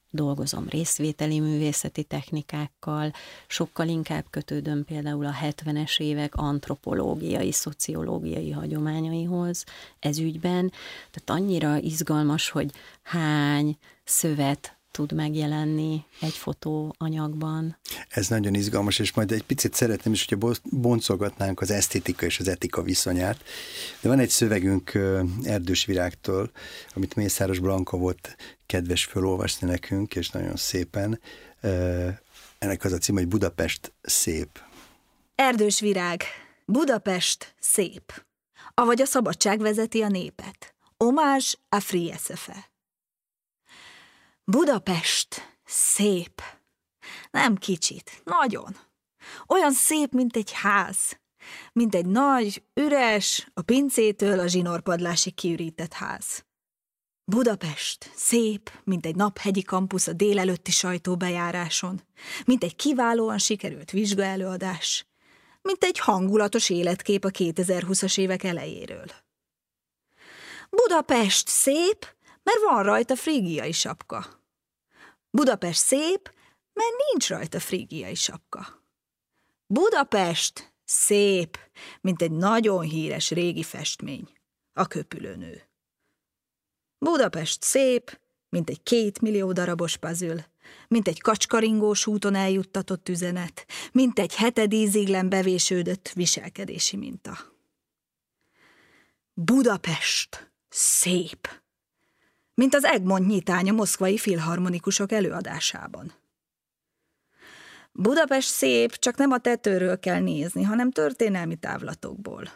dolgozom 0.10 0.68
részvételi 0.70 1.40
művészeti 1.40 2.04
technikákkal, 2.04 3.14
sokkal 3.48 3.88
inkább 3.88 4.26
kötődöm 4.30 4.86
például 4.86 5.26
a 5.26 5.34
70-es 5.42 6.00
évek 6.00 6.36
antropológiai, 6.36 7.52
szociológiai 7.52 8.52
hagyományaihoz 8.52 9.66
ez 10.00 10.18
ügyben. 10.18 10.72
Tehát 11.12 11.42
annyira 11.42 11.78
izgalmas, 11.78 12.50
hogy 12.50 12.72
hány 13.02 13.78
szövet 14.04 14.79
tud 14.92 15.12
megjelenni 15.12 16.06
egy 16.22 16.34
fotóanyagban. 16.34 17.78
Ez 18.10 18.28
nagyon 18.28 18.54
izgalmas, 18.54 19.00
és 19.00 19.14
majd 19.14 19.32
egy 19.32 19.44
picit 19.44 19.74
szeretném 19.74 20.14
is, 20.14 20.26
hogyha 20.26 20.54
boncolgatnánk 20.64 21.62
az 21.62 21.72
esztétika 21.72 22.26
és 22.26 22.40
az 22.40 22.48
etika 22.48 22.82
viszonyát. 22.82 23.44
De 24.02 24.10
van 24.10 24.20
egy 24.20 24.30
szövegünk 24.30 25.00
Erdős 25.44 25.86
Virágtól, 25.86 26.52
amit 26.96 27.16
Mészáros 27.16 27.60
Blanka 27.60 27.98
volt 27.98 28.36
kedves 28.66 29.06
felolvasni 29.06 29.68
nekünk, 29.68 30.16
és 30.16 30.30
nagyon 30.30 30.56
szépen. 30.56 31.20
Ennek 32.58 32.84
az 32.84 32.92
a 32.92 32.98
cím, 32.98 33.16
hogy 33.16 33.28
Budapest 33.28 33.94
szép. 34.02 34.50
Erdős 35.36 35.80
Virág, 35.80 36.24
Budapest 36.66 37.56
szép. 37.60 38.24
Avagy 38.74 39.02
a 39.02 39.06
szabadság 39.06 39.60
vezeti 39.60 40.02
a 40.02 40.08
népet. 40.08 40.74
Omás 40.98 41.58
a 41.70 41.80
Free 41.80 42.18
SFE. 42.18 42.69
Budapest 44.50 45.58
szép. 45.66 46.42
Nem 47.32 47.56
kicsit, 47.56 48.22
nagyon. 48.24 48.76
Olyan 49.48 49.72
szép, 49.72 50.12
mint 50.12 50.36
egy 50.36 50.52
ház. 50.52 51.20
Mint 51.74 51.96
egy 51.96 52.06
nagy, 52.06 52.64
üres, 52.74 53.50
a 53.54 53.62
pincétől 53.62 54.40
a 54.40 54.48
zsinórpadlásig 54.48 55.36
kiürített 55.36 55.94
ház. 55.94 56.46
Budapest 57.26 58.12
szép, 58.16 58.72
mint 58.84 59.06
egy 59.06 59.16
naphegyi 59.16 59.64
kampusz 59.64 60.08
a 60.08 60.14
délelőtti 60.14 60.72
sajtóbejáráson, 60.72 62.02
mint 62.46 62.64
egy 62.64 62.76
kiválóan 62.76 63.38
sikerült 63.38 63.92
vizsgaelőadás, 63.92 65.08
mint 65.62 65.84
egy 65.84 66.00
hangulatos 66.00 66.70
életkép 66.70 67.24
a 67.26 67.30
2020-as 67.30 68.20
évek 68.20 68.44
elejéről. 68.44 69.08
Budapest 70.70 71.48
szép, 71.48 72.18
mert 72.44 72.60
van 72.70 72.84
rajta 72.84 73.16
frígiai 73.16 73.72
sapka. 73.72 74.39
Budapest 75.32 75.80
szép, 75.80 76.34
mert 76.74 76.94
nincs 77.12 77.30
rajta 77.30 77.60
frígiai 77.60 78.16
sapka. 78.16 78.84
Budapest 79.68 80.74
szép, 80.86 81.58
mint 82.02 82.22
egy 82.22 82.32
nagyon 82.32 82.82
híres 82.82 83.32
régi 83.32 83.64
festmény, 83.64 84.30
a 84.74 84.86
köpülőnő. 84.88 85.70
Budapest 86.98 87.64
szép, 87.64 88.20
mint 88.50 88.70
egy 88.70 88.84
két 88.84 89.22
millió 89.22 89.52
darabos 89.52 89.98
puzzle, 89.98 90.52
mint 90.88 91.08
egy 91.08 91.22
kacskaringós 91.22 92.08
úton 92.08 92.36
eljuttatott 92.36 93.10
üzenet, 93.10 93.66
mint 93.92 94.20
egy 94.20 94.36
hetedíziglen 94.36 95.30
bevésődött 95.30 96.10
viselkedési 96.10 96.98
minta. 96.98 97.38
Budapest 99.34 100.52
szép, 100.70 101.62
mint 102.60 102.76
az 102.76 102.84
Egmont 102.84 103.28
nyitány 103.28 103.70
a 103.70 103.74
moszkvai 103.74 104.18
filharmonikusok 104.18 105.12
előadásában. 105.12 106.14
Budapest 107.92 108.48
szép, 108.48 108.96
csak 108.96 109.16
nem 109.16 109.32
a 109.32 109.38
tetőről 109.38 110.00
kell 110.00 110.20
nézni, 110.20 110.64
hanem 110.64 110.92
történelmi 110.92 111.56
távlatokból. 111.56 112.52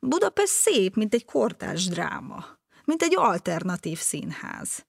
Budapest 0.00 0.52
szép, 0.52 0.94
mint 0.94 1.14
egy 1.14 1.24
kortárs 1.24 1.86
dráma, 1.88 2.44
mint 2.84 3.02
egy 3.02 3.14
alternatív 3.16 3.98
színház, 3.98 4.86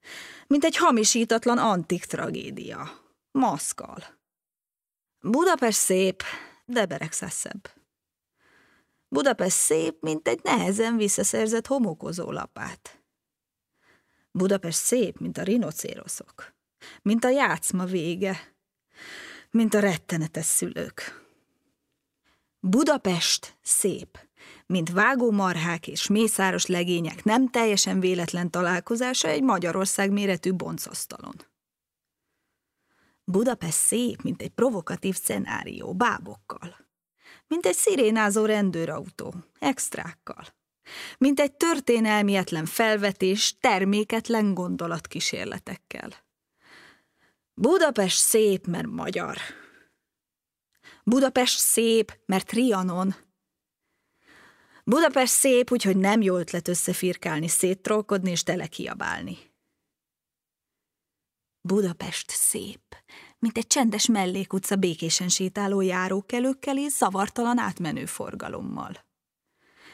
mint 0.47 0.63
egy 0.63 0.77
hamisítatlan 0.77 1.57
antik 1.57 2.05
tragédia, 2.05 2.91
maszkal. 3.32 4.03
Budapest 5.21 5.77
szép, 5.77 6.23
de 6.65 6.86
beregszeszebb. 6.86 7.69
Budapest 9.07 9.57
szép, 9.57 10.01
mint 10.01 10.27
egy 10.27 10.39
nehezen 10.43 10.97
visszaszerzett 10.97 11.67
homokozó 11.67 12.32
lapát. 12.32 13.01
Budapest 14.32 14.77
szép, 14.77 15.19
mint 15.19 15.38
a 15.38 15.43
rinocéroszok, 15.43 16.53
mint 17.01 17.23
a 17.23 17.29
játszma 17.29 17.86
vége, 17.86 18.53
mint 19.51 19.73
a 19.73 19.79
rettenetes 19.79 20.45
szülők. 20.45 21.25
Budapest 22.59 23.57
szép, 23.61 24.19
mint 24.65 24.91
vágómarhák 24.91 25.88
és 25.88 26.07
mészáros 26.07 26.65
legények 26.65 27.23
nem 27.23 27.49
teljesen 27.49 27.99
véletlen 27.99 28.49
találkozása 28.49 29.27
egy 29.27 29.43
Magyarország 29.43 30.11
méretű 30.11 30.53
boncasztalon. 30.53 31.36
Budapest 33.23 33.77
szép, 33.77 34.21
mint 34.21 34.41
egy 34.41 34.49
provokatív 34.49 35.15
szenárió, 35.15 35.93
bábokkal. 35.93 36.75
Mint 37.47 37.65
egy 37.65 37.75
szirénázó 37.75 38.45
rendőrautó, 38.45 39.34
extrákkal. 39.59 40.45
Mint 41.17 41.39
egy 41.39 41.53
történelmietlen 41.53 42.65
felvetés, 42.65 43.57
terméketlen 43.59 44.53
gondolatkísérletekkel. 44.53 46.09
Budapest 47.53 48.17
szép, 48.17 48.67
mert 48.67 48.88
magyar. 48.88 49.38
Budapest 51.03 51.59
szép, 51.59 52.19
mert 52.25 52.45
Trianon. 52.47 53.15
Budapest 54.84 55.34
szép, 55.34 55.71
úgyhogy 55.71 55.97
nem 55.97 56.21
jó 56.21 56.38
ötlet 56.38 56.67
összefirkálni, 56.67 57.47
széttrolkodni 57.47 58.32
és 58.32 58.43
telekiabálni. 58.43 59.38
Budapest 61.61 62.29
szép, 62.29 62.95
mint 63.39 63.57
egy 63.57 63.67
csendes 63.67 64.07
mellékutca 64.07 64.75
békésen 64.75 65.29
sétáló 65.29 65.82
járókelőkkel 65.82 66.77
és 66.77 66.91
zavartalan 66.91 67.57
átmenő 67.57 68.05
forgalommal. 68.05 69.11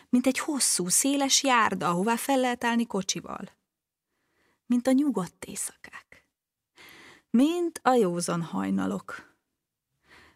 Mint 0.09 0.27
egy 0.27 0.39
hosszú, 0.39 0.87
széles 0.87 1.43
járda, 1.43 1.87
ahová 1.87 2.15
fel 2.15 2.39
lehet 2.39 2.63
állni 2.63 2.85
kocsival. 2.85 3.49
Mint 4.65 4.87
a 4.87 4.91
nyugodt 4.91 5.45
éjszakák. 5.45 6.25
Mint 7.29 7.79
a 7.83 7.93
józan 7.93 8.41
hajnalok. 8.41 9.35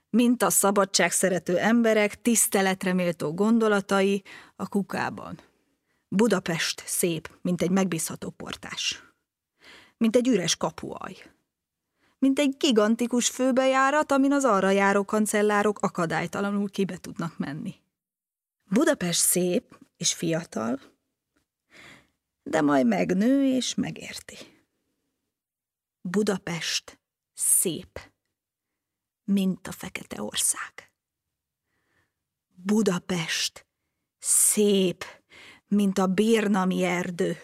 Mint 0.09 0.43
a 0.43 0.49
szabadság 0.49 1.11
szerető 1.11 1.57
emberek 1.57 2.21
tiszteletre 2.21 2.93
méltó 2.93 3.33
gondolatai 3.33 4.23
a 4.55 4.67
kukában. 4.67 5.39
Budapest 6.07 6.83
szép, 6.85 7.37
mint 7.41 7.61
egy 7.61 7.71
megbízható 7.71 8.29
portás. 8.29 9.03
Mint 9.97 10.15
egy 10.15 10.27
üres 10.27 10.55
kapuaj 10.55 11.31
mint 12.21 12.39
egy 12.39 12.55
gigantikus 12.57 13.29
főbejárat, 13.29 14.11
amin 14.11 14.31
az 14.31 14.43
arra 14.45 14.69
járó 14.69 15.05
kancellárok 15.05 15.79
akadálytalanul 15.79 16.69
kibe 16.69 16.97
tudnak 16.97 17.37
menni. 17.37 17.75
Budapest 18.73 19.19
szép 19.19 19.79
és 19.97 20.13
fiatal, 20.13 20.81
de 22.43 22.61
majd 22.61 22.87
megnő 22.87 23.45
és 23.55 23.75
megérti. 23.75 24.37
Budapest 26.01 26.99
szép, 27.33 27.99
mint 29.23 29.67
a 29.67 29.71
Fekete 29.71 30.21
Ország. 30.21 30.91
Budapest 32.47 33.65
szép, 34.17 35.05
mint 35.67 35.97
a 35.97 36.07
Birnami 36.07 36.83
erdő. 36.83 37.37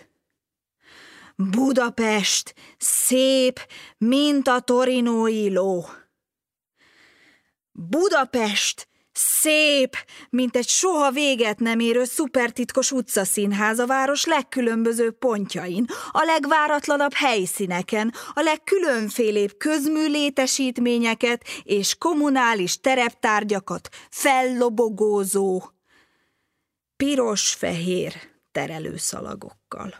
Budapest 1.35 2.55
szép, 2.77 3.59
mint 3.97 4.47
a 4.47 4.59
torinói 4.59 5.53
ló. 5.53 5.85
Budapest 7.71 8.87
szép, 9.17 9.95
mint 10.29 10.55
egy 10.55 10.67
soha 10.67 11.11
véget 11.11 11.59
nem 11.59 11.79
érő 11.79 12.03
szupertitkos 12.03 12.91
utcaszínház 12.91 13.79
a 13.79 13.85
város 13.85 14.25
legkülönbözőbb 14.25 15.17
pontjain, 15.17 15.85
a 16.11 16.23
legváratlanabb 16.23 17.13
helyszíneken, 17.13 18.13
a 18.33 18.41
legkülönfélébb 18.41 19.57
közműlétesítményeket 19.57 21.43
és 21.63 21.95
kommunális 21.95 22.79
tereptárgyakat 22.79 23.89
fellobogózó, 24.09 25.63
piros-fehér 26.97 28.13
terelőszalagokkal. 28.51 29.95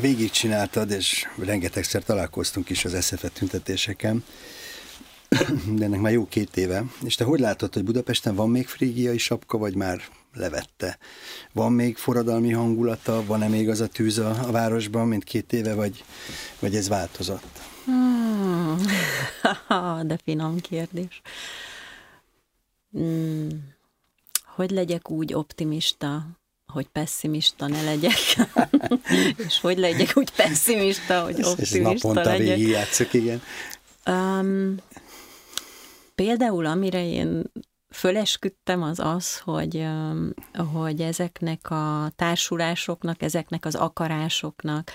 Végigcsináltad, 0.00 0.90
és 0.90 1.26
rengetegszer 1.38 2.02
találkoztunk 2.02 2.70
is 2.70 2.84
az 2.84 3.04
SZFE 3.04 3.28
tüntetéseken, 3.28 4.24
de 5.76 5.84
ennek 5.84 6.00
már 6.00 6.12
jó 6.12 6.26
két 6.28 6.56
éve. 6.56 6.84
És 7.04 7.14
te 7.14 7.24
hogy 7.24 7.40
látod, 7.40 7.74
hogy 7.74 7.84
Budapesten 7.84 8.34
van 8.34 8.50
még 8.50 8.66
frígiai 8.66 9.18
sapka, 9.18 9.58
vagy 9.58 9.74
már 9.74 10.02
levette? 10.34 10.98
Van 11.52 11.72
még 11.72 11.96
forradalmi 11.96 12.52
hangulata, 12.52 13.24
van-e 13.24 13.48
még 13.48 13.68
az 13.68 13.80
a 13.80 13.86
tűz 13.86 14.18
a, 14.18 14.30
a 14.46 14.50
városban, 14.50 15.08
mint 15.08 15.24
két 15.24 15.52
éve, 15.52 15.74
vagy, 15.74 16.04
vagy 16.58 16.74
ez 16.76 16.88
változott? 16.88 17.60
Hmm. 17.84 18.76
De 20.06 20.18
finom 20.24 20.60
kérdés. 20.60 21.22
Hmm. 22.92 23.48
Hogy 24.44 24.70
legyek 24.70 25.10
úgy 25.10 25.34
optimista, 25.34 26.26
hogy 26.66 26.86
pessimista 26.86 27.66
ne 27.66 27.82
legyek, 27.82 28.18
és 29.46 29.60
hogy 29.60 29.78
legyek 29.78 30.12
úgy 30.14 30.30
pessimista, 30.30 31.22
hogy 31.22 31.42
optimista 31.42 31.76
ez 31.76 32.02
naponta 32.02 32.30
legyek. 32.30 32.58
Ez 32.58 32.66
játszok, 32.66 33.12
igen. 33.12 33.42
Um, 34.06 34.76
például 36.20 36.66
amire 36.66 37.06
én 37.06 37.42
fölesküdtem 37.94 38.82
az 38.82 38.98
az, 38.98 39.38
hogy, 39.38 39.86
hogy 40.72 41.00
ezeknek 41.00 41.70
a 41.70 42.12
társulásoknak, 42.16 43.22
ezeknek 43.22 43.64
az 43.64 43.74
akarásoknak 43.74 44.90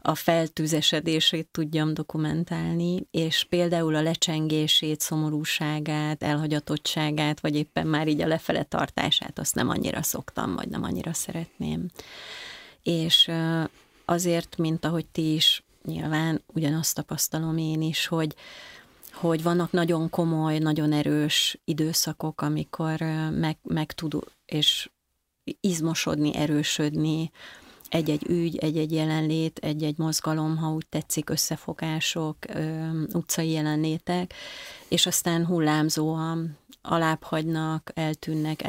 a 0.00 0.14
feltűzesedését 0.14 1.48
tudjam 1.50 1.94
dokumentálni, 1.94 3.06
és 3.10 3.44
például 3.44 3.94
a 3.94 4.02
lecsengését, 4.02 5.00
szomorúságát, 5.00 6.22
elhagyatottságát, 6.22 7.40
vagy 7.40 7.56
éppen 7.56 7.86
már 7.86 8.08
így 8.08 8.20
a 8.20 8.26
lefele 8.26 8.62
tartását, 8.62 9.38
azt 9.38 9.54
nem 9.54 9.68
annyira 9.68 10.02
szoktam, 10.02 10.54
vagy 10.54 10.68
nem 10.68 10.82
annyira 10.82 11.12
szeretném. 11.12 11.90
És 12.82 13.30
azért, 14.04 14.56
mint 14.56 14.84
ahogy 14.84 15.06
ti 15.06 15.34
is 15.34 15.64
nyilván 15.84 16.42
ugyanazt 16.46 16.94
tapasztalom 16.94 17.56
én 17.56 17.82
is, 17.82 18.06
hogy, 18.06 18.34
hogy 19.12 19.42
vannak 19.42 19.72
nagyon 19.72 20.10
komoly, 20.10 20.58
nagyon 20.58 20.92
erős 20.92 21.60
időszakok, 21.64 22.40
amikor 22.40 23.00
meg, 23.30 23.56
meg 23.62 23.92
tud 23.92 24.14
és 24.44 24.90
izmosodni, 25.60 26.36
erősödni 26.36 27.30
egy-egy 27.92 28.26
ügy, 28.28 28.56
egy-egy 28.56 28.92
jelenlét, 28.92 29.58
egy-egy 29.58 29.98
mozgalom, 29.98 30.56
ha 30.56 30.72
úgy 30.72 30.86
tetszik, 30.86 31.30
összefogások, 31.30 32.36
utcai 33.12 33.50
jelenlétek, 33.50 34.34
és 34.88 35.06
aztán 35.06 35.46
hullámzóan 35.46 36.58
alább 36.82 37.22
hagynak, 37.22 37.90
eltűnnek, 37.94 38.62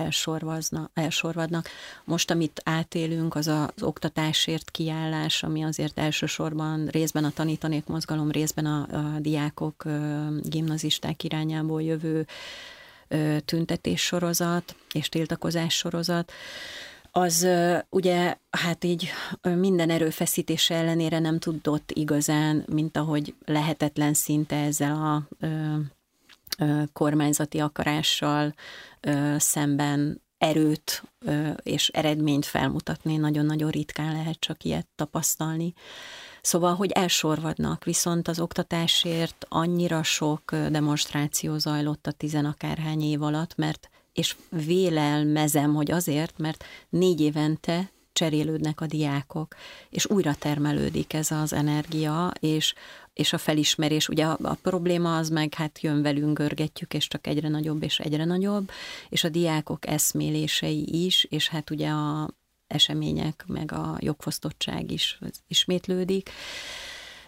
elsorvadnak. 0.93 1.69
Most, 2.03 2.31
amit 2.31 2.61
átélünk, 2.63 3.35
az 3.35 3.47
az 3.47 3.83
oktatásért 3.83 4.71
kiállás, 4.71 5.43
ami 5.43 5.63
azért 5.63 5.99
elsősorban 5.99 6.87
részben 6.87 7.23
a 7.23 7.31
tanítanék 7.31 7.85
mozgalom, 7.85 8.31
részben 8.31 8.65
a, 8.65 8.87
a 8.91 9.19
diákok, 9.19 9.83
gimnazisták 10.41 11.23
irányából 11.23 11.81
jövő 11.81 12.27
tüntetés 13.45 14.01
sorozat 14.01 14.75
és 14.93 15.09
tiltakozás 15.09 15.75
sorozat 15.75 16.31
az 17.15 17.47
ugye 17.89 18.37
hát 18.49 18.83
így 18.83 19.09
minden 19.41 19.89
erőfeszítés 19.89 20.69
ellenére 20.69 21.19
nem 21.19 21.39
tudott 21.39 21.91
igazán, 21.91 22.63
mint 22.67 22.97
ahogy 22.97 23.35
lehetetlen 23.45 24.13
szinte 24.13 24.55
ezzel 24.55 24.91
a 24.91 25.27
ö, 25.39 25.75
ö, 26.57 26.81
kormányzati 26.93 27.59
akarással 27.59 28.53
ö, 28.99 29.35
szemben 29.37 30.21
erőt 30.37 31.03
ö, 31.19 31.49
és 31.63 31.87
eredményt 31.87 32.45
felmutatni, 32.45 33.17
nagyon-nagyon 33.17 33.69
ritkán 33.69 34.13
lehet 34.13 34.39
csak 34.39 34.63
ilyet 34.63 34.87
tapasztalni. 34.95 35.73
Szóval, 36.41 36.75
hogy 36.75 36.91
elsorvadnak, 36.91 37.83
viszont 37.83 38.27
az 38.27 38.39
oktatásért 38.39 39.45
annyira 39.49 40.03
sok 40.03 40.55
demonstráció 40.69 41.57
zajlott 41.57 42.07
a 42.07 42.11
tizenakárhány 42.11 43.01
év 43.01 43.21
alatt, 43.21 43.55
mert 43.55 43.89
és 44.13 44.35
vélelmezem, 44.49 45.73
hogy 45.73 45.91
azért, 45.91 46.37
mert 46.37 46.63
négy 46.89 47.21
évente 47.21 47.91
cserélődnek 48.13 48.81
a 48.81 48.85
diákok, 48.85 49.55
és 49.89 50.09
újra 50.09 50.35
termelődik 50.35 51.13
ez 51.13 51.31
az 51.31 51.53
energia, 51.53 52.31
és, 52.39 52.73
és 53.13 53.33
a 53.33 53.37
felismerés. 53.37 54.09
Ugye 54.09 54.25
a, 54.25 54.37
a 54.41 54.57
probléma 54.61 55.17
az 55.17 55.29
meg, 55.29 55.53
hát 55.53 55.79
jön 55.81 56.01
velünk, 56.01 56.37
görgetjük, 56.37 56.93
és 56.93 57.07
csak 57.07 57.27
egyre 57.27 57.47
nagyobb 57.47 57.83
és 57.83 57.99
egyre 57.99 58.25
nagyobb, 58.25 58.71
és 59.09 59.23
a 59.23 59.29
diákok 59.29 59.87
eszmélései 59.87 61.05
is, 61.05 61.23
és 61.23 61.49
hát 61.49 61.69
ugye 61.69 61.89
a 61.89 62.29
események, 62.67 63.43
meg 63.47 63.71
a 63.71 63.97
jogfosztottság 63.99 64.91
is 64.91 65.19
ismétlődik 65.47 66.29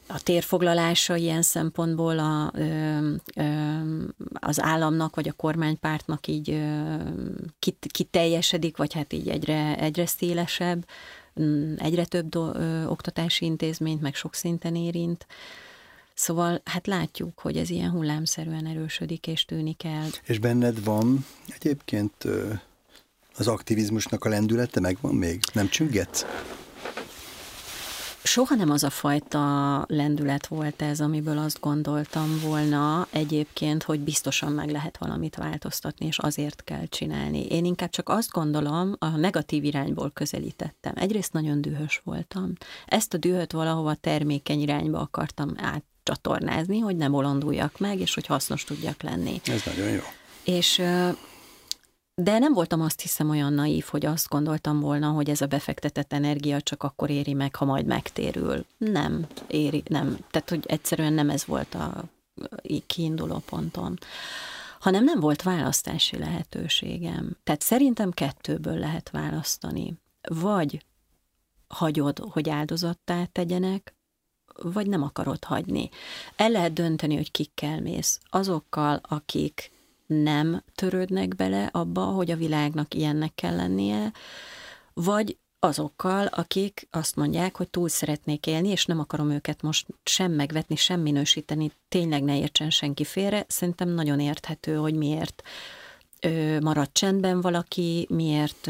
a 0.07 0.23
térfoglalása 0.23 1.15
ilyen 1.15 1.41
szempontból 1.41 2.19
a, 2.19 2.51
az 4.33 4.61
államnak 4.61 5.15
vagy 5.15 5.27
a 5.27 5.33
kormánypártnak 5.33 6.27
így 6.27 6.61
kiteljesedik, 7.91 8.77
vagy 8.77 8.93
hát 8.93 9.13
így 9.13 9.29
egyre, 9.29 9.77
egyre 9.77 10.05
szélesebb, 10.05 10.85
mm, 11.41 11.73
egyre 11.77 12.05
több 12.05 12.29
do, 12.29 12.53
ö, 12.53 12.85
oktatási 12.85 13.45
intézményt, 13.45 14.01
meg 14.01 14.15
sok 14.15 14.33
szinten 14.33 14.75
érint. 14.75 15.27
Szóval 16.13 16.61
hát 16.63 16.87
látjuk, 16.87 17.39
hogy 17.39 17.57
ez 17.57 17.69
ilyen 17.69 17.89
hullámszerűen 17.89 18.65
erősödik 18.65 19.27
és 19.27 19.45
tűnik 19.45 19.83
el. 19.83 20.07
És 20.23 20.39
benned 20.39 20.83
van 20.83 21.25
egyébként 21.47 22.13
az 23.37 23.47
aktivizmusnak 23.47 24.25
a 24.25 24.29
lendülete 24.29 24.79
megvan 24.79 25.15
még? 25.15 25.39
Nem 25.53 25.69
csüggetsz? 25.69 26.25
Soha 28.26 28.55
nem 28.55 28.69
az 28.69 28.84
a 28.84 28.89
fajta 28.89 29.86
lendület 29.88 30.47
volt 30.47 30.82
ez, 30.82 30.99
amiből 30.99 31.38
azt 31.38 31.59
gondoltam 31.59 32.39
volna 32.43 33.07
egyébként, 33.09 33.84
hogy 33.84 33.99
biztosan 33.99 34.51
meg 34.51 34.69
lehet 34.69 34.97
valamit 34.97 35.36
változtatni, 35.36 36.05
és 36.05 36.17
azért 36.17 36.63
kell 36.63 36.86
csinálni. 36.86 37.45
Én 37.45 37.65
inkább 37.65 37.89
csak 37.89 38.09
azt 38.09 38.32
gondolom, 38.32 38.95
a 38.99 39.07
negatív 39.07 39.63
irányból 39.63 40.11
közelítettem. 40.13 40.93
Egyrészt 40.95 41.34
nagyon 41.34 41.61
dühös 41.61 42.01
voltam. 42.03 42.53
Ezt 42.86 43.13
a 43.13 43.17
dühöt 43.17 43.51
valahova 43.51 43.93
termékeny 43.95 44.61
irányba 44.61 44.99
akartam 44.99 45.51
átcsatornázni, 45.57 46.80
hogy 46.80 46.95
ne 46.95 47.09
bolonduljak 47.09 47.80
meg, 47.80 47.99
és 47.99 48.13
hogy 48.13 48.26
hasznos 48.26 48.63
tudjak 48.63 49.01
lenni. 49.01 49.41
Ez 49.45 49.63
nagyon 49.65 49.89
jó. 49.89 50.03
És 50.43 50.82
de 52.16 52.39
nem 52.39 52.53
voltam 52.53 52.82
azt 52.82 53.01
hiszem 53.01 53.30
olyan 53.30 53.53
naív, 53.53 53.86
hogy 53.86 54.05
azt 54.05 54.30
gondoltam 54.30 54.80
volna, 54.80 55.09
hogy 55.09 55.30
ez 55.30 55.41
a 55.41 55.45
befektetett 55.45 56.13
energia 56.13 56.61
csak 56.61 56.84
akkor 56.84 57.09
éri 57.09 57.34
meg, 57.34 57.55
ha 57.55 57.66
majd 57.66 57.86
megtérül. 57.86 58.66
Nem 58.78 59.28
éri, 59.47 59.84
nem. 59.88 60.18
Tehát, 60.32 60.49
hogy 60.49 60.63
egyszerűen 60.68 61.13
nem 61.13 61.30
ez 61.30 61.45
volt 61.45 61.76
a 61.76 62.03
kiinduló 62.88 63.41
pontom 63.45 63.93
hanem 64.86 65.03
nem 65.03 65.20
volt 65.20 65.41
választási 65.41 66.18
lehetőségem. 66.18 67.38
Tehát 67.43 67.61
szerintem 67.61 68.11
kettőből 68.11 68.78
lehet 68.78 69.09
választani. 69.09 69.93
Vagy 70.22 70.86
hagyod, 71.68 72.20
hogy 72.30 72.49
áldozattá 72.49 73.26
tegyenek, 73.26 73.93
vagy 74.55 74.88
nem 74.88 75.03
akarod 75.03 75.43
hagyni. 75.43 75.89
El 76.36 76.49
lehet 76.49 76.74
dönteni, 76.74 77.16
hogy 77.16 77.32
kikkel 77.32 77.82
mész. 77.82 78.20
Azokkal, 78.30 79.01
akik 79.07 79.72
nem 80.05 80.63
törődnek 80.75 81.35
bele 81.35 81.69
abba, 81.71 82.01
hogy 82.01 82.31
a 82.31 82.35
világnak 82.35 82.93
ilyennek 82.93 83.31
kell 83.35 83.55
lennie, 83.55 84.11
vagy 84.93 85.37
azokkal, 85.59 86.25
akik 86.25 86.87
azt 86.91 87.15
mondják, 87.15 87.55
hogy 87.57 87.69
túl 87.69 87.89
szeretnék 87.89 88.47
élni, 88.47 88.69
és 88.69 88.85
nem 88.85 88.99
akarom 88.99 89.29
őket 89.29 89.61
most 89.61 89.87
sem 90.03 90.31
megvetni, 90.31 90.75
sem 90.75 90.99
minősíteni, 90.99 91.71
tényleg 91.89 92.23
ne 92.23 92.37
értsen 92.37 92.69
senki 92.69 93.03
félre. 93.03 93.45
Szerintem 93.47 93.89
nagyon 93.89 94.19
érthető, 94.19 94.75
hogy 94.75 94.93
miért 94.95 95.43
marad 96.61 96.89
csendben 96.91 97.41
valaki, 97.41 98.07
miért, 98.09 98.69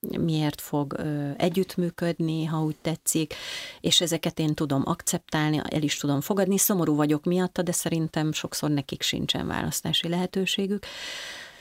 miért 0.00 0.60
fog 0.60 0.96
együttműködni, 1.36 2.44
ha 2.44 2.62
úgy 2.62 2.76
tetszik, 2.76 3.34
és 3.80 4.00
ezeket 4.00 4.38
én 4.38 4.54
tudom 4.54 4.82
akceptálni, 4.84 5.60
el 5.64 5.82
is 5.82 5.96
tudom 5.96 6.20
fogadni. 6.20 6.58
Szomorú 6.58 6.94
vagyok 6.94 7.24
miatta, 7.24 7.62
de 7.62 7.72
szerintem 7.72 8.32
sokszor 8.32 8.70
nekik 8.70 9.02
sincsen 9.02 9.46
választási 9.46 10.08
lehetőségük. 10.08 10.86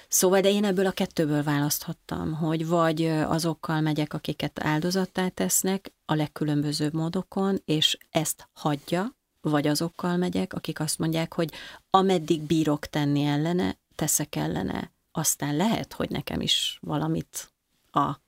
Szóval, 0.08 0.42
de 0.42 0.50
én 0.50 0.66
ebből 0.66 0.86
a 0.86 0.92
kettőből 0.92 1.44
választhattam, 1.44 2.34
hogy 2.34 2.68
vagy 2.68 3.06
azokkal 3.06 3.82
megyek, 3.82 4.14
akiket 4.14 4.60
áldozattá 4.64 5.28
tesznek 5.28 5.94
a 6.06 6.16
legkülönbözőbb 6.16 6.94
módokon, 6.94 7.62
és 7.66 7.98
ezt 8.10 8.50
hagyja, 8.54 9.16
vagy 9.42 9.68
azokkal 9.68 10.18
megyek, 10.18 10.54
akik 10.54 10.80
azt 10.80 11.00
mondják, 11.00 11.34
hogy 11.34 11.52
ameddig 11.90 12.42
bírok 12.42 12.86
tenni 12.86 13.24
ellene, 13.24 13.80
teszek 13.96 14.36
ellene 14.36 14.92
aztán 15.12 15.56
lehet, 15.56 15.94
hogy 15.94 16.10
nekem 16.10 16.42
is 16.42 16.80
valamit 16.82 17.52
a 17.92 18.22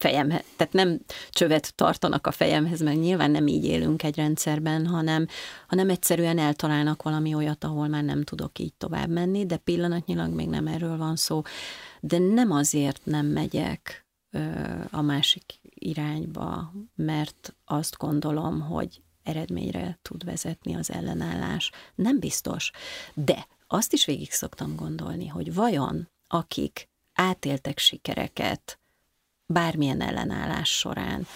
fejemhez, 0.00 0.44
tehát 0.56 0.72
nem 0.72 1.00
csövet 1.30 1.74
tartanak 1.74 2.26
a 2.26 2.30
fejemhez, 2.30 2.80
mert 2.80 3.00
nyilván 3.00 3.30
nem 3.30 3.46
így 3.46 3.64
élünk 3.64 4.02
egy 4.02 4.16
rendszerben, 4.16 4.86
hanem, 4.86 5.26
hanem 5.68 5.90
egyszerűen 5.90 6.38
eltalálnak 6.38 7.02
valami 7.02 7.34
olyat, 7.34 7.64
ahol 7.64 7.88
már 7.88 8.04
nem 8.04 8.24
tudok 8.24 8.58
így 8.58 8.72
tovább 8.72 9.08
menni, 9.08 9.46
de 9.46 9.56
pillanatnyilag 9.56 10.32
még 10.32 10.48
nem 10.48 10.66
erről 10.66 10.96
van 10.96 11.16
szó. 11.16 11.42
De 12.00 12.18
nem 12.18 12.50
azért 12.50 13.00
nem 13.04 13.26
megyek 13.26 14.06
ö, 14.30 14.40
a 14.90 15.00
másik 15.00 15.60
irányba, 15.62 16.72
mert 16.94 17.54
azt 17.64 17.96
gondolom, 17.96 18.60
hogy 18.60 19.02
eredményre 19.22 19.98
tud 20.02 20.24
vezetni 20.24 20.74
az 20.74 20.90
ellenállás. 20.90 21.70
Nem 21.94 22.18
biztos. 22.18 22.70
De 23.14 23.46
azt 23.66 23.92
is 23.92 24.04
végig 24.04 24.30
szoktam 24.30 24.76
gondolni, 24.76 25.26
hogy 25.26 25.54
vajon 25.54 26.08
akik 26.32 26.88
átéltek 27.14 27.78
sikereket 27.78 28.78
bármilyen 29.46 30.00
ellenállás 30.00 30.78
során, 30.78 31.26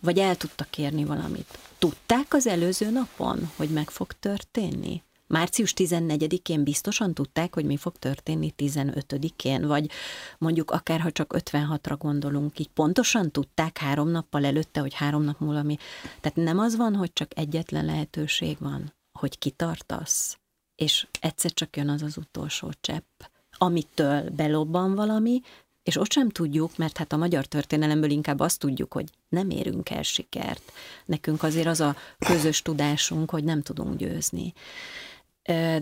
vagy 0.00 0.18
el 0.18 0.36
tudtak 0.36 0.70
kérni 0.70 1.04
valamit. 1.04 1.58
Tudták 1.78 2.34
az 2.34 2.46
előző 2.46 2.90
napon, 2.90 3.50
hogy 3.56 3.68
meg 3.68 3.90
fog 3.90 4.12
történni? 4.12 5.02
Március 5.26 5.72
14-én 5.76 6.64
biztosan 6.64 7.14
tudták, 7.14 7.54
hogy 7.54 7.64
mi 7.64 7.76
fog 7.76 7.96
történni 7.96 8.54
15-én, 8.56 9.66
vagy 9.66 9.90
mondjuk 10.38 10.70
akár 10.70 11.00
ha 11.00 11.12
csak 11.12 11.34
56-ra 11.38 11.94
gondolunk, 11.98 12.58
így 12.58 12.68
pontosan 12.68 13.30
tudták 13.30 13.78
három 13.78 14.08
nappal 14.08 14.44
előtte, 14.44 14.80
hogy 14.80 14.94
három 14.94 15.22
nap 15.22 15.38
múlva 15.38 15.62
mi. 15.62 15.76
Tehát 16.20 16.36
nem 16.36 16.58
az 16.58 16.76
van, 16.76 16.94
hogy 16.94 17.12
csak 17.12 17.38
egyetlen 17.38 17.84
lehetőség 17.84 18.56
van, 18.60 18.94
hogy 19.12 19.38
kitartasz, 19.38 20.38
és 20.74 21.06
egyszer 21.20 21.52
csak 21.52 21.76
jön 21.76 21.88
az 21.88 22.02
az 22.02 22.16
utolsó 22.16 22.72
csepp 22.80 23.22
amitől 23.58 24.30
belobban 24.30 24.94
valami, 24.94 25.40
és 25.82 25.96
ott 25.96 26.12
sem 26.12 26.28
tudjuk, 26.28 26.76
mert 26.76 26.96
hát 26.96 27.12
a 27.12 27.16
magyar 27.16 27.46
történelemből 27.46 28.10
inkább 28.10 28.40
azt 28.40 28.58
tudjuk, 28.58 28.92
hogy 28.92 29.10
nem 29.28 29.50
érünk 29.50 29.90
el 29.90 30.02
sikert. 30.02 30.72
Nekünk 31.04 31.42
azért 31.42 31.66
az 31.66 31.80
a 31.80 31.96
közös 32.18 32.62
tudásunk, 32.62 33.30
hogy 33.30 33.44
nem 33.44 33.62
tudunk 33.62 33.96
győzni. 33.96 34.52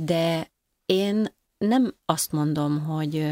De 0.00 0.50
én 0.86 1.26
nem 1.58 1.94
azt 2.04 2.32
mondom, 2.32 2.84
hogy 2.84 3.26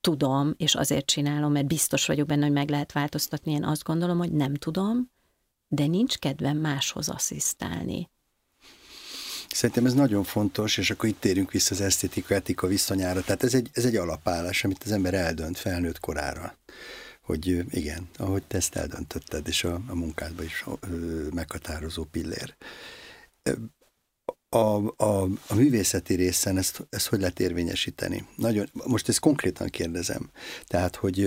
tudom, 0.00 0.54
és 0.56 0.74
azért 0.74 1.06
csinálom, 1.06 1.52
mert 1.52 1.66
biztos 1.66 2.06
vagyok 2.06 2.26
benne, 2.26 2.44
hogy 2.44 2.52
meg 2.52 2.70
lehet 2.70 2.92
változtatni. 2.92 3.52
Én 3.52 3.64
azt 3.64 3.84
gondolom, 3.84 4.18
hogy 4.18 4.32
nem 4.32 4.54
tudom, 4.54 5.10
de 5.68 5.86
nincs 5.86 6.18
kedvem 6.18 6.56
máshoz 6.56 7.08
asszisztálni. 7.08 8.10
Szerintem 9.54 9.86
ez 9.86 9.94
nagyon 9.94 10.24
fontos, 10.24 10.76
és 10.76 10.90
akkor 10.90 11.08
itt 11.08 11.20
térünk 11.20 11.50
vissza 11.50 11.74
az 11.74 11.80
esztétika-etika 11.80 12.66
viszonyára. 12.66 13.20
Tehát 13.20 13.42
ez 13.42 13.54
egy, 13.54 13.70
ez 13.72 13.84
egy 13.84 13.96
alapállás, 13.96 14.64
amit 14.64 14.82
az 14.84 14.92
ember 14.92 15.14
eldönt 15.14 15.58
felnőtt 15.58 16.00
korára. 16.00 16.56
Hogy 17.22 17.64
igen, 17.70 18.08
ahogy 18.16 18.42
te 18.42 18.56
ezt 18.56 18.76
eldöntötted, 18.76 19.48
és 19.48 19.64
a, 19.64 19.80
a 19.86 19.94
munkádban 19.94 20.44
is 20.44 20.64
ö, 20.80 21.26
meghatározó 21.34 22.04
pillér. 22.04 22.54
A, 24.48 24.76
a, 25.04 25.28
a 25.46 25.54
művészeti 25.54 26.14
részen 26.14 26.58
ezt, 26.58 26.86
ezt 26.90 27.06
hogy 27.06 27.20
lehet 27.20 27.40
érvényesíteni? 27.40 28.26
Nagyon, 28.36 28.70
most 28.72 29.08
ezt 29.08 29.18
konkrétan 29.18 29.68
kérdezem. 29.68 30.30
Tehát, 30.66 30.96
hogy 30.96 31.24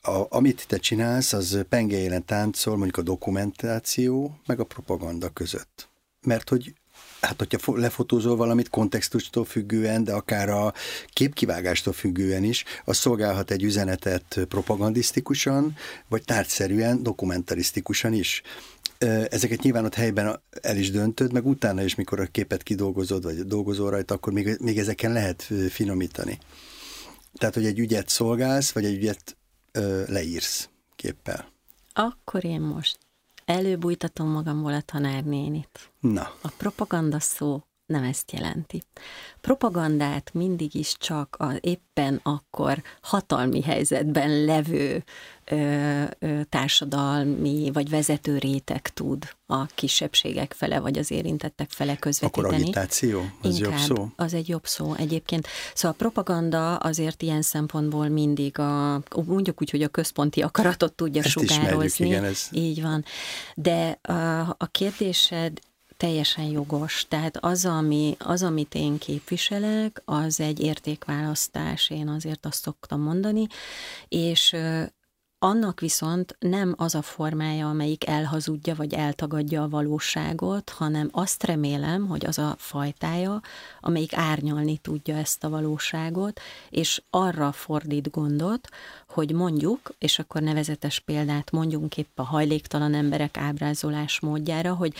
a, 0.00 0.26
amit 0.28 0.64
te 0.68 0.76
csinálsz, 0.76 1.32
az 1.32 1.64
pengejelen 1.68 2.24
táncol, 2.24 2.74
mondjuk 2.76 2.96
a 2.96 3.02
dokumentáció, 3.02 4.40
meg 4.46 4.60
a 4.60 4.64
propaganda 4.64 5.28
között. 5.28 5.88
Mert 6.20 6.48
hogy 6.48 6.74
hát 7.20 7.38
hogyha 7.38 7.78
lefotózol 7.78 8.36
valamit 8.36 8.70
kontextustól 8.70 9.44
függően, 9.44 10.04
de 10.04 10.12
akár 10.12 10.48
a 10.48 10.72
képkivágástól 11.08 11.92
függően 11.92 12.44
is, 12.44 12.64
az 12.84 12.96
szolgálhat 12.96 13.50
egy 13.50 13.62
üzenetet 13.62 14.38
propagandisztikusan, 14.48 15.76
vagy 16.08 16.22
tárgyszerűen, 16.22 17.02
dokumentarisztikusan 17.02 18.12
is. 18.12 18.42
Ezeket 19.28 19.62
nyilván 19.62 19.84
ott 19.84 19.94
helyben 19.94 20.40
el 20.62 20.76
is 20.76 20.90
döntöd, 20.90 21.32
meg 21.32 21.46
utána 21.46 21.82
is, 21.82 21.94
mikor 21.94 22.20
a 22.20 22.26
képet 22.26 22.62
kidolgozod, 22.62 23.22
vagy 23.22 23.46
dolgozol 23.46 23.90
rajta, 23.90 24.14
akkor 24.14 24.32
még, 24.32 24.56
még 24.60 24.78
ezeken 24.78 25.12
lehet 25.12 25.50
finomítani. 25.70 26.38
Tehát, 27.38 27.54
hogy 27.54 27.66
egy 27.66 27.78
ügyet 27.78 28.08
szolgálsz, 28.08 28.70
vagy 28.70 28.84
egy 28.84 28.96
ügyet 28.96 29.36
ö, 29.72 30.02
leírsz 30.06 30.68
képpel. 30.96 31.48
Akkor 31.92 32.44
én 32.44 32.60
most 32.60 32.98
Előbújtatom 33.46 34.28
magamból 34.28 34.72
a 34.72 34.80
tanárnénit. 34.80 35.92
Na. 36.00 36.32
A 36.42 36.48
propaganda 36.56 37.20
szó 37.20 37.62
nem 37.86 38.02
ezt 38.02 38.32
jelenti. 38.32 38.82
Propagandát 39.40 40.30
mindig 40.34 40.74
is 40.74 40.96
csak 40.98 41.36
a 41.38 41.52
éppen 41.60 42.20
akkor 42.22 42.82
hatalmi 43.00 43.62
helyzetben 43.62 44.44
levő 44.44 45.04
ö, 45.44 46.02
ö, 46.18 46.40
társadalmi 46.48 47.70
vagy 47.72 47.90
vezető 47.90 48.38
réteg 48.38 48.88
tud 48.88 49.28
a 49.46 49.66
kisebbségek 49.66 50.52
fele 50.52 50.80
vagy 50.80 50.98
az 50.98 51.10
érintettek 51.10 51.70
fele 51.70 51.96
közvetíteni. 51.96 52.46
Akkor 52.46 52.60
agitáció? 52.60 53.20
Az 53.42 53.58
Inkább, 53.58 53.72
jobb 53.72 53.80
szó? 53.80 54.08
Az 54.16 54.34
egy 54.34 54.48
jobb 54.48 54.66
szó 54.66 54.94
egyébként. 54.94 55.46
Szóval 55.74 55.90
a 55.90 56.02
propaganda 56.02 56.76
azért 56.76 57.22
ilyen 57.22 57.42
szempontból 57.42 58.08
mindig 58.08 58.58
a, 58.58 59.02
mondjuk 59.26 59.60
úgy, 59.60 59.70
hogy 59.70 59.82
a 59.82 59.88
központi 59.88 60.42
akaratot 60.42 60.92
tudja 60.92 61.22
Ezt 61.22 61.30
sugározni. 61.30 62.06
igen, 62.06 62.24
ez... 62.24 62.48
Így 62.50 62.82
van. 62.82 63.04
De 63.54 63.98
a, 64.02 64.40
a 64.58 64.66
kérdésed 64.70 65.58
teljesen 65.96 66.44
jogos. 66.44 67.06
Tehát 67.08 67.36
az, 67.36 67.64
ami, 67.64 68.16
az, 68.18 68.42
amit 68.42 68.74
én 68.74 68.98
képviselek, 68.98 70.02
az 70.04 70.40
egy 70.40 70.60
értékválasztás, 70.60 71.90
én 71.90 72.08
azért 72.08 72.46
azt 72.46 72.62
szoktam 72.62 73.00
mondani, 73.00 73.46
és 74.08 74.56
annak 75.38 75.80
viszont 75.80 76.36
nem 76.38 76.74
az 76.76 76.94
a 76.94 77.02
formája, 77.02 77.68
amelyik 77.68 78.06
elhazudja 78.06 78.74
vagy 78.74 78.94
eltagadja 78.94 79.62
a 79.62 79.68
valóságot, 79.68 80.70
hanem 80.70 81.08
azt 81.12 81.44
remélem, 81.44 82.06
hogy 82.06 82.26
az 82.26 82.38
a 82.38 82.54
fajtája, 82.58 83.40
amelyik 83.80 84.14
árnyalni 84.14 84.76
tudja 84.78 85.16
ezt 85.16 85.44
a 85.44 85.48
valóságot, 85.48 86.40
és 86.70 87.02
arra 87.10 87.52
fordít 87.52 88.10
gondot, 88.10 88.68
hogy 89.08 89.32
mondjuk, 89.32 89.94
és 89.98 90.18
akkor 90.18 90.42
nevezetes 90.42 91.00
példát 91.00 91.50
mondjunk 91.50 91.96
épp 91.96 92.18
a 92.18 92.22
hajléktalan 92.22 92.94
emberek 92.94 93.36
ábrázolás 93.36 94.20
módjára, 94.20 94.74
hogy 94.74 94.94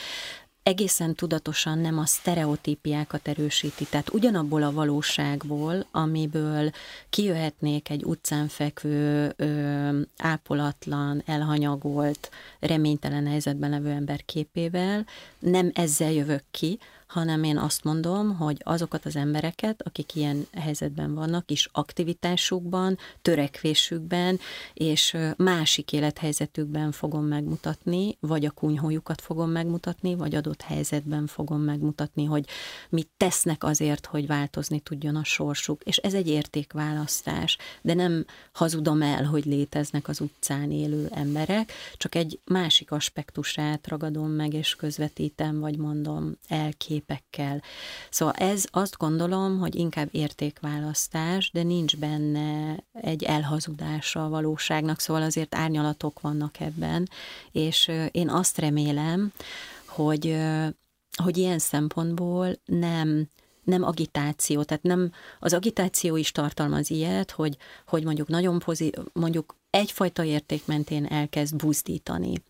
egészen 0.66 1.14
tudatosan 1.14 1.78
nem 1.78 1.98
a 1.98 2.06
sztereotípiákat 2.06 3.28
erősíti. 3.28 3.84
Tehát 3.84 4.12
ugyanabból 4.12 4.62
a 4.62 4.72
valóságból, 4.72 5.86
amiből 5.90 6.70
kijöhetnék 7.10 7.90
egy 7.90 8.04
utcán 8.04 8.48
fekvő, 8.48 9.32
ö, 9.36 9.98
ápolatlan, 10.18 11.22
elhanyagolt, 11.26 12.30
reménytelen 12.60 13.26
helyzetben 13.26 13.70
levő 13.70 13.90
ember 13.90 14.24
képével, 14.24 15.06
nem 15.38 15.70
ezzel 15.74 16.12
jövök 16.12 16.42
ki, 16.50 16.78
hanem 17.06 17.42
én 17.42 17.58
azt 17.58 17.84
mondom, 17.84 18.36
hogy 18.36 18.60
azokat 18.64 19.06
az 19.06 19.16
embereket, 19.16 19.82
akik 19.82 20.14
ilyen 20.14 20.46
helyzetben 20.52 21.14
vannak, 21.14 21.50
is 21.50 21.68
aktivitásukban, 21.72 22.98
törekvésükben 23.22 24.38
és 24.74 25.16
másik 25.36 25.92
élethelyzetükben 25.92 26.92
fogom 26.92 27.24
megmutatni, 27.24 28.16
vagy 28.20 28.44
a 28.44 28.50
kunyhójukat 28.50 29.20
fogom 29.20 29.50
megmutatni, 29.50 30.14
vagy 30.14 30.34
adott 30.34 30.62
helyzetben 30.62 31.26
fogom 31.26 31.60
megmutatni, 31.60 32.24
hogy 32.24 32.46
mit 32.88 33.08
tesznek 33.16 33.64
azért, 33.64 34.06
hogy 34.06 34.26
változni 34.26 34.80
tudjon 34.80 35.16
a 35.16 35.24
sorsuk. 35.24 35.82
És 35.82 35.96
ez 35.96 36.14
egy 36.14 36.28
értékválasztás, 36.28 37.58
de 37.82 37.94
nem 37.94 38.24
hazudom 38.52 39.02
el, 39.02 39.24
hogy 39.24 39.44
léteznek 39.44 40.08
az 40.08 40.20
utcán 40.20 40.70
élő 40.70 41.08
emberek, 41.10 41.72
csak 41.96 42.14
egy 42.14 42.38
másik 42.44 42.90
aspektusát 42.90 43.88
ragadom 43.88 44.30
meg, 44.30 44.54
és 44.54 44.74
közvetítem, 44.74 45.60
vagy 45.60 45.76
mondom 45.76 46.36
el 46.48 46.72
képekkel. 46.96 47.62
Szóval 48.10 48.34
ez 48.34 48.64
azt 48.70 48.96
gondolom, 48.96 49.58
hogy 49.58 49.74
inkább 49.74 50.08
értékválasztás, 50.10 51.50
de 51.50 51.62
nincs 51.62 51.96
benne 51.96 52.76
egy 52.92 53.22
elhazudása 53.22 54.24
a 54.24 54.28
valóságnak, 54.28 55.00
szóval 55.00 55.22
azért 55.22 55.54
árnyalatok 55.54 56.20
vannak 56.20 56.60
ebben, 56.60 57.08
és 57.52 57.90
én 58.10 58.28
azt 58.28 58.58
remélem, 58.58 59.32
hogy, 59.86 60.36
hogy 61.22 61.36
ilyen 61.36 61.58
szempontból 61.58 62.52
nem, 62.64 63.28
nem 63.64 63.82
agitáció, 63.82 64.62
tehát 64.62 64.82
nem, 64.82 65.12
az 65.40 65.52
agitáció 65.52 66.16
is 66.16 66.32
tartalmaz 66.32 66.90
ilyet, 66.90 67.30
hogy, 67.30 67.56
hogy 67.86 68.04
mondjuk 68.04 68.28
nagyon 68.28 68.58
pozit, 68.58 69.00
mondjuk 69.12 69.56
egyfajta 69.70 70.24
érték 70.24 70.66
mentén 70.66 71.04
elkezd 71.06 71.56
buzdítani. 71.56 72.42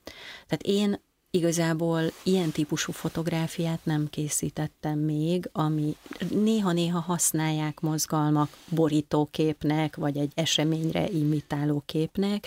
Tehát 0.47 0.63
én 0.63 1.01
igazából 1.37 2.03
ilyen 2.23 2.51
típusú 2.51 2.93
fotográfiát 2.93 3.81
nem 3.85 4.09
készítettem 4.11 4.99
még, 4.99 5.49
ami 5.53 5.97
néha-néha 6.31 7.01
használják 7.01 7.81
mozgalmak 7.81 8.49
borítóképnek, 8.69 9.97
vagy 9.97 10.17
egy 10.17 10.33
eseményre 10.35 11.09
imitáló 11.09 11.83
képnek. 11.87 12.47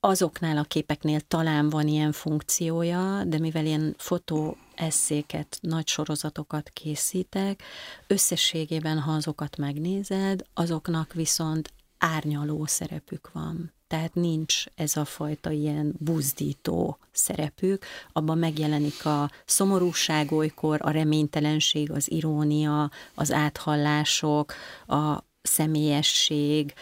Azoknál 0.00 0.56
a 0.56 0.62
képeknél 0.62 1.20
talán 1.20 1.70
van 1.70 1.88
ilyen 1.88 2.12
funkciója, 2.12 3.24
de 3.24 3.38
mivel 3.38 3.66
ilyen 3.66 3.94
fotó 3.98 4.56
eszéket, 4.74 5.58
nagy 5.60 5.88
sorozatokat 5.88 6.68
készítek, 6.68 7.62
összességében, 8.06 8.98
ha 8.98 9.12
azokat 9.12 9.56
megnézed, 9.56 10.44
azoknak 10.54 11.12
viszont 11.12 11.72
árnyaló 11.98 12.66
szerepük 12.66 13.32
van 13.32 13.72
tehát 13.88 14.14
nincs 14.14 14.64
ez 14.74 14.96
a 14.96 15.04
fajta 15.04 15.50
ilyen 15.50 15.94
buzdító 15.98 16.98
szerepük, 17.12 17.84
abban 18.12 18.38
megjelenik 18.38 19.04
a 19.04 19.30
szomorúság 19.44 20.32
olykor, 20.32 20.80
a 20.82 20.90
reménytelenség, 20.90 21.90
az 21.90 22.10
irónia, 22.10 22.90
az 23.14 23.32
áthallások, 23.32 24.54
a 24.86 25.24
személyesség, 25.42 26.74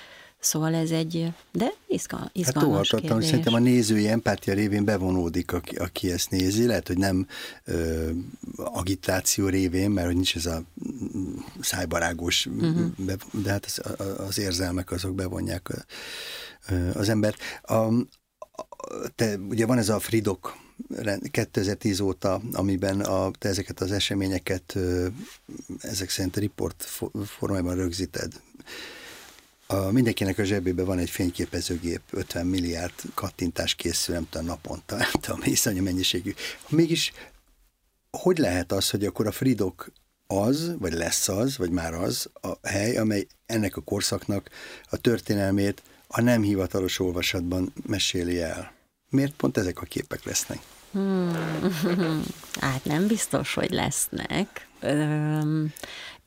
Szóval 0.47 0.75
ez 0.75 0.91
egy, 0.91 1.33
de 1.53 1.73
izgal, 1.87 2.31
izgalmas 2.33 2.91
hát 2.91 3.01
kérdés. 3.01 3.25
Szerintem 3.25 3.55
a 3.55 3.59
nézői 3.59 4.09
empátia 4.09 4.55
révén 4.55 4.85
bevonódik, 4.85 5.53
aki, 5.53 5.77
aki 5.77 6.11
ezt 6.11 6.31
nézi. 6.31 6.67
Lehet, 6.67 6.87
hogy 6.87 6.99
nem 6.99 7.27
ö, 7.65 8.11
agitáció 8.57 9.49
révén, 9.49 9.91
mert 9.91 10.07
hogy 10.07 10.15
nincs 10.15 10.37
ez 10.37 10.47
a 10.47 10.63
szájbarágos, 11.61 12.47
uh-huh. 12.47 12.87
be, 12.97 13.17
de 13.31 13.51
hát 13.51 13.65
az, 13.65 13.83
az 14.29 14.39
érzelmek 14.39 14.91
azok 14.91 15.15
bevonják 15.15 15.87
az 16.95 17.09
ember. 17.09 17.35
A, 17.63 17.89
te, 19.15 19.37
ugye 19.37 19.67
van 19.67 19.79
ez 19.79 19.89
a 19.89 20.01
Fridok 20.01 20.57
2010 21.31 22.01
óta, 22.01 22.41
amiben 22.53 23.01
a, 23.01 23.31
te 23.39 23.49
ezeket 23.49 23.81
az 23.81 23.93
eseményeket 23.93 24.79
ezek 25.81 26.11
szerint 26.11 26.37
a 26.37 26.41
report 26.41 26.83
formájában 27.25 27.75
rögzíted. 27.75 28.33
A, 29.67 29.91
mindenkinek 29.91 30.39
a 30.39 30.45
zsebében 30.45 30.85
van 30.85 30.99
egy 30.99 31.11
fényképezőgép, 31.11 32.01
50 32.11 32.47
milliárd 32.47 32.93
kattintás 33.15 33.75
készül, 33.75 34.15
nem 34.15 34.27
tudom, 34.31 34.47
naponta, 34.47 34.97
nem 34.97 35.11
tudom, 35.21 35.41
iszonyú 35.45 35.83
mennyiségű. 35.83 36.35
Mégis 36.69 37.13
hogy 38.11 38.39
lehet 38.39 38.73
az, 38.73 38.91
hogy 38.91 39.05
akkor 39.05 39.27
a 39.27 39.33
Fridok 39.33 39.91
az, 40.27 40.75
vagy 40.79 40.93
lesz 40.93 41.29
az, 41.29 41.59
vagy 41.59 41.71
már 41.71 41.95
az 41.95 42.31
a 42.41 42.69
hely, 42.69 42.97
amely 42.97 43.27
ennek 43.47 43.77
a 43.77 43.81
korszaknak 43.81 44.51
a 44.91 44.97
történelmét 44.97 45.83
a 46.07 46.21
nem 46.21 46.43
hivatalos 46.43 46.99
olvasatban 46.99 47.73
meséli 47.87 48.41
el. 48.41 48.73
Miért 49.11 49.33
pont 49.33 49.57
ezek 49.57 49.81
a 49.81 49.85
képek 49.85 50.25
lesznek? 50.25 50.59
Hmm. 50.93 51.33
Hát 52.61 52.85
nem 52.85 53.07
biztos, 53.07 53.55
hogy 53.55 53.71
lesznek. 53.71 54.69
Üm, 54.83 55.73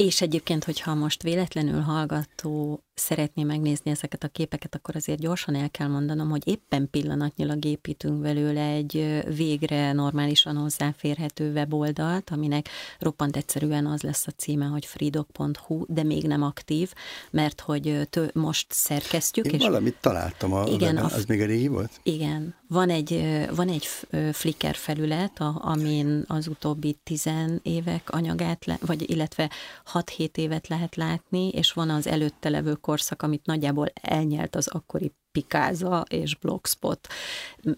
és 0.03 0.21
egyébként, 0.21 0.63
hogyha 0.63 0.95
most 0.95 1.23
véletlenül 1.23 1.81
hallgató 1.81 2.83
szeretné 2.93 3.43
megnézni 3.43 3.91
ezeket 3.91 4.23
a 4.23 4.27
képeket, 4.27 4.75
akkor 4.75 4.95
azért 4.95 5.19
gyorsan 5.19 5.55
el 5.55 5.69
kell 5.69 5.87
mondanom, 5.87 6.29
hogy 6.29 6.47
éppen 6.47 6.89
pillanatnyilag 6.89 7.65
építünk 7.65 8.21
belőle 8.21 8.61
egy 8.61 9.23
végre 9.35 9.91
normálisan 9.91 10.55
hozzáférhető 10.55 11.51
weboldalt, 11.51 12.29
aminek 12.29 12.69
roppant 12.99 13.35
egyszerűen 13.35 13.85
az 13.85 14.01
lesz 14.01 14.27
a 14.27 14.31
címe, 14.31 14.65
hogy 14.65 14.85
freedog.hu, 14.85 15.83
de 15.87 16.03
még 16.03 16.23
nem 16.23 16.43
aktív, 16.43 16.93
mert 17.31 17.61
hogy 17.61 18.07
tő, 18.09 18.31
most 18.33 18.67
szerkesztjük. 18.69 19.45
Én 19.45 19.53
és 19.53 19.63
valamit 19.63 19.97
találtam, 20.01 20.53
a 20.53 20.63
igen, 20.67 20.95
weben, 20.95 21.11
az 21.11 21.25
még 21.25 21.41
a 21.41 21.45
régi 21.45 21.67
volt? 21.67 21.99
Igen, 22.03 22.55
van 22.67 22.89
egy, 22.89 23.25
van 23.55 23.69
egy 23.69 23.87
Flickr 24.31 24.75
felület, 24.75 25.39
amin 25.55 26.23
az 26.27 26.47
utóbbi 26.47 26.97
tizen 27.03 27.59
évek 27.63 28.09
anyagát, 28.09 28.65
vagy 28.79 29.09
illetve 29.09 29.49
6-7 29.93 30.37
évet 30.37 30.67
lehet 30.67 30.95
látni, 30.95 31.47
és 31.47 31.73
van 31.73 31.89
az 31.89 32.07
előtte 32.07 32.49
levő 32.49 32.73
korszak, 32.73 33.21
amit 33.21 33.45
nagyjából 33.45 33.87
elnyelt 33.93 34.55
az 34.55 34.67
akkori 34.67 35.13
Pikáza 35.39 36.05
és 36.09 36.35
Blogspot. 36.35 37.07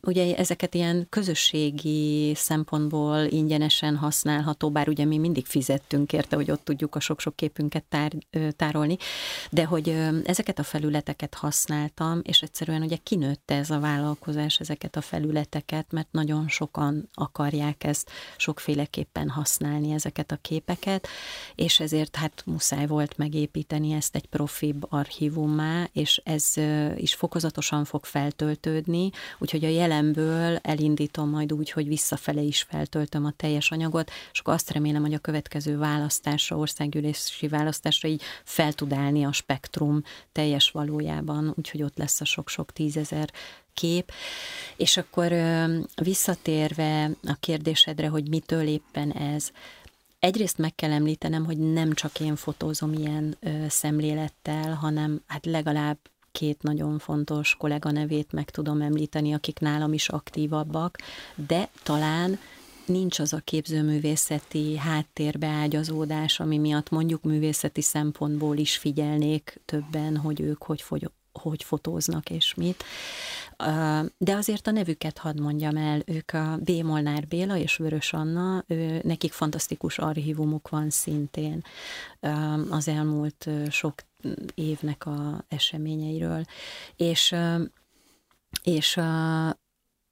Ugye 0.02 0.36
ezeket 0.36 0.74
ilyen 0.74 1.06
közösségi 1.10 2.34
szempontból 2.36 3.18
ingyenesen 3.20 3.96
használható, 3.96 4.70
bár 4.70 4.90
ugye 4.90 5.06
mi 5.06 5.18
mindig 5.18 5.46
fizettünk 5.46 6.14
érte, 6.14 6.36
hogy 6.36 6.52
ott 6.52 6.64
tudjuk 6.64 6.96
a 6.96 7.00
sok-sok 7.00 7.36
képünket 7.36 7.84
tár, 7.84 8.12
tárolni, 8.56 8.98
de 9.52 9.66
hogy 9.66 9.90
ezeket 10.24 10.60
a 10.60 10.64
felületeket 10.64 11.34
használtam, 11.34 12.20
és 12.24 12.42
egyszerűen 12.42 12.82
ugye 12.82 12.98
kinőtte 13.04 13.56
ez 13.56 13.70
a 13.70 13.80
vállalkozás 13.80 14.60
ezeket 14.60 14.96
a 14.96 15.02
felületeket, 15.02 15.92
mert 15.92 16.12
nagyon 16.12 16.48
sokan 16.48 17.10
akarják 17.14 17.84
ezt 17.84 18.10
sokféleképpen 18.38 19.30
használni 19.30 19.92
ezeket 19.92 20.32
a 20.32 20.40
képeket, 20.42 21.08
és 21.56 21.80
ezért 21.80 22.16
hát 22.16 22.44
muszáj 22.46 22.88
volt 22.88 23.18
megépíteni 23.18 23.92
ezt 23.92 24.16
egy 24.16 24.26
profibb 24.26 24.86
archívummá, 24.90 25.88
és 25.94 26.22
ez 26.24 26.54
is 26.96 27.14
fokozatosan 27.14 27.50
fokozatosan 27.52 27.86
fog 27.86 28.06
feltöltődni, 28.06 29.10
úgyhogy 29.40 29.66
a 29.66 29.70
jelenből 29.70 30.58
elindítom 30.62 31.30
majd 31.30 31.54
úgy, 31.54 31.72
hogy 31.72 31.88
visszafele 31.88 32.42
is 32.42 32.62
feltöltöm 32.62 33.26
a 33.26 33.34
teljes 33.38 33.72
anyagot, 33.72 34.12
és 34.32 34.40
akkor 34.40 34.54
azt 34.54 34.72
remélem, 34.72 35.02
hogy 35.02 35.14
a 35.14 35.20
következő 35.20 35.78
választásra, 35.78 36.58
országgyűlési 36.58 37.48
választásra 37.48 38.10
így 38.10 38.22
fel 38.44 38.74
tud 38.74 38.94
állni 38.94 39.24
a 39.24 39.32
spektrum 39.32 40.04
teljes 40.32 40.72
valójában, 40.72 41.54
úgyhogy 41.58 41.84
ott 41.84 41.98
lesz 41.98 42.22
a 42.22 42.26
sok-sok 42.26 42.72
tízezer 42.72 43.30
kép. 43.74 44.12
És 44.78 44.98
akkor 44.98 45.34
visszatérve 46.02 47.12
a 47.24 47.38
kérdésedre, 47.40 48.08
hogy 48.08 48.30
mitől 48.30 48.68
éppen 48.68 49.12
ez, 49.12 49.52
Egyrészt 50.20 50.58
meg 50.58 50.76
kell 50.76 50.92
említenem, 50.92 51.46
hogy 51.46 51.58
nem 51.58 51.94
csak 51.94 52.20
én 52.20 52.36
fotózom 52.36 52.94
ilyen 52.94 53.38
ö, 53.40 53.66
szemlélettel, 53.70 54.74
hanem 54.74 55.22
hát 55.28 55.46
legalább 55.46 55.98
két 56.32 56.62
nagyon 56.62 57.00
fontos 57.00 57.56
kollega 57.56 57.92
nevét 57.92 58.32
meg 58.32 58.50
tudom 58.50 58.82
említeni, 58.82 59.34
akik 59.34 59.60
nálam 59.60 59.94
is 59.94 60.10
aktívabbak, 60.10 60.98
de 61.48 61.70
talán 61.84 62.40
nincs 62.86 63.20
az 63.20 63.34
a 63.34 63.40
képzőművészeti 63.40 64.78
háttérbeágyazódás, 64.78 66.40
ami 66.40 66.58
miatt 66.58 66.90
mondjuk 66.90 67.24
művészeti 67.24 67.82
szempontból 67.82 68.58
is 68.58 68.78
figyelnék 68.78 69.62
többen, 69.66 70.18
hogy 70.18 70.42
ők 70.42 70.64
hogy, 70.64 70.82
hogy, 70.82 71.10
hogy 71.34 71.64
fotóznak 71.64 72.30
és 72.30 72.54
mit. 72.54 72.84
De 74.18 74.36
azért 74.36 74.68
a 74.68 74.72
nevüket 74.72 75.18
hadd 75.18 75.42
mondjam 75.42 75.78
el, 75.78 76.02
ők 76.06 76.32
a 76.34 76.58
B. 76.64 76.70
Molnár 76.70 77.28
Béla 77.28 77.58
és 77.58 77.76
Vörös 77.76 78.14
Anna, 78.14 78.64
nekik 79.02 79.32
fantasztikus 79.32 79.98
archívumuk 79.98 80.70
van 80.70 80.90
szintén 80.90 81.64
az 82.70 82.88
elmúlt 82.88 83.50
sok 83.70 83.96
évnek 84.54 85.06
a 85.06 85.46
eseményeiről. 85.48 86.44
És 86.96 87.36
és 88.64 89.00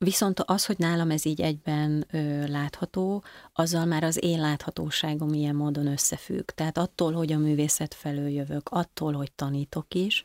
Viszont 0.06 0.40
az, 0.40 0.66
hogy 0.66 0.78
nálam 0.78 1.12
ez 1.12 1.26
így 1.26 1.42
egyben 1.42 2.06
ö, 2.12 2.48
látható, 2.48 3.24
azzal 3.54 3.86
már 3.86 4.04
az 4.04 4.24
én 4.24 4.40
láthatóságom 4.40 5.34
ilyen 5.34 5.56
módon 5.56 5.88
összefügg. 5.88 6.50
Tehát 6.50 6.78
attól, 6.78 7.14
hogy 7.14 7.32
a 7.32 7.38
művészet 7.38 7.94
felől 7.94 8.30
jövök, 8.30 8.70
attól, 8.70 9.14
hogy 9.14 9.32
tanítok 9.32 9.94
is, 9.94 10.22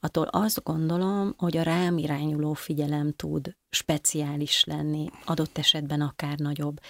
attól 0.00 0.26
azt 0.26 0.62
gondolom, 0.62 1.34
hogy 1.36 1.56
a 1.56 1.62
rám 1.62 1.98
irányuló 1.98 2.52
figyelem 2.52 3.12
tud 3.12 3.56
speciális 3.70 4.64
lenni, 4.64 5.08
adott 5.24 5.58
esetben 5.58 6.00
akár 6.00 6.38
nagyobb. 6.38 6.80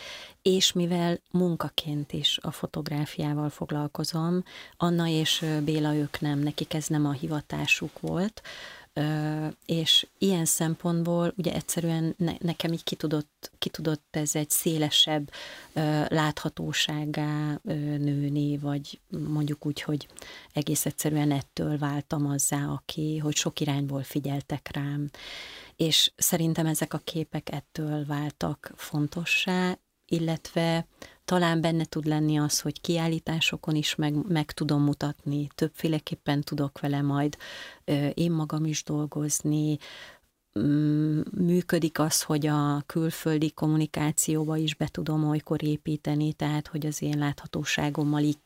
És 0.42 0.72
mivel 0.72 1.20
munkaként 1.30 2.12
is 2.12 2.38
a 2.42 2.50
fotográfiával 2.50 3.48
foglalkozom, 3.48 4.42
Anna 4.76 5.06
és 5.06 5.44
Béla 5.64 5.94
ők 5.94 6.20
nem, 6.20 6.38
nekik 6.38 6.74
ez 6.74 6.86
nem 6.86 7.06
a 7.06 7.12
hivatásuk 7.12 8.00
volt, 8.00 8.42
és 9.66 10.06
ilyen 10.18 10.44
szempontból 10.44 11.34
ugye 11.36 11.54
egyszerűen 11.54 12.14
ne, 12.18 12.32
nekem 12.38 12.72
így 12.72 12.84
ki 12.84 12.94
tudott, 12.94 13.50
ki 13.58 13.68
tudott 13.68 14.06
ez 14.10 14.34
egy 14.34 14.50
szélesebb 14.50 15.30
láthatóságá 16.08 17.60
nőni, 17.98 18.58
vagy 18.58 19.00
mondjuk 19.08 19.66
úgy, 19.66 19.82
hogy 19.82 20.08
egész 20.52 20.86
egyszerűen 20.86 21.30
ettől 21.30 21.78
váltam 21.78 22.26
azzá, 22.26 22.64
aki, 22.66 23.18
hogy 23.18 23.34
sok 23.34 23.60
irányból 23.60 24.02
figyeltek 24.02 24.70
rám. 24.72 25.10
És 25.76 26.12
szerintem 26.16 26.66
ezek 26.66 26.94
a 26.94 27.00
képek 27.04 27.52
ettől 27.52 28.06
váltak 28.06 28.72
fontossá, 28.76 29.78
illetve 30.06 30.86
talán 31.24 31.60
benne 31.60 31.84
tud 31.84 32.06
lenni 32.06 32.38
az, 32.38 32.60
hogy 32.60 32.80
kiállításokon 32.80 33.74
is 33.74 33.94
meg, 33.94 34.14
meg 34.28 34.52
tudom 34.52 34.82
mutatni, 34.82 35.48
többféleképpen 35.54 36.40
tudok 36.40 36.80
vele 36.80 37.02
majd 37.02 37.36
én 38.14 38.32
magam 38.32 38.64
is 38.64 38.84
dolgozni, 38.84 39.78
mm, 40.58 41.20
működik 41.30 41.98
az, 41.98 42.22
hogy 42.22 42.46
a 42.46 42.82
külföldi 42.86 43.50
kommunikációba 43.50 44.56
is 44.56 44.74
be 44.74 44.86
tudom 44.86 45.28
olykor 45.28 45.62
építeni, 45.62 46.32
tehát 46.32 46.66
hogy 46.66 46.86
az 46.86 47.02
én 47.02 47.18
láthatóságommal 47.18 48.22
így 48.22 48.38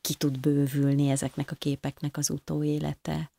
ki 0.00 0.14
tud 0.14 0.40
bővülni 0.40 1.08
ezeknek 1.08 1.50
a 1.50 1.54
képeknek 1.54 2.16
az 2.16 2.30
utóélete 2.30 3.30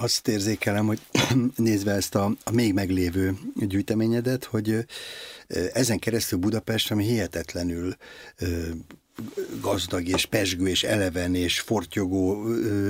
azt 0.00 0.28
érzékelem, 0.28 0.86
hogy 0.86 1.00
nézve 1.56 1.92
ezt 1.92 2.14
a, 2.14 2.34
a 2.44 2.50
még 2.50 2.72
meglévő 2.72 3.38
gyűjteményedet, 3.54 4.44
hogy 4.44 4.86
ezen 5.72 5.98
keresztül 5.98 6.38
Budapest, 6.38 6.90
ami 6.90 7.04
hihetetlenül 7.04 7.96
gazdag 9.60 10.08
és 10.08 10.26
pesgő 10.26 10.68
és 10.68 10.84
eleven 10.84 11.34
és 11.34 11.60
fortyogó 11.60 12.44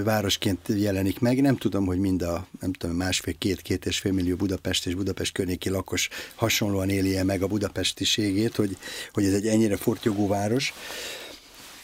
városként 0.04 0.58
jelenik 0.68 1.18
meg. 1.18 1.40
Nem 1.40 1.56
tudom, 1.56 1.86
hogy 1.86 1.98
mind 1.98 2.22
a 2.22 2.46
nem 2.60 2.72
tudom, 2.72 2.96
másfél-két-két 2.96 3.86
és 3.86 3.98
fél 3.98 4.12
millió 4.12 4.36
Budapest 4.36 4.86
és 4.86 4.94
Budapest 4.94 5.32
környéki 5.32 5.68
lakos 5.68 6.08
hasonlóan 6.34 6.90
éli 6.90 7.22
meg 7.22 7.42
a 7.42 7.46
budapestiségét, 7.46 8.56
hogy, 8.56 8.76
hogy 9.12 9.24
ez 9.24 9.32
egy 9.32 9.46
ennyire 9.46 9.76
fortyogó 9.76 10.26
város. 10.26 10.74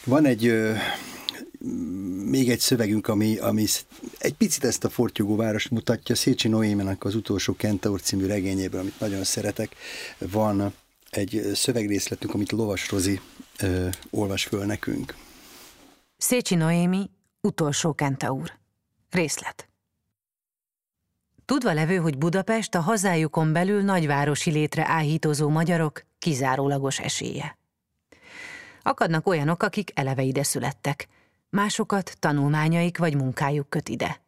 Van 0.03 0.25
egy 0.25 0.53
még 2.25 2.49
egy 2.49 2.59
szövegünk, 2.59 3.07
ami, 3.07 3.37
ami 3.37 3.65
egy 4.17 4.33
picit 4.33 4.63
ezt 4.63 4.83
a 4.83 4.89
fortyogó 4.89 5.35
várost 5.35 5.69
mutatja. 5.69 6.15
Szécsi 6.15 6.47
Noémenek 6.47 7.03
az 7.03 7.15
utolsó 7.15 7.55
Kentaur 7.55 8.01
című 8.01 8.25
regényéből, 8.25 8.79
amit 8.79 8.99
nagyon 8.99 9.23
szeretek, 9.23 9.75
van 10.17 10.73
egy 11.09 11.51
szövegrészletünk, 11.53 12.33
amit 12.33 12.51
Lovas 12.51 12.89
Rozi 12.89 13.19
ö, 13.59 13.87
olvas 14.09 14.43
föl 14.43 14.65
nekünk. 14.65 15.15
Szécsi 16.17 16.55
Noémi, 16.55 17.09
utolsó 17.41 17.93
Kentaur. 17.93 18.51
Részlet. 19.09 19.67
Tudva 21.45 21.73
levő, 21.73 21.95
hogy 21.95 22.17
Budapest 22.17 22.75
a 22.75 22.79
hazájukon 22.79 23.53
belül 23.53 23.81
nagyvárosi 23.81 24.51
létre 24.51 24.87
áhítozó 24.87 25.49
magyarok 25.49 26.05
kizárólagos 26.19 26.99
esélye. 26.99 27.57
Akadnak 28.81 29.27
olyanok, 29.27 29.63
akik 29.63 29.91
eleve 29.93 30.21
ide 30.21 30.43
születtek– 30.43 31.07
másokat 31.53 32.15
tanulmányaik 32.19 32.97
vagy 32.97 33.15
munkájuk 33.15 33.69
köt 33.69 33.89
ide. 33.89 34.21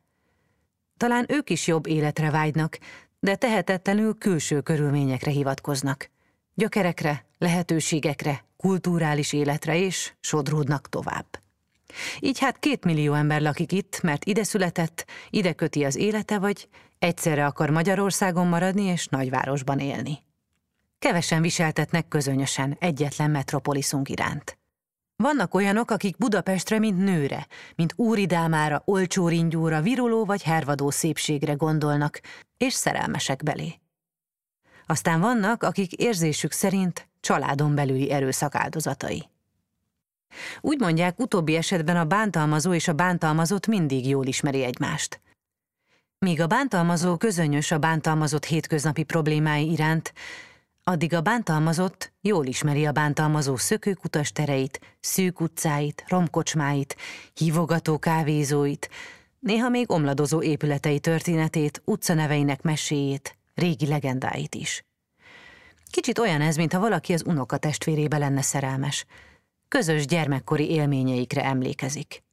Talán 0.97 1.25
ők 1.27 1.49
is 1.49 1.67
jobb 1.67 1.87
életre 1.87 2.31
vágynak, 2.31 2.77
de 3.19 3.35
tehetetlenül 3.35 4.17
külső 4.17 4.61
körülményekre 4.61 5.31
hivatkoznak. 5.31 6.09
Gyökerekre, 6.53 7.25
lehetőségekre, 7.37 8.45
kulturális 8.57 9.33
életre 9.33 9.77
és 9.77 10.13
sodródnak 10.19 10.89
tovább. 10.89 11.25
Így 12.19 12.39
hát 12.39 12.59
két 12.59 12.85
millió 12.85 13.13
ember 13.13 13.41
lakik 13.41 13.71
itt, 13.71 14.01
mert 14.01 14.25
ide 14.25 14.43
született, 14.43 15.05
ide 15.29 15.53
köti 15.53 15.83
az 15.83 15.95
élete, 15.95 16.39
vagy 16.39 16.69
egyszerre 16.99 17.45
akar 17.45 17.69
Magyarországon 17.69 18.47
maradni 18.47 18.83
és 18.83 19.07
nagyvárosban 19.07 19.79
élni. 19.79 20.19
Kevesen 20.99 21.41
viseltetnek 21.41 22.07
közönösen 22.07 22.75
egyetlen 22.79 23.31
metropoliszunk 23.31 24.09
iránt. 24.09 24.57
Vannak 25.23 25.53
olyanok, 25.53 25.91
akik 25.91 26.17
Budapestre, 26.17 26.79
mint 26.79 26.97
nőre, 26.97 27.47
mint 27.75 27.93
úridámára, 27.95 28.81
olcsó 28.85 29.27
ringyóra, 29.27 29.81
viruló 29.81 30.25
vagy 30.25 30.43
hervadó 30.43 30.89
szépségre 30.89 31.53
gondolnak, 31.53 32.19
és 32.57 32.73
szerelmesek 32.73 33.43
belé. 33.43 33.79
Aztán 34.85 35.19
vannak, 35.19 35.63
akik 35.63 35.93
érzésük 35.93 36.51
szerint 36.51 37.07
családon 37.19 37.75
belüli 37.75 38.11
erőszak 38.11 38.55
áldozatai. 38.55 39.29
Úgy 40.61 40.79
mondják, 40.79 41.19
utóbbi 41.19 41.55
esetben 41.55 41.97
a 41.97 42.05
bántalmazó 42.05 42.73
és 42.73 42.87
a 42.87 42.93
bántalmazott 42.93 43.67
mindig 43.67 44.07
jól 44.07 44.25
ismeri 44.25 44.63
egymást. 44.63 45.21
Míg 46.17 46.41
a 46.41 46.47
bántalmazó 46.47 47.17
közönyös 47.17 47.71
a 47.71 47.77
bántalmazott 47.77 48.45
hétköznapi 48.45 49.03
problémái 49.03 49.71
iránt, 49.71 50.13
Addig 50.87 51.13
a 51.13 51.21
bántalmazott 51.21 52.13
jól 52.21 52.45
ismeri 52.45 52.85
a 52.85 52.91
bántalmazó 52.91 53.55
szökőkutas 53.55 54.31
tereit, 54.31 54.79
szűk 54.99 55.39
utcáit, 55.39 56.03
romkocsmáit, 56.07 56.95
hívogató 57.33 57.99
kávézóit, 57.99 58.89
néha 59.39 59.69
még 59.69 59.91
omladozó 59.91 60.41
épületei 60.41 60.99
történetét, 60.99 61.81
utcaneveinek 61.85 62.61
meséjét, 62.61 63.37
régi 63.53 63.87
legendáit 63.87 64.55
is. 64.55 64.85
Kicsit 65.91 66.19
olyan 66.19 66.41
ez, 66.41 66.55
mintha 66.55 66.79
valaki 66.79 67.13
az 67.13 67.23
unoka 67.25 67.57
testvérébe 67.57 68.17
lenne 68.17 68.41
szerelmes. 68.41 69.05
Közös 69.67 70.05
gyermekkori 70.05 70.69
élményeikre 70.69 71.43
emlékezik. 71.43 72.23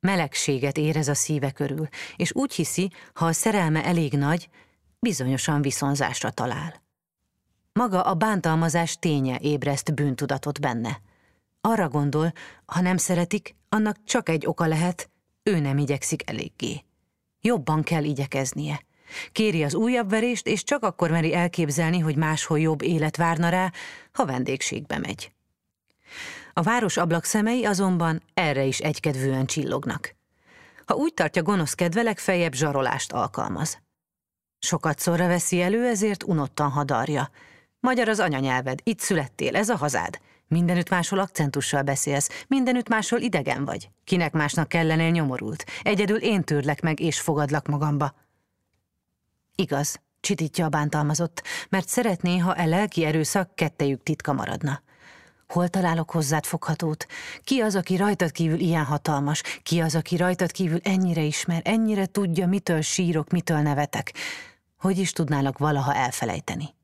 Melegséget 0.00 0.76
érez 0.76 1.08
a 1.08 1.14
szíve 1.14 1.50
körül, 1.50 1.88
és 2.16 2.34
úgy 2.34 2.52
hiszi, 2.52 2.90
ha 3.14 3.26
a 3.26 3.32
szerelme 3.32 3.84
elég 3.84 4.12
nagy, 4.12 4.48
bizonyosan 4.98 5.62
viszonzásra 5.62 6.30
talál. 6.30 6.81
Maga 7.74 8.02
a 8.02 8.14
bántalmazás 8.14 8.98
ténye 8.98 9.38
ébreszt 9.40 9.94
bűntudatot 9.94 10.60
benne. 10.60 11.00
Arra 11.60 11.88
gondol, 11.88 12.32
ha 12.66 12.80
nem 12.80 12.96
szeretik, 12.96 13.54
annak 13.68 13.96
csak 14.04 14.28
egy 14.28 14.46
oka 14.46 14.66
lehet, 14.66 15.10
ő 15.42 15.58
nem 15.58 15.78
igyekszik 15.78 16.30
eléggé. 16.30 16.84
Jobban 17.40 17.82
kell 17.82 18.04
igyekeznie. 18.04 18.80
Kéri 19.32 19.62
az 19.64 19.74
újabb 19.74 20.10
verést, 20.10 20.46
és 20.46 20.64
csak 20.64 20.82
akkor 20.82 21.10
meri 21.10 21.34
elképzelni, 21.34 21.98
hogy 21.98 22.16
máshol 22.16 22.60
jobb 22.60 22.82
élet 22.82 23.16
várna 23.16 23.48
rá, 23.48 23.72
ha 24.12 24.24
vendégségbe 24.24 24.98
megy. 24.98 25.32
A 26.52 26.62
város 26.62 26.96
ablakszemei 26.96 27.64
azonban 27.64 28.22
erre 28.34 28.64
is 28.64 28.78
egykedvűen 28.78 29.46
csillognak. 29.46 30.14
Ha 30.86 30.94
úgy 30.94 31.14
tartja 31.14 31.42
gonosz 31.42 31.74
kedve, 31.74 32.02
legfeljebb 32.02 32.54
zsarolást 32.54 33.12
alkalmaz. 33.12 33.78
Sokat 34.58 34.98
szorra 34.98 35.26
veszi 35.26 35.60
elő, 35.60 35.86
ezért 35.86 36.22
unottan 36.22 36.70
hadarja– 36.70 37.30
Magyar 37.82 38.08
az 38.08 38.20
anyanyelved, 38.20 38.80
itt 38.82 39.00
születtél, 39.00 39.56
ez 39.56 39.68
a 39.68 39.76
hazád. 39.76 40.20
Mindenütt 40.48 40.88
máshol 40.88 41.18
akcentussal 41.18 41.82
beszélsz, 41.82 42.44
mindenütt 42.48 42.88
máshol 42.88 43.20
idegen 43.20 43.64
vagy. 43.64 43.88
Kinek 44.04 44.32
másnak 44.32 44.68
kellenél 44.68 45.10
nyomorult. 45.10 45.64
Egyedül 45.82 46.16
én 46.16 46.42
tűrlek 46.42 46.80
meg 46.80 47.00
és 47.00 47.20
fogadlak 47.20 47.66
magamba. 47.66 48.14
Igaz, 49.54 50.00
csitítja 50.20 50.64
a 50.64 50.68
bántalmazott, 50.68 51.42
mert 51.68 51.88
szeretné, 51.88 52.38
ha 52.38 52.54
e 52.54 52.64
lelki 52.64 53.04
erőszak 53.04 53.54
kettejük 53.54 54.02
titka 54.02 54.32
maradna. 54.32 54.82
Hol 55.48 55.68
találok 55.68 56.10
hozzád 56.10 56.44
foghatót? 56.44 57.06
Ki 57.44 57.60
az, 57.60 57.74
aki 57.76 57.96
rajtad 57.96 58.30
kívül 58.30 58.58
ilyen 58.58 58.84
hatalmas? 58.84 59.42
Ki 59.62 59.80
az, 59.80 59.94
aki 59.94 60.16
rajtad 60.16 60.50
kívül 60.50 60.80
ennyire 60.82 61.22
ismer, 61.22 61.62
ennyire 61.64 62.06
tudja, 62.06 62.46
mitől 62.46 62.80
sírok, 62.80 63.30
mitől 63.30 63.58
nevetek? 63.58 64.14
Hogy 64.78 64.98
is 64.98 65.12
tudnálak 65.12 65.58
valaha 65.58 65.94
elfelejteni? 65.94 66.74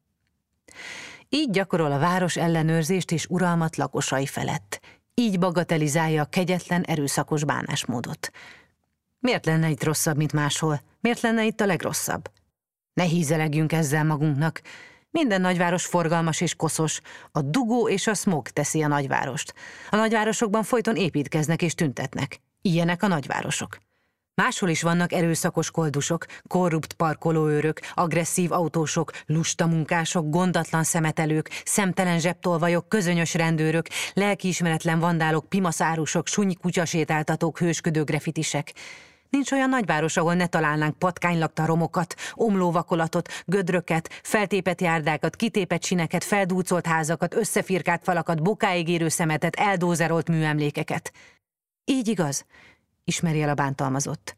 Így 1.29 1.51
gyakorol 1.51 1.93
a 1.93 1.99
város 1.99 2.37
ellenőrzést 2.37 3.11
és 3.11 3.27
uralmat 3.27 3.77
lakosai 3.77 4.27
felett. 4.27 4.81
Így 5.15 5.39
bagatelizálja 5.39 6.23
a 6.23 6.29
kegyetlen, 6.29 6.83
erőszakos 6.83 7.45
bánásmódot. 7.45 8.31
Miért 9.19 9.47
lenne 9.47 9.69
itt 9.69 9.85
rosszabb, 9.85 10.17
mint 10.17 10.33
máshol? 10.33 10.81
Miért 11.01 11.21
lenne 11.21 11.45
itt 11.45 11.61
a 11.61 11.67
legrosszabb? 11.67 12.31
Ne 12.93 13.05
hízelegjünk 13.05 13.73
ezzel 13.73 14.05
magunknak. 14.05 14.61
Minden 15.11 15.41
nagyváros 15.41 15.87
forgalmas 15.87 16.41
és 16.41 16.55
koszos. 16.55 17.01
A 17.33 17.43
dugó 17.43 17.89
és 17.89 18.07
a 18.07 18.15
smog 18.15 18.49
teszi 18.49 18.83
a 18.83 18.87
nagyvárost. 18.87 19.55
A 19.91 19.97
nagyvárosokban 19.97 20.63
folyton 20.63 20.97
építkeznek 20.97 21.63
és 21.63 21.75
tüntetnek. 21.75 22.41
Ilyenek 22.63 23.03
a 23.03 23.07
nagyvárosok. 23.07 23.79
Máshol 24.43 24.69
is 24.69 24.83
vannak 24.83 25.13
erőszakos 25.13 25.71
koldusok, 25.71 26.27
korrupt 26.47 26.93
parkolóőrök, 26.93 27.81
agresszív 27.95 28.53
autósok, 28.53 29.11
lusta 29.27 29.67
munkások, 29.67 30.31
gondatlan 30.31 30.85
szemetelők, 30.85 31.51
szemtelen 31.65 32.19
zsebtolvajok, 32.19 32.89
közönyös 32.89 33.35
rendőrök, 33.35 33.87
lelkiismeretlen 34.15 34.99
vandálok, 34.99 35.49
pimaszárusok, 35.49 36.27
sunyi 36.27 36.55
kutyasétáltatók, 36.55 37.59
hősködő 37.59 38.05
grefitisek. 38.05 38.73
Nincs 39.31 39.53
olyan 39.53 39.69
nagyváros, 39.69 40.17
ahol 40.17 40.35
ne 40.35 40.47
találnánk 40.47 40.99
patkánylakta 40.99 41.67
romokat, 41.67 42.15
omlóvakolatot, 42.35 43.29
gödröket, 43.45 44.09
feltépet 44.23 44.81
járdákat, 44.81 45.37
kitépet 45.37 45.85
sineket, 45.85 46.25
feldúcolt 46.25 46.87
házakat, 46.87 47.35
összefirkált 47.35 48.03
falakat, 48.05 48.43
bokáig 48.43 48.89
érő 48.89 49.09
szemetet, 49.09 49.57
eldózerolt 49.57 50.29
műemlékeket. 50.29 51.13
Így 51.85 52.09
igaz, 52.09 52.45
ismeri 53.09 53.43
el 53.43 53.49
a 53.49 53.55
bántalmazott. 53.55 54.37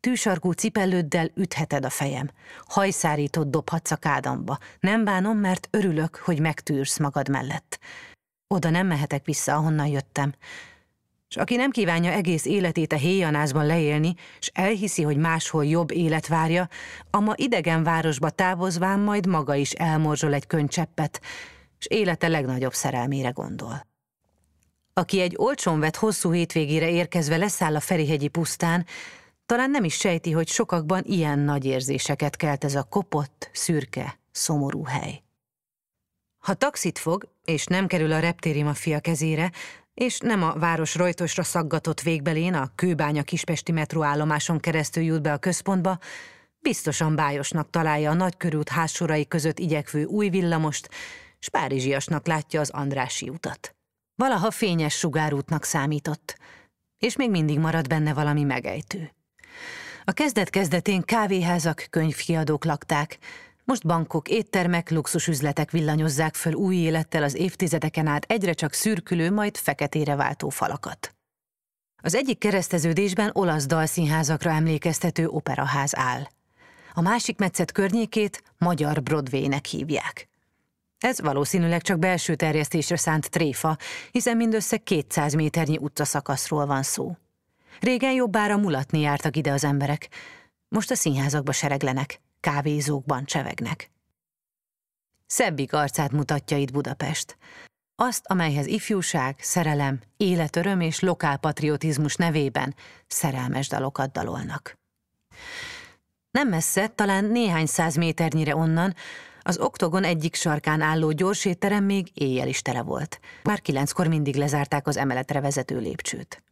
Tűsarkú 0.00 0.52
cipellőddel 0.52 1.30
ütheted 1.34 1.84
a 1.84 1.90
fejem. 1.90 2.30
Hajszárított 2.66 3.50
dobhatsz 3.50 3.90
a 3.90 3.96
kádamba. 3.96 4.58
Nem 4.80 5.04
bánom, 5.04 5.38
mert 5.38 5.68
örülök, 5.70 6.16
hogy 6.16 6.40
megtűrsz 6.40 6.98
magad 6.98 7.28
mellett. 7.28 7.78
Oda 8.46 8.70
nem 8.70 8.86
mehetek 8.86 9.24
vissza, 9.24 9.54
ahonnan 9.54 9.86
jöttem. 9.86 10.34
És 11.28 11.36
aki 11.36 11.56
nem 11.56 11.70
kívánja 11.70 12.10
egész 12.10 12.44
életét 12.44 12.92
a 12.92 12.96
héjanázban 12.96 13.66
leélni, 13.66 14.14
és 14.40 14.50
elhiszi, 14.54 15.02
hogy 15.02 15.16
máshol 15.16 15.64
jobb 15.64 15.90
élet 15.90 16.26
várja, 16.26 16.68
a 17.10 17.20
ma 17.20 17.32
idegen 17.36 17.82
városba 17.82 18.30
távozván 18.30 19.00
majd 19.00 19.26
maga 19.26 19.54
is 19.54 19.70
elmorzsol 19.70 20.34
egy 20.34 20.46
könycseppet, 20.46 21.20
és 21.78 21.86
élete 21.86 22.28
legnagyobb 22.28 22.74
szerelmére 22.74 23.30
gondol. 23.30 23.93
Aki 24.96 25.20
egy 25.20 25.34
olcsón 25.36 25.80
vett 25.80 25.96
hosszú 25.96 26.32
hétvégére 26.32 26.90
érkezve 26.90 27.36
leszáll 27.36 27.76
a 27.76 27.80
Ferihegyi 27.80 28.28
pusztán, 28.28 28.86
talán 29.46 29.70
nem 29.70 29.84
is 29.84 29.94
sejti, 29.94 30.30
hogy 30.30 30.48
sokakban 30.48 31.02
ilyen 31.04 31.38
nagy 31.38 31.64
érzéseket 31.64 32.36
kelt 32.36 32.64
ez 32.64 32.74
a 32.74 32.82
kopott, 32.82 33.50
szürke, 33.52 34.18
szomorú 34.30 34.84
hely. 34.84 35.22
Ha 36.38 36.54
taxit 36.54 36.98
fog, 36.98 37.28
és 37.44 37.64
nem 37.64 37.86
kerül 37.86 38.12
a 38.12 38.18
reptéri 38.18 38.62
maffia 38.62 39.00
kezére, 39.00 39.52
és 39.94 40.18
nem 40.18 40.42
a 40.42 40.52
város 40.52 40.94
rojtosra 40.94 41.42
szaggatott 41.42 42.00
végbelén 42.00 42.54
a 42.54 42.70
kőbánya 42.74 43.22
kispesti 43.22 43.72
metróállomáson 43.72 44.60
keresztül 44.60 45.02
jut 45.02 45.22
be 45.22 45.32
a 45.32 45.38
központba, 45.38 45.98
biztosan 46.58 47.14
bájosnak 47.14 47.70
találja 47.70 48.10
a 48.10 48.14
nagykörút 48.14 48.68
házsorai 48.68 49.28
között 49.28 49.58
igyekvő 49.58 50.04
új 50.04 50.28
villamost, 50.28 50.88
s 51.38 51.48
Párizsiasnak 51.48 52.26
látja 52.26 52.60
az 52.60 52.70
Andrási 52.70 53.28
utat. 53.28 53.74
Valaha 54.16 54.50
fényes 54.50 54.94
sugárútnak 54.94 55.64
számított, 55.64 56.38
és 56.98 57.16
még 57.16 57.30
mindig 57.30 57.58
marad 57.58 57.88
benne 57.88 58.14
valami 58.14 58.42
megejtő. 58.42 59.14
A 60.04 60.12
kezdet-kezdetén 60.12 61.02
kávéházak, 61.02 61.86
könyvkiadók 61.90 62.64
lakták, 62.64 63.18
most 63.64 63.86
bankok, 63.86 64.28
éttermek, 64.28 64.90
luxusüzletek 64.90 65.70
villanyozzák 65.70 66.34
föl 66.34 66.52
új 66.52 66.76
élettel 66.76 67.22
az 67.22 67.34
évtizedeken 67.34 68.06
át 68.06 68.24
egyre 68.24 68.52
csak 68.52 68.72
szürkülő, 68.72 69.30
majd 69.30 69.56
feketére 69.56 70.16
váltó 70.16 70.48
falakat. 70.48 71.14
Az 72.02 72.14
egyik 72.14 72.38
kereszteződésben 72.38 73.30
olasz 73.32 73.66
dalszínházakra 73.66 74.50
emlékeztető 74.50 75.28
operaház 75.28 75.96
áll. 75.96 76.22
A 76.92 77.00
másik 77.00 77.38
metszet 77.38 77.72
környékét 77.72 78.42
magyar 78.58 79.02
Broadway-nek 79.02 79.64
hívják. 79.64 80.28
Ez 81.04 81.20
valószínűleg 81.20 81.82
csak 81.82 81.98
belső 81.98 82.34
terjesztésre 82.34 82.96
szánt 82.96 83.30
tréfa, 83.30 83.76
hiszen 84.10 84.36
mindössze 84.36 84.76
200 84.76 85.34
méternyi 85.34 85.78
utcaszakaszról 85.78 86.66
van 86.66 86.82
szó. 86.82 87.16
Régen 87.80 88.12
jobbára 88.12 88.56
mulatni 88.56 89.00
jártak 89.00 89.36
ide 89.36 89.52
az 89.52 89.64
emberek, 89.64 90.08
most 90.68 90.90
a 90.90 90.94
színházakba 90.94 91.52
sereglenek, 91.52 92.20
kávézókban 92.40 93.24
csevegnek. 93.24 93.90
Szebbik 95.26 95.72
arcát 95.72 96.12
mutatja 96.12 96.56
itt 96.56 96.72
Budapest. 96.72 97.36
Azt, 97.96 98.26
amelyhez 98.26 98.66
ifjúság, 98.66 99.36
szerelem, 99.38 100.00
életöröm 100.16 100.80
és 100.80 101.00
lokálpatriotizmus 101.00 102.16
nevében 102.16 102.74
szerelmes 103.06 103.68
dalokat 103.68 104.12
dalolnak. 104.12 104.78
Nem 106.30 106.48
messze, 106.48 106.86
talán 106.86 107.24
néhány 107.24 107.66
száz 107.66 107.96
méternyire 107.96 108.56
onnan, 108.56 108.94
az 109.46 109.58
oktogon 109.58 110.04
egyik 110.04 110.34
sarkán 110.34 110.80
álló 110.80 111.10
gyorsétterem 111.10 111.84
még 111.84 112.10
éjjel 112.14 112.48
is 112.48 112.62
tele 112.62 112.82
volt. 112.82 113.20
Már 113.42 113.60
kilenckor 113.60 114.06
mindig 114.06 114.36
lezárták 114.36 114.86
az 114.86 114.96
emeletre 114.96 115.40
vezető 115.40 115.78
lépcsőt. 115.78 116.42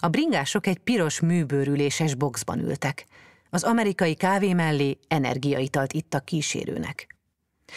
A 0.00 0.08
bringások 0.08 0.66
egy 0.66 0.78
piros 0.78 1.20
műbőrüléses 1.20 2.14
boxban 2.14 2.58
ültek. 2.58 3.06
Az 3.50 3.62
amerikai 3.62 4.14
kávé 4.14 4.52
mellé 4.52 4.98
energiaitalt 5.08 5.92
ittak 5.92 6.24
kísérőnek. 6.24 7.16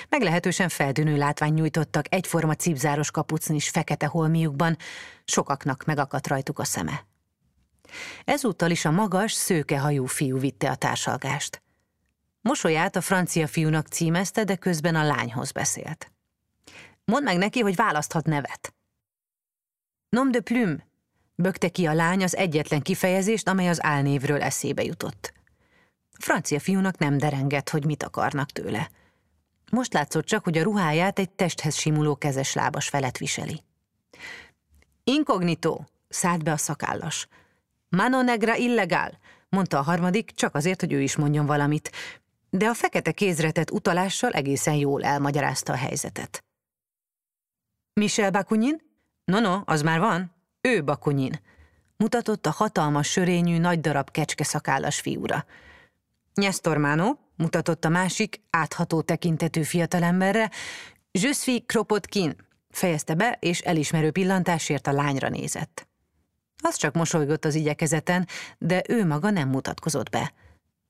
Meglehetősen 0.09 0.69
feldűnő 0.69 1.17
látvány 1.17 1.53
nyújtottak 1.53 2.13
egyforma 2.13 2.53
cipzáros 2.53 3.11
kapucnis 3.11 3.69
fekete 3.69 4.05
holmiukban, 4.05 4.77
sokaknak 5.25 5.83
megakadt 5.83 6.27
rajtuk 6.27 6.59
a 6.59 6.63
szeme. 6.63 7.05
Ezúttal 8.25 8.71
is 8.71 8.85
a 8.85 8.91
magas, 8.91 9.31
szőkehajú 9.31 10.05
fiú 10.05 10.39
vitte 10.39 10.69
a 10.69 10.75
társalgást. 10.75 11.60
Mosolyát 12.41 12.95
a 12.95 13.01
francia 13.01 13.47
fiúnak 13.47 13.87
címezte, 13.87 14.43
de 14.43 14.55
közben 14.55 14.95
a 14.95 15.03
lányhoz 15.03 15.51
beszélt. 15.51 16.11
Mondd 17.05 17.23
meg 17.23 17.37
neki, 17.37 17.59
hogy 17.59 17.75
választhat 17.75 18.25
nevet. 18.25 18.73
Nom 20.09 20.31
de 20.31 20.39
plume, 20.39 20.87
bökte 21.35 21.69
ki 21.69 21.85
a 21.85 21.93
lány 21.93 22.23
az 22.23 22.35
egyetlen 22.35 22.81
kifejezést, 22.81 23.47
amely 23.47 23.69
az 23.69 23.83
álnévről 23.83 24.41
eszébe 24.41 24.83
jutott. 24.83 25.33
A 26.11 26.17
francia 26.23 26.59
fiúnak 26.59 26.97
nem 26.97 27.17
derengett, 27.17 27.69
hogy 27.69 27.85
mit 27.85 28.03
akarnak 28.03 28.51
tőle. 28.51 28.89
Most 29.71 29.93
látszott 29.93 30.25
csak, 30.25 30.43
hogy 30.43 30.57
a 30.57 30.63
ruháját 30.63 31.19
egy 31.19 31.29
testhez 31.29 31.75
simuló 31.75 32.15
kezes 32.15 32.53
lábas 32.53 32.89
felett 32.89 33.17
viseli. 33.17 33.63
Inkognitó, 35.03 35.87
szállt 36.07 36.43
be 36.43 36.51
a 36.51 36.57
szakállas. 36.57 37.27
Mano 37.89 38.21
negra 38.21 38.55
illegál, 38.55 39.19
mondta 39.49 39.77
a 39.77 39.81
harmadik, 39.81 40.31
csak 40.31 40.55
azért, 40.55 40.79
hogy 40.79 40.93
ő 40.93 41.01
is 41.01 41.15
mondjon 41.15 41.45
valamit, 41.45 41.91
de 42.53 42.67
a 42.67 42.73
fekete 42.73 43.11
kézretet 43.11 43.71
utalással 43.71 44.31
egészen 44.31 44.73
jól 44.73 45.03
elmagyarázta 45.03 45.73
a 45.73 45.75
helyzetet. 45.75 46.43
Michel 47.93 48.31
Bakunin? 48.31 48.81
No, 49.23 49.39
no, 49.39 49.61
az 49.65 49.81
már 49.81 49.99
van. 49.99 50.35
Ő 50.61 50.83
Bakunin. 50.83 51.39
Mutatott 51.97 52.45
a 52.45 52.51
hatalmas 52.51 53.11
sörényű, 53.11 53.57
nagy 53.57 53.79
darab 53.79 54.11
kecske 54.11 54.43
szakállas 54.43 54.99
fiúra. 54.99 55.45
Nyesztormánó, 56.33 57.19
mutatott 57.35 57.85
a 57.85 57.89
másik, 57.89 58.41
átható 58.49 59.01
tekintetű 59.01 59.63
fiatalemberre, 59.63 60.51
suis 61.11 61.63
Kropotkin, 61.65 62.35
fejezte 62.69 63.13
be, 63.13 63.37
és 63.39 63.59
elismerő 63.59 64.11
pillantásért 64.11 64.87
a 64.87 64.91
lányra 64.91 65.29
nézett. 65.29 65.87
Az 66.63 66.75
csak 66.75 66.93
mosolygott 66.93 67.45
az 67.45 67.55
igyekezeten, 67.55 68.27
de 68.57 68.83
ő 68.87 69.05
maga 69.05 69.29
nem 69.29 69.49
mutatkozott 69.49 70.09
be. 70.09 70.33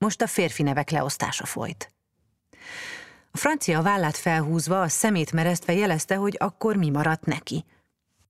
Most 0.02 0.22
a 0.22 0.26
férfi 0.26 0.62
nevek 0.62 0.90
leosztása 0.90 1.44
folyt. 1.44 1.92
A 3.30 3.36
francia 3.36 3.82
vállát 3.82 4.16
felhúzva, 4.16 4.80
a 4.80 4.88
szemét 4.88 5.32
meresztve 5.32 5.72
jelezte, 5.72 6.14
hogy 6.14 6.36
akkor 6.38 6.76
mi 6.76 6.90
maradt 6.90 7.24
neki. 7.24 7.64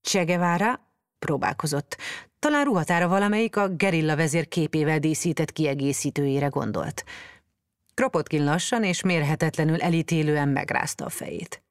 Csegevára 0.00 0.80
próbálkozott. 1.18 1.96
Talán 2.38 2.64
ruhatára 2.64 3.08
valamelyik 3.08 3.56
a 3.56 3.68
gerilla 3.68 4.16
vezér 4.16 4.48
képével 4.48 4.98
díszített 4.98 5.52
kiegészítőjére 5.52 6.46
gondolt. 6.46 7.04
Kropotkin 7.94 8.44
lassan 8.44 8.84
és 8.84 9.02
mérhetetlenül 9.02 9.80
elítélően 9.80 10.48
megrázta 10.48 11.04
a 11.04 11.10
fejét. 11.10 11.62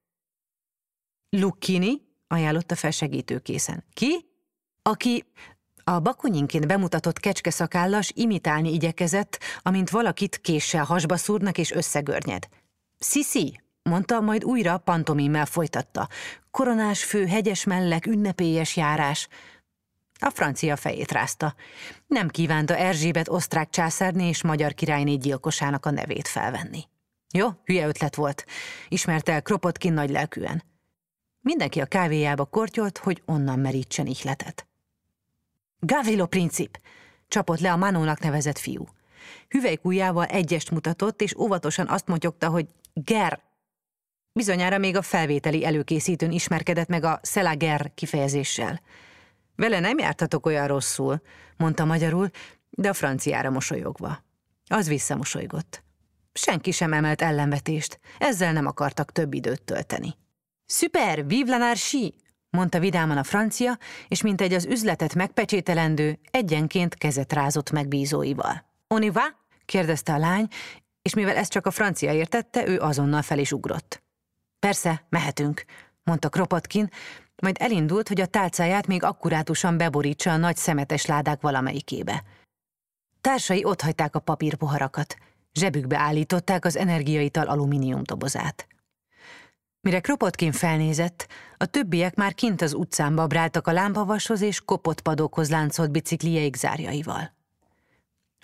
Lukkini 1.30 2.02
ajánlotta 2.28 2.76
fel 2.76 2.92
segítőkészen. 2.92 3.84
Ki? 3.94 4.30
Aki 4.82 5.24
a 5.84 6.00
bakunyinként 6.00 6.68
bemutatott 6.68 7.20
kecskeszakállas 7.20 8.12
imitálni 8.16 8.74
igyekezett, 8.74 9.40
amint 9.62 9.90
valakit 9.90 10.38
késsel 10.38 10.84
hasba 10.84 11.18
szúrnak 11.18 11.58
és 11.58 11.72
összegörnyed. 11.72 12.48
Sziszi, 13.00 13.62
mondta, 13.84 14.20
majd 14.20 14.44
újra 14.44 14.78
pantomimmel 14.78 15.46
folytatta. 15.46 16.08
Koronás 16.52 17.04
fő, 17.04 17.26
hegyes 17.26 17.64
mellek, 17.64 18.06
ünnepélyes 18.06 18.76
járás. 18.76 19.28
A 20.20 20.30
francia 20.30 20.76
fejét 20.76 21.12
rázta. 21.12 21.56
Nem 22.08 22.28
kívánta 22.28 22.78
Erzsébet 22.78 23.30
osztrák 23.30 23.70
császárné 23.70 24.28
és 24.28 24.44
magyar 24.44 24.74
királyné 24.74 25.16
gyilkosának 25.16 25.86
a 25.86 25.92
nevét 25.92 26.28
felvenni. 26.28 26.84
Jó, 27.34 27.48
hülye 27.64 27.88
ötlet 27.88 28.16
volt, 28.16 28.46
ismerte 28.88 29.32
el 29.32 29.42
Kropotkin 29.42 29.94
nagy 29.94 30.10
lelkűen. 30.10 30.64
Mindenki 31.40 31.82
a 31.82 31.86
kávéjába 31.86 32.46
kortyolt, 32.46 32.98
hogy 32.98 33.22
onnan 33.26 33.60
merítsen 33.60 34.06
ihletet. 34.06 34.71
Gavrilo 35.84 36.26
princip! 36.26 36.80
csapott 37.28 37.60
le 37.60 37.72
a 37.72 37.78
Manónak 37.78 38.20
nevezett 38.20 38.58
fiú. 38.58 38.88
Hüvelykújjával 39.50 40.26
egyest 40.26 40.72
mutatott, 40.72 41.22
és 41.22 41.36
óvatosan 41.36 41.88
azt 41.88 42.08
motyogta, 42.08 42.50
hogy 42.50 42.68
ger. 42.94 43.42
Bizonyára 44.34 44.78
még 44.78 44.96
a 44.96 45.02
felvételi 45.02 45.66
előkészítőn 45.66 46.32
ismerkedett 46.32 46.88
meg 46.88 47.04
a 47.04 47.20
szelager 47.22 47.92
kifejezéssel. 47.96 48.82
Vele 49.56 49.80
nem 49.80 49.98
jártatok 49.98 50.46
olyan 50.46 50.68
rosszul, 50.68 51.22
mondta 51.58 51.86
magyarul, 51.86 52.30
de 52.70 52.90
a 52.90 52.94
franciára 52.94 53.50
mosolyogva. 53.50 54.24
Az 54.68 54.88
visszamosolygott. 54.88 55.84
Senki 56.34 56.72
sem 56.72 56.94
emelt 56.94 57.22
ellenvetést, 57.22 58.00
ezzel 58.18 58.54
nem 58.54 58.66
akartak 58.66 59.12
több 59.12 59.34
időt 59.34 59.62
tölteni. 59.62 60.16
Super, 60.66 61.26
vive 61.28 61.58
l'anarchie! 61.58 62.14
Mondta 62.52 62.80
vidáman 62.80 63.18
a 63.18 63.24
francia, 63.24 63.78
és 64.08 64.22
mint 64.22 64.42
egy 64.42 64.54
az 64.54 64.66
üzletet 64.66 65.16
megpecsételendő, 65.16 66.20
egyenként 66.32 66.96
kezet 66.96 67.34
rázott 67.34 67.72
megbízóival. 67.72 68.66
On 68.88 69.12
va? 69.12 69.24
kérdezte 69.66 70.14
a 70.14 70.18
lány, 70.18 70.48
és 71.02 71.14
mivel 71.14 71.36
ezt 71.36 71.52
csak 71.52 71.66
a 71.66 71.72
francia 71.72 72.14
értette, 72.14 72.68
ő 72.68 72.80
azonnal 72.80 73.22
fel 73.22 73.40
is 73.40 73.52
ugrott. 73.52 74.04
Persze, 74.60 75.06
mehetünk, 75.10 75.64
mondta 76.04 76.30
Kropotkin, 76.30 76.90
majd 77.42 77.56
elindult, 77.60 78.08
hogy 78.08 78.22
a 78.22 78.26
tálcáját 78.26 78.88
még 78.88 79.04
akkurátusan 79.04 79.78
beborítsa 79.78 80.32
a 80.32 80.38
nagy 80.38 80.56
szemetes 80.56 81.06
ládák 81.06 81.42
valamelyikébe. 81.42 82.24
Társai 83.22 83.64
otthagyták 83.64 84.16
a 84.16 84.20
papírpoharakat. 84.20 85.16
Zsebükbe 85.54 85.98
állították 85.98 86.66
az 86.66 86.78
energiaital 86.78 87.48
alumínium 87.48 88.02
dobozát. 88.04 88.68
Mire 89.84 90.00
Kropotkin 90.00 90.52
felnézett, 90.52 91.28
a 91.58 91.66
többiek 91.66 92.16
már 92.16 92.34
kint 92.34 92.62
az 92.62 92.74
utcán 92.74 93.16
babráltak 93.16 93.68
a 93.68 93.72
lámpavashoz 93.72 94.42
és 94.42 94.62
kopott 94.66 95.02
padokhoz 95.02 95.50
láncolt 95.50 95.92
biciklijeik 95.92 96.56
zárjaival. 96.56 97.34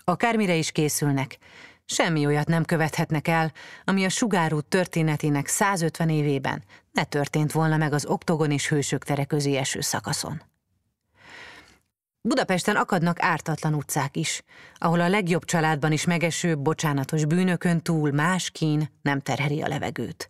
Akármire 0.03 0.55
is 0.55 0.72
készülnek, 0.72 1.38
semmi 1.85 2.26
olyat 2.26 2.47
nem 2.47 2.64
követhetnek 2.64 3.27
el, 3.27 3.51
ami 3.84 4.05
a 4.05 4.09
sugárút 4.09 4.65
történetének 4.65 5.47
150 5.47 6.09
évében 6.09 6.64
ne 6.91 7.03
történt 7.03 7.51
volna 7.51 7.77
meg 7.77 7.93
az 7.93 8.05
oktogon 8.05 8.51
és 8.51 8.69
hősök 8.69 9.03
tere 9.03 9.26
közé 9.26 9.55
eső 9.55 9.81
szakaszon. 9.81 10.41
Budapesten 12.22 12.76
akadnak 12.76 13.22
ártatlan 13.22 13.73
utcák 13.73 14.18
is, 14.18 14.41
ahol 14.76 15.01
a 15.01 15.09
legjobb 15.09 15.45
családban 15.45 15.91
is 15.91 16.05
megeső, 16.05 16.57
bocsánatos 16.57 17.26
bűnökön 17.26 17.81
túl 17.81 18.11
más 18.11 18.49
kín 18.49 18.89
nem 19.01 19.19
terheli 19.19 19.61
a 19.61 19.68
levegőt. 19.68 20.30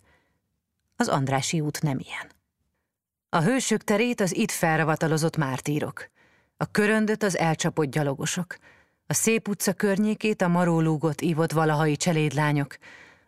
Az 0.99 1.07
Andrási 1.07 1.59
út 1.59 1.81
nem 1.81 1.99
ilyen. 1.99 2.31
A 3.29 3.41
hősök 3.41 3.83
terét 3.83 4.21
az 4.21 4.35
itt 4.35 4.51
felravatalozott 4.51 5.37
mártírok, 5.37 6.09
a 6.57 6.65
köröndöt 6.65 7.23
az 7.23 7.37
elcsapott 7.37 7.91
gyalogosok, 7.91 8.57
a 9.07 9.13
szép 9.13 9.47
utca 9.47 9.73
környékét 9.73 10.41
a 10.41 10.47
marólúgot 10.47 11.21
ívott 11.21 11.51
valahai 11.51 11.95
cselédlányok, 11.95 12.77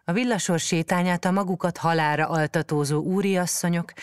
a 0.04 0.12
villasor 0.12 0.60
sétányát 0.60 1.26
a 1.26 1.32
magukat 1.32 1.78
halára 1.78 2.28
altatózó 2.28 3.02
úriasszonyok 3.02 3.94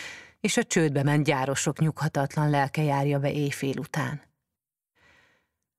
és 0.41 0.57
a 0.57 0.63
csődbe 0.63 1.03
ment 1.03 1.25
gyárosok 1.25 1.79
nyughatatlan 1.79 2.49
lelke 2.49 2.83
járja 2.83 3.19
be 3.19 3.31
éjfél 3.31 3.77
után. 3.77 4.21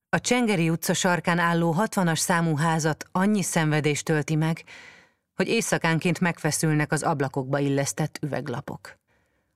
A 0.08 0.20
Csengeri 0.20 0.70
utca 0.70 0.94
sarkán 0.94 1.38
álló 1.38 1.70
hatvanas 1.70 2.18
számú 2.18 2.56
házat 2.56 3.04
annyi 3.12 3.42
szenvedés 3.42 4.02
tölti 4.02 4.34
meg, 4.34 4.64
hogy 5.38 5.48
éjszakánként 5.48 6.20
megfeszülnek 6.20 6.92
az 6.92 7.02
ablakokba 7.02 7.58
illesztett 7.58 8.18
üveglapok. 8.22 8.98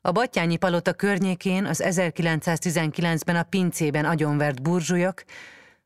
A 0.01 0.13
Battyányi 0.13 0.57
palota 0.57 0.93
környékén 0.93 1.65
az 1.65 1.83
1919-ben 1.85 3.37
a 3.37 3.43
pincében 3.43 4.05
agyonvert 4.05 4.63
burzsujok, 4.63 5.23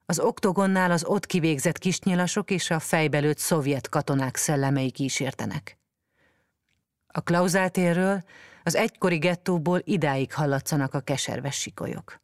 az 0.06 0.18
oktogonnál 0.18 0.90
az 0.90 1.04
ott 1.04 1.26
kivégzett 1.26 1.78
kisnyilasok 1.78 2.50
és 2.50 2.70
a 2.70 2.78
fejbelőtt 2.78 3.38
szovjet 3.38 3.88
katonák 3.88 4.36
szellemei 4.36 4.90
kísértenek. 4.90 5.78
A 7.06 7.20
Klauzáltérről, 7.20 8.22
az 8.62 8.74
egykori 8.74 9.18
gettóból 9.18 9.80
idáig 9.84 10.32
hallatszanak 10.32 10.94
a 10.94 11.00
keserves 11.00 11.56
sikolyok. 11.56 12.20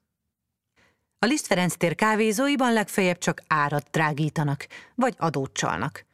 A 1.18 1.26
Liszt 1.26 1.46
Ferenc 1.46 1.76
tér 1.76 1.94
kávézóiban 1.94 2.72
legfeljebb 2.72 3.18
csak 3.18 3.42
árat 3.46 3.88
drágítanak, 3.90 4.66
vagy 4.94 5.14
adót 5.18 5.52
csalnak. 5.52 6.10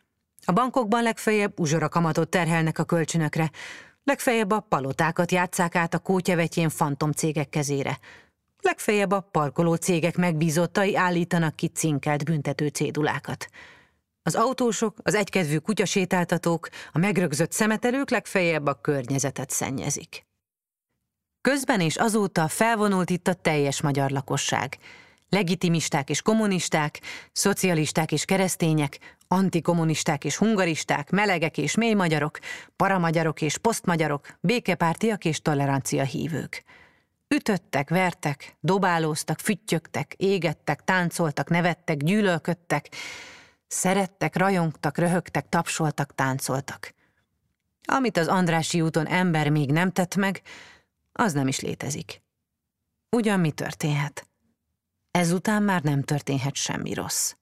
A 0.49 0.53
bankokban 0.53 1.03
legfeljebb 1.03 1.61
uzsora 1.61 1.89
kamatot 1.89 2.29
terhelnek 2.29 2.79
a 2.79 2.85
kölcsönökre, 2.85 3.51
legfeljebb 4.05 4.51
a 4.51 4.61
palotákat 4.61 5.33
játszák 5.33 5.75
át 5.75 5.95
a 5.95 5.99
kótyavetjén 5.99 6.69
fantom 6.69 7.13
cégek 7.13 7.49
kezére. 7.49 7.99
Legfeljebb 8.61 9.11
a 9.11 9.21
parkoló 9.21 9.75
cégek 9.75 10.17
megbízottai 10.17 10.97
állítanak 10.97 11.57
ki 11.57 11.67
cinkelt 11.67 12.25
büntető 12.25 12.67
cédulákat. 12.67 13.49
Az 14.23 14.35
autósok, 14.35 14.97
az 15.03 15.15
egykedvű 15.15 15.57
kutyasétáltatók, 15.57 16.69
a 16.93 16.99
megrögzött 16.99 17.53
szemetelők 17.53 18.11
legfeljebb 18.11 18.67
a 18.67 18.81
környezetet 18.81 19.51
szennyezik. 19.51 20.27
Közben 21.41 21.81
és 21.81 21.97
azóta 21.97 22.49
felvonult 22.49 23.11
itt 23.11 23.29
a 23.29 23.35
teljes 23.35 23.81
magyar 23.81 24.11
lakosság. 24.11 24.79
Legitimisták 25.29 26.11
és 26.11 26.23
kommunisták, 26.23 27.01
szocialisták 27.33 28.13
és 28.13 28.25
keresztények, 28.25 29.17
antikommunisták 29.29 30.25
és 30.25 30.37
hungaristák, 30.37 31.11
melegek 31.11 31.59
és 31.59 31.75
mély 31.75 31.95
magyarok, 31.95 32.39
paramagyarok 32.77 33.43
és 33.43 33.59
posztmagyarok, 33.59 34.27
békepártiak 34.41 35.25
és 35.25 35.43
tolerancia 35.43 36.05
hívők. 36.05 36.65
Ütöttek, 37.29 37.89
vertek, 37.89 38.57
dobálóztak, 38.61 39.39
füttyögtek, 39.39 40.15
égettek, 40.17 40.85
táncoltak, 40.85 41.49
nevettek, 41.49 41.97
gyűlölködtek, 41.97 42.89
szerettek, 43.67 44.37
rajongtak, 44.37 44.99
röhögtek, 44.99 45.49
tapsoltak, 45.49 46.15
táncoltak. 46.15 46.95
Amit 47.85 48.17
az 48.17 48.27
Andrási 48.27 48.81
úton 48.81 49.07
ember 49.07 49.49
még 49.49 49.71
nem 49.71 49.91
tett 49.91 50.17
meg, 50.17 50.43
az 51.13 51.33
nem 51.33 51.49
is 51.49 51.61
létezik. 51.61 52.23
Ugyan 53.11 53.41
mi 53.41 53.51
történhet? 53.51 54.28
Ezután 55.19 55.63
már 55.63 55.83
nem 55.83 56.03
történhet 56.03 56.55
semmi 56.55 56.95
rossz. 56.95 57.33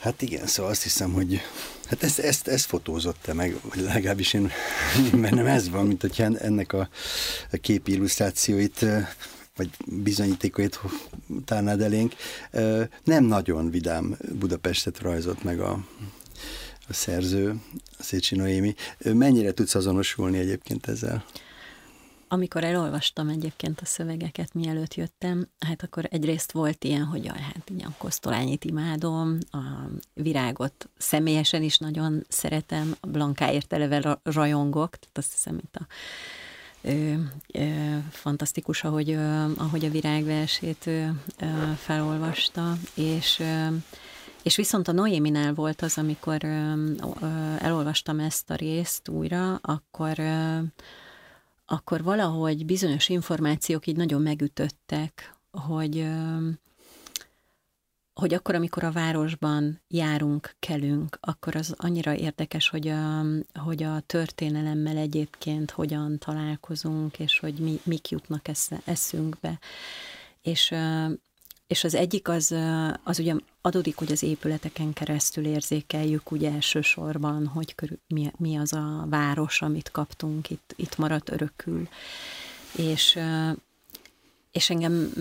Hát 0.00 0.22
igen, 0.22 0.46
szóval 0.46 0.70
azt 0.70 0.82
hiszem, 0.82 1.12
hogy 1.12 1.40
hát 1.84 2.02
ezt, 2.02 2.18
ezt, 2.18 2.48
ezt 2.48 2.66
fotózott 2.66 3.16
te 3.22 3.32
meg, 3.32 3.56
vagy 3.62 3.80
legalábbis 3.80 4.32
én 4.32 4.50
bennem 5.12 5.46
ez 5.46 5.68
van, 5.70 5.86
mint 5.86 6.00
hogyha 6.00 6.24
ennek 6.24 6.72
a, 6.72 6.88
képi 7.60 7.92
illusztrációit 7.92 8.84
vagy 9.56 9.70
bizonyítékait 9.86 10.80
tárnád 11.44 11.80
elénk. 11.80 12.14
Nem 13.04 13.24
nagyon 13.24 13.70
vidám 13.70 14.16
Budapestet 14.38 14.98
rajzott 14.98 15.42
meg 15.42 15.60
a, 15.60 15.84
a 16.88 16.92
szerző, 16.92 17.54
a 17.98 18.02
Szécsi 18.02 18.34
Noémi. 18.34 18.74
Mennyire 18.98 19.52
tudsz 19.52 19.74
azonosulni 19.74 20.38
egyébként 20.38 20.86
ezzel? 20.86 21.24
Amikor 22.32 22.64
elolvastam 22.64 23.28
egyébként 23.28 23.80
a 23.80 23.84
szövegeket, 23.84 24.54
mielőtt 24.54 24.94
jöttem, 24.94 25.48
hát 25.58 25.82
akkor 25.82 26.06
egyrészt 26.10 26.52
volt 26.52 26.84
ilyen, 26.84 27.04
hogy 27.04 27.24
jaj, 27.24 27.40
hát 27.40 27.70
ilyen 27.76 27.94
Kosztolányit 27.98 28.64
imádom, 28.64 29.38
a 29.50 29.58
virágot 30.14 30.88
személyesen 30.98 31.62
is 31.62 31.78
nagyon 31.78 32.24
szeretem, 32.28 32.94
a 33.00 33.06
Blankáért 33.06 33.72
eleve 33.72 34.18
rajongok, 34.22 34.90
tehát 34.96 35.18
azt 35.18 35.32
hiszem, 35.32 35.54
mint 35.54 35.76
a 35.76 35.86
ö, 36.80 37.14
ö, 37.52 37.96
fantasztikus, 38.10 38.84
ahogy, 38.84 39.10
ö, 39.10 39.44
ahogy 39.56 39.84
a 39.84 39.90
virágversét 39.90 40.86
ö, 40.86 41.06
ö, 41.38 41.46
felolvasta, 41.76 42.76
és 42.94 43.38
ö, 43.40 43.66
és 44.42 44.56
viszont 44.56 44.88
a 44.88 44.92
Noéminál 44.92 45.54
volt 45.54 45.82
az, 45.82 45.98
amikor 45.98 46.44
ö, 46.44 46.72
ö, 47.20 47.26
elolvastam 47.58 48.20
ezt 48.20 48.50
a 48.50 48.54
részt 48.54 49.08
újra, 49.08 49.54
akkor 49.54 50.18
ö, 50.18 50.58
akkor 51.66 52.02
valahogy 52.02 52.66
bizonyos 52.66 53.08
információk 53.08 53.86
így 53.86 53.96
nagyon 53.96 54.22
megütöttek, 54.22 55.36
hogy, 55.50 56.06
hogy 58.14 58.34
akkor, 58.34 58.54
amikor 58.54 58.84
a 58.84 58.90
városban 58.90 59.80
járunk, 59.88 60.54
kelünk, 60.58 61.18
akkor 61.20 61.56
az 61.56 61.74
annyira 61.76 62.14
érdekes, 62.14 62.68
hogy 62.68 62.88
a, 62.88 63.24
hogy 63.54 63.82
a 63.82 64.00
történelemmel 64.00 64.96
egyébként 64.96 65.70
hogyan 65.70 66.18
találkozunk, 66.18 67.18
és 67.18 67.38
hogy 67.38 67.54
mi, 67.54 67.80
mik 67.84 68.10
jutnak 68.10 68.48
eszünkbe. 68.84 69.58
És 70.42 70.74
és 71.66 71.84
az 71.84 71.94
egyik 71.94 72.28
az, 72.28 72.54
az 73.02 73.18
ugye 73.18 73.34
adódik, 73.60 73.96
hogy 73.96 74.12
az 74.12 74.22
épületeken 74.22 74.92
keresztül 74.92 75.44
érzékeljük 75.44 76.30
ugye 76.30 76.52
elsősorban, 76.52 77.46
hogy 77.46 77.74
körül, 77.74 77.98
mi, 78.06 78.32
mi 78.36 78.56
az 78.56 78.72
a 78.72 79.04
város, 79.08 79.62
amit 79.62 79.90
kaptunk, 79.90 80.50
itt, 80.50 80.72
itt 80.76 80.98
maradt 80.98 81.30
örökül. 81.30 81.88
És, 82.76 83.18
és 84.52 84.70
engem 84.70 85.12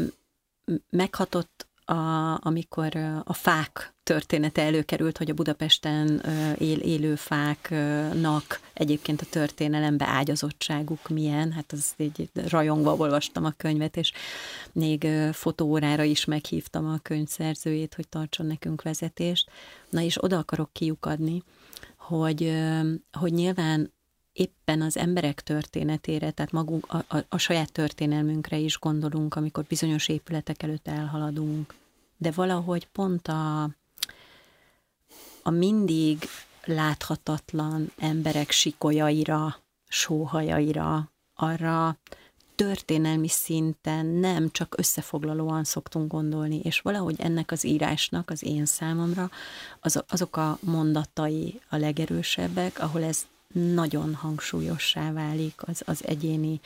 meghatott 0.89 1.67
a, 1.85 2.37
amikor 2.41 2.95
a 3.23 3.33
fák 3.33 3.93
története 4.03 4.61
előkerült, 4.61 5.17
hogy 5.17 5.29
a 5.29 5.33
Budapesten 5.33 6.21
él, 6.57 6.77
élő 6.77 7.15
fáknak 7.15 8.59
egyébként 8.73 9.21
a 9.21 9.25
történelembe 9.29 10.05
ágyazottságuk 10.05 11.09
milyen, 11.09 11.51
hát 11.51 11.71
az 11.71 11.93
így 11.97 12.29
rajongva 12.33 12.95
olvastam 12.95 13.45
a 13.45 13.53
könyvet, 13.57 13.97
és 13.97 14.11
még 14.71 15.07
fotóórára 15.31 16.03
is 16.03 16.25
meghívtam 16.25 16.85
a 16.85 16.99
könyvszerzőjét, 17.01 17.93
hogy 17.93 18.07
tartson 18.07 18.45
nekünk 18.45 18.81
vezetést. 18.81 19.49
Na 19.89 20.01
és 20.01 20.23
oda 20.23 20.37
akarok 20.37 20.73
kiukadni, 20.73 21.43
hogy, 21.97 22.53
hogy 23.11 23.33
nyilván 23.33 23.93
éppen 24.33 24.81
az 24.81 24.97
emberek 24.97 25.41
történetére, 25.41 26.31
tehát 26.31 26.51
magunk, 26.51 26.85
a, 26.93 27.03
a, 27.07 27.17
a 27.29 27.37
saját 27.37 27.71
történelmünkre 27.71 28.57
is 28.57 28.79
gondolunk, 28.79 29.35
amikor 29.35 29.63
bizonyos 29.63 30.07
épületek 30.07 30.63
előtt 30.63 30.87
elhaladunk. 30.87 31.73
De 32.17 32.31
valahogy 32.31 32.87
pont 32.87 33.27
a, 33.27 33.63
a 35.41 35.49
mindig 35.49 36.17
láthatatlan 36.65 37.91
emberek 37.97 38.51
sikolyaira, 38.51 39.55
sóhajaira, 39.87 41.11
arra 41.35 41.97
történelmi 42.55 43.27
szinten 43.27 44.05
nem 44.05 44.51
csak 44.51 44.75
összefoglalóan 44.77 45.63
szoktunk 45.63 46.11
gondolni, 46.11 46.59
és 46.63 46.79
valahogy 46.79 47.15
ennek 47.17 47.51
az 47.51 47.65
írásnak 47.65 48.29
az 48.29 48.43
én 48.43 48.65
számomra 48.65 49.29
az, 49.79 50.03
azok 50.07 50.37
a 50.37 50.57
mondatai 50.61 51.61
a 51.69 51.75
legerősebbek, 51.75 52.79
ahol 52.79 53.03
ez 53.03 53.25
nagyon 53.53 54.15
hangsúlyossá 54.15 55.11
válik 55.11 55.61
az, 55.67 55.81
az 55.85 56.05
egyéni, 56.05 56.59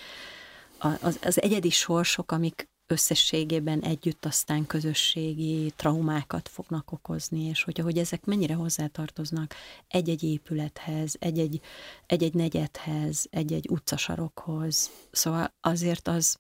az, 0.78 1.20
az 1.22 1.42
egyedi 1.42 1.70
sorsok, 1.70 2.32
amik 2.32 2.68
összességében 2.88 3.82
együtt 3.82 4.26
aztán 4.26 4.66
közösségi 4.66 5.74
traumákat 5.76 6.50
fognak 6.50 6.92
okozni, 6.92 7.42
és 7.42 7.64
hogy, 7.64 7.80
hogy 7.80 7.98
ezek 7.98 8.26
mennyire 8.26 8.54
hozzátartoznak 8.54 9.54
egy-egy 9.88 10.24
épülethez, 10.24 11.16
egy-egy, 11.20 11.62
egy-egy 12.06 12.34
negyedhez, 12.34 13.28
egy-egy 13.30 13.70
utcasarokhoz. 13.70 14.92
Szóval 15.12 15.54
azért 15.62 16.08
az, 16.08 16.40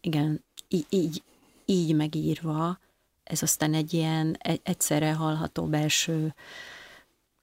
igen, 0.00 0.44
így, 0.68 0.86
így, 0.88 1.22
így 1.64 1.94
megírva, 1.94 2.78
ez 3.24 3.42
aztán 3.42 3.74
egy 3.74 3.92
ilyen 3.92 4.36
egy, 4.38 4.60
egyszerre 4.62 5.12
hallható 5.12 5.66
belső 5.66 6.34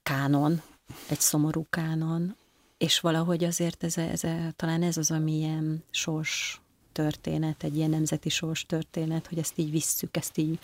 kánon, 0.03 0.61
egy 1.09 1.19
szomorú 1.19 1.65
kánon, 1.69 2.35
és 2.77 2.99
valahogy 2.99 3.43
azért 3.43 3.83
ez, 3.83 3.97
ez, 3.97 4.21
talán 4.55 4.83
ez 4.83 4.97
az, 4.97 5.11
ami 5.11 5.31
ilyen 5.31 5.83
sors 5.91 6.61
történet, 6.91 7.63
egy 7.63 7.75
ilyen 7.75 7.89
nemzeti 7.89 8.29
sors 8.29 8.65
történet, 8.65 9.27
hogy 9.27 9.37
ezt 9.37 9.57
így 9.57 9.71
visszük, 9.71 10.17
ezt 10.17 10.37
így 10.37 10.59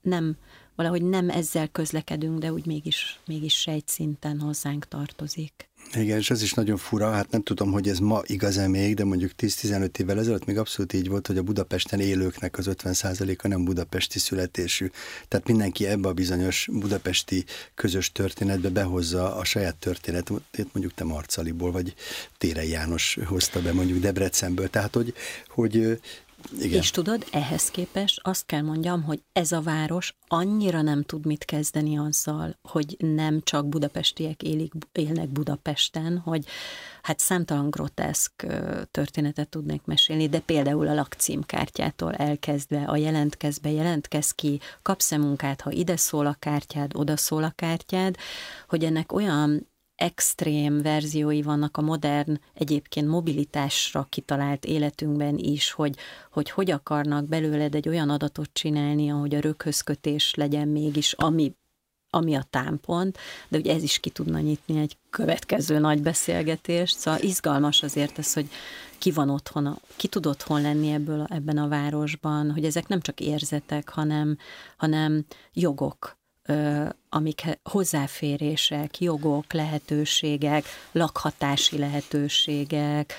nem, 0.00 0.36
valahogy 0.74 1.02
nem 1.02 1.30
ezzel 1.30 1.68
közlekedünk, 1.68 2.38
de 2.38 2.52
úgy 2.52 2.66
mégis, 2.66 3.20
mégis 3.26 3.60
sejtszinten 3.60 4.40
hozzánk 4.40 4.88
tartozik. 4.88 5.69
Igen, 5.94 6.18
és 6.18 6.30
ez 6.30 6.42
is 6.42 6.52
nagyon 6.52 6.76
fura, 6.76 7.10
hát 7.10 7.30
nem 7.30 7.42
tudom, 7.42 7.72
hogy 7.72 7.88
ez 7.88 7.98
ma 7.98 8.20
igaz-e 8.26 8.68
még, 8.68 8.94
de 8.94 9.04
mondjuk 9.04 9.30
10-15 9.38 9.98
évvel 9.98 10.18
ezelőtt 10.18 10.44
még 10.44 10.58
abszolút 10.58 10.92
így 10.92 11.08
volt, 11.08 11.26
hogy 11.26 11.38
a 11.38 11.42
Budapesten 11.42 12.00
élőknek 12.00 12.58
az 12.58 12.68
50%-a 12.70 13.48
nem 13.48 13.64
budapesti 13.64 14.18
születésű. 14.18 14.90
Tehát 15.28 15.46
mindenki 15.46 15.86
ebbe 15.86 16.08
a 16.08 16.12
bizonyos 16.12 16.68
budapesti 16.72 17.44
közös 17.74 18.12
történetbe 18.12 18.68
behozza 18.68 19.36
a 19.36 19.44
saját 19.44 19.76
történetét, 19.76 20.72
mondjuk 20.72 20.94
te 20.94 21.04
Marcaliból, 21.04 21.72
vagy 21.72 21.94
Tére 22.38 22.64
János 22.64 23.18
hozta 23.24 23.62
be 23.62 23.72
mondjuk 23.72 23.98
Debrecenből. 23.98 24.70
Tehát, 24.70 24.94
hogy, 24.94 25.14
hogy 25.48 26.00
igen. 26.58 26.78
És 26.78 26.90
tudod, 26.90 27.26
ehhez 27.30 27.70
képest 27.70 28.20
azt 28.22 28.46
kell 28.46 28.60
mondjam, 28.60 29.02
hogy 29.02 29.22
ez 29.32 29.52
a 29.52 29.60
város 29.60 30.14
annyira 30.26 30.82
nem 30.82 31.02
tud 31.02 31.26
mit 31.26 31.44
kezdeni 31.44 31.98
azzal, 31.98 32.58
hogy 32.62 32.96
nem 32.98 33.40
csak 33.42 33.68
budapestiek 33.68 34.42
élik, 34.42 34.72
élnek 34.92 35.28
Budapesten, 35.28 36.18
hogy 36.18 36.46
hát 37.02 37.18
számtalan 37.18 37.70
groteszk 37.70 38.46
történetet 38.90 39.48
tudnék 39.48 39.82
mesélni, 39.84 40.28
de 40.28 40.38
például 40.38 40.88
a 40.88 40.94
lakcímkártyától 40.94 42.14
elkezdve, 42.14 42.82
a 42.82 42.96
jelentkezbe 42.96 43.70
jelentkez 43.70 44.30
ki, 44.32 44.60
kapsz-e 44.82 45.16
munkát, 45.16 45.60
ha 45.60 45.70
ide 45.70 45.96
szól 45.96 46.26
a 46.26 46.36
kártyád, 46.38 46.90
oda 46.94 47.16
szól 47.16 47.44
a 47.44 47.52
kártyád, 47.56 48.16
hogy 48.68 48.84
ennek 48.84 49.12
olyan 49.12 49.68
extrém 50.00 50.82
verziói 50.82 51.42
vannak 51.42 51.76
a 51.76 51.80
modern, 51.80 52.40
egyébként 52.54 53.08
mobilitásra 53.08 54.06
kitalált 54.08 54.64
életünkben 54.64 55.38
is, 55.38 55.70
hogy 55.70 55.96
hogy, 56.30 56.50
hogy 56.50 56.70
akarnak 56.70 57.24
belőled 57.24 57.74
egy 57.74 57.88
olyan 57.88 58.10
adatot 58.10 58.50
csinálni, 58.52 59.10
ahogy 59.10 59.34
a 59.34 59.40
röghözkötés 59.40 60.34
legyen 60.34 60.68
mégis, 60.68 61.12
ami 61.12 61.52
ami 62.12 62.34
a 62.34 62.46
támpont, 62.50 63.18
de 63.48 63.58
ugye 63.58 63.74
ez 63.74 63.82
is 63.82 63.98
ki 63.98 64.10
tudna 64.10 64.38
nyitni 64.38 64.80
egy 64.80 64.96
következő 65.10 65.78
nagy 65.78 66.02
beszélgetést, 66.02 66.98
szóval 66.98 67.20
izgalmas 67.20 67.82
azért 67.82 68.18
ez, 68.18 68.32
hogy 68.32 68.48
ki 68.98 69.10
van 69.10 69.30
otthon, 69.30 69.78
ki 69.96 70.08
tud 70.08 70.26
otthon 70.26 70.60
lenni 70.60 70.92
ebből, 70.92 71.26
ebben 71.28 71.58
a 71.58 71.68
városban, 71.68 72.50
hogy 72.50 72.64
ezek 72.64 72.88
nem 72.88 73.00
csak 73.00 73.20
érzetek, 73.20 73.88
hanem, 73.88 74.38
hanem 74.76 75.24
jogok, 75.52 76.19
amik 77.08 77.58
hozzáférések, 77.62 79.00
jogok, 79.00 79.52
lehetőségek, 79.52 80.64
lakhatási 80.92 81.78
lehetőségek, 81.78 83.14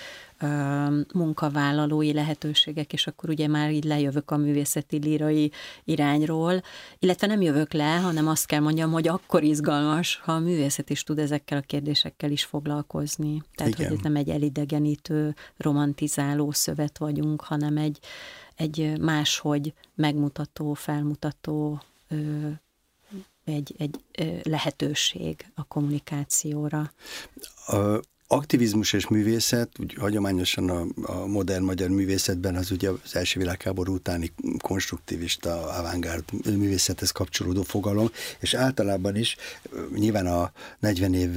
munkavállalói 1.14 2.14
lehetőségek, 2.14 2.94
és 2.94 3.08
akkor 3.08 3.30
ugye 3.30 3.48
már 3.48 3.72
így 3.72 3.84
lejövök 3.84 4.32
a 4.32 4.38
művészeti 4.38 4.98
lírai 4.98 5.52
irányról, 5.84 6.62
illetve 7.00 7.28
nem 7.28 7.42
jövök 7.42 7.74
le, 7.74 7.96
hanem 7.96 8.28
azt 8.28 8.46
kell 8.46 8.60
mondjam, 8.60 8.92
hogy 8.92 9.08
akkor 9.08 9.44
izgalmas, 9.44 10.22
ha 10.24 10.32
a 10.32 10.40
művészet 10.40 10.90
is 10.90 11.04
tud 11.04 11.20
ezekkel 11.20 11.58
a 11.58 11.62
kérdésekkel 11.62 12.32
is 12.32 12.44
foglalkozni. 12.44 13.44
Tehát, 13.56 13.74
Igen. 13.74 13.88
hogy 13.88 13.98
ez 13.98 14.04
nem 14.04 14.16
egy 14.16 14.30
elidegenítő, 14.30 15.36
romantizáló 15.58 16.52
szövet 16.52 16.98
vagyunk, 16.98 17.42
hanem 17.42 17.78
egy, 17.78 18.00
egy 18.56 19.00
máshogy 19.00 19.74
megmutató, 19.96 20.74
felmutató 20.74 21.82
egy, 23.46 23.76
egy 23.78 24.00
lehetőség 24.44 25.46
a 25.56 25.64
kommunikációra. 25.64 26.94
Aktivizmus 28.32 28.94
és 28.94 29.08
művészet, 29.08 29.70
úgy 29.80 29.94
hagyományosan 29.94 30.70
a, 30.70 30.86
a 31.04 31.26
modern 31.26 31.64
magyar 31.64 31.90
művészetben 31.90 32.56
az 32.56 32.72
ugye 32.72 32.90
az 32.90 33.16
első 33.16 33.40
világháború 33.40 33.94
utáni 33.94 34.32
konstruktivista, 34.58 35.70
avantgárd 35.70 36.24
művészethez 36.46 37.12
kapcsolódó 37.12 37.62
fogalom, 37.62 38.12
és 38.40 38.54
általában 38.54 39.16
is 39.16 39.36
nyilván 39.96 40.28
a 40.28 40.52
40 40.80 41.14
év 41.14 41.30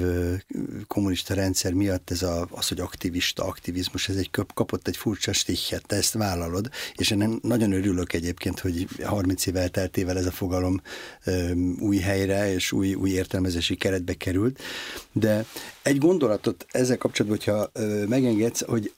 kommunista 0.86 1.34
rendszer 1.34 1.72
miatt 1.72 2.10
ez 2.10 2.22
a, 2.22 2.46
az, 2.50 2.68
hogy 2.68 2.80
aktivista, 2.80 3.44
aktivizmus, 3.44 4.08
ez 4.08 4.16
egy 4.16 4.30
kapott 4.54 4.88
egy 4.88 4.96
furcsa 4.96 5.32
stichet, 5.32 5.86
te 5.86 5.96
ezt 5.96 6.12
vállalod, 6.12 6.70
és 6.96 7.10
én 7.10 7.38
nagyon 7.42 7.72
örülök 7.72 8.12
egyébként, 8.12 8.60
hogy 8.60 8.88
30 9.02 9.46
év 9.46 9.56
elteltével 9.56 10.18
ez 10.18 10.26
a 10.26 10.30
fogalom 10.30 10.80
új 11.78 11.98
helyre 11.98 12.52
és 12.52 12.72
új, 12.72 12.94
új 12.94 13.10
értelmezési 13.10 13.74
keretbe 13.76 14.14
került, 14.14 14.60
de 15.12 15.44
egy 15.84 15.98
gondolatot 15.98 16.66
ezzel 16.70 16.98
kapcsolatban, 16.98 17.40
hogyha 17.44 17.86
megengedsz, 18.08 18.64
hogy 18.64 18.92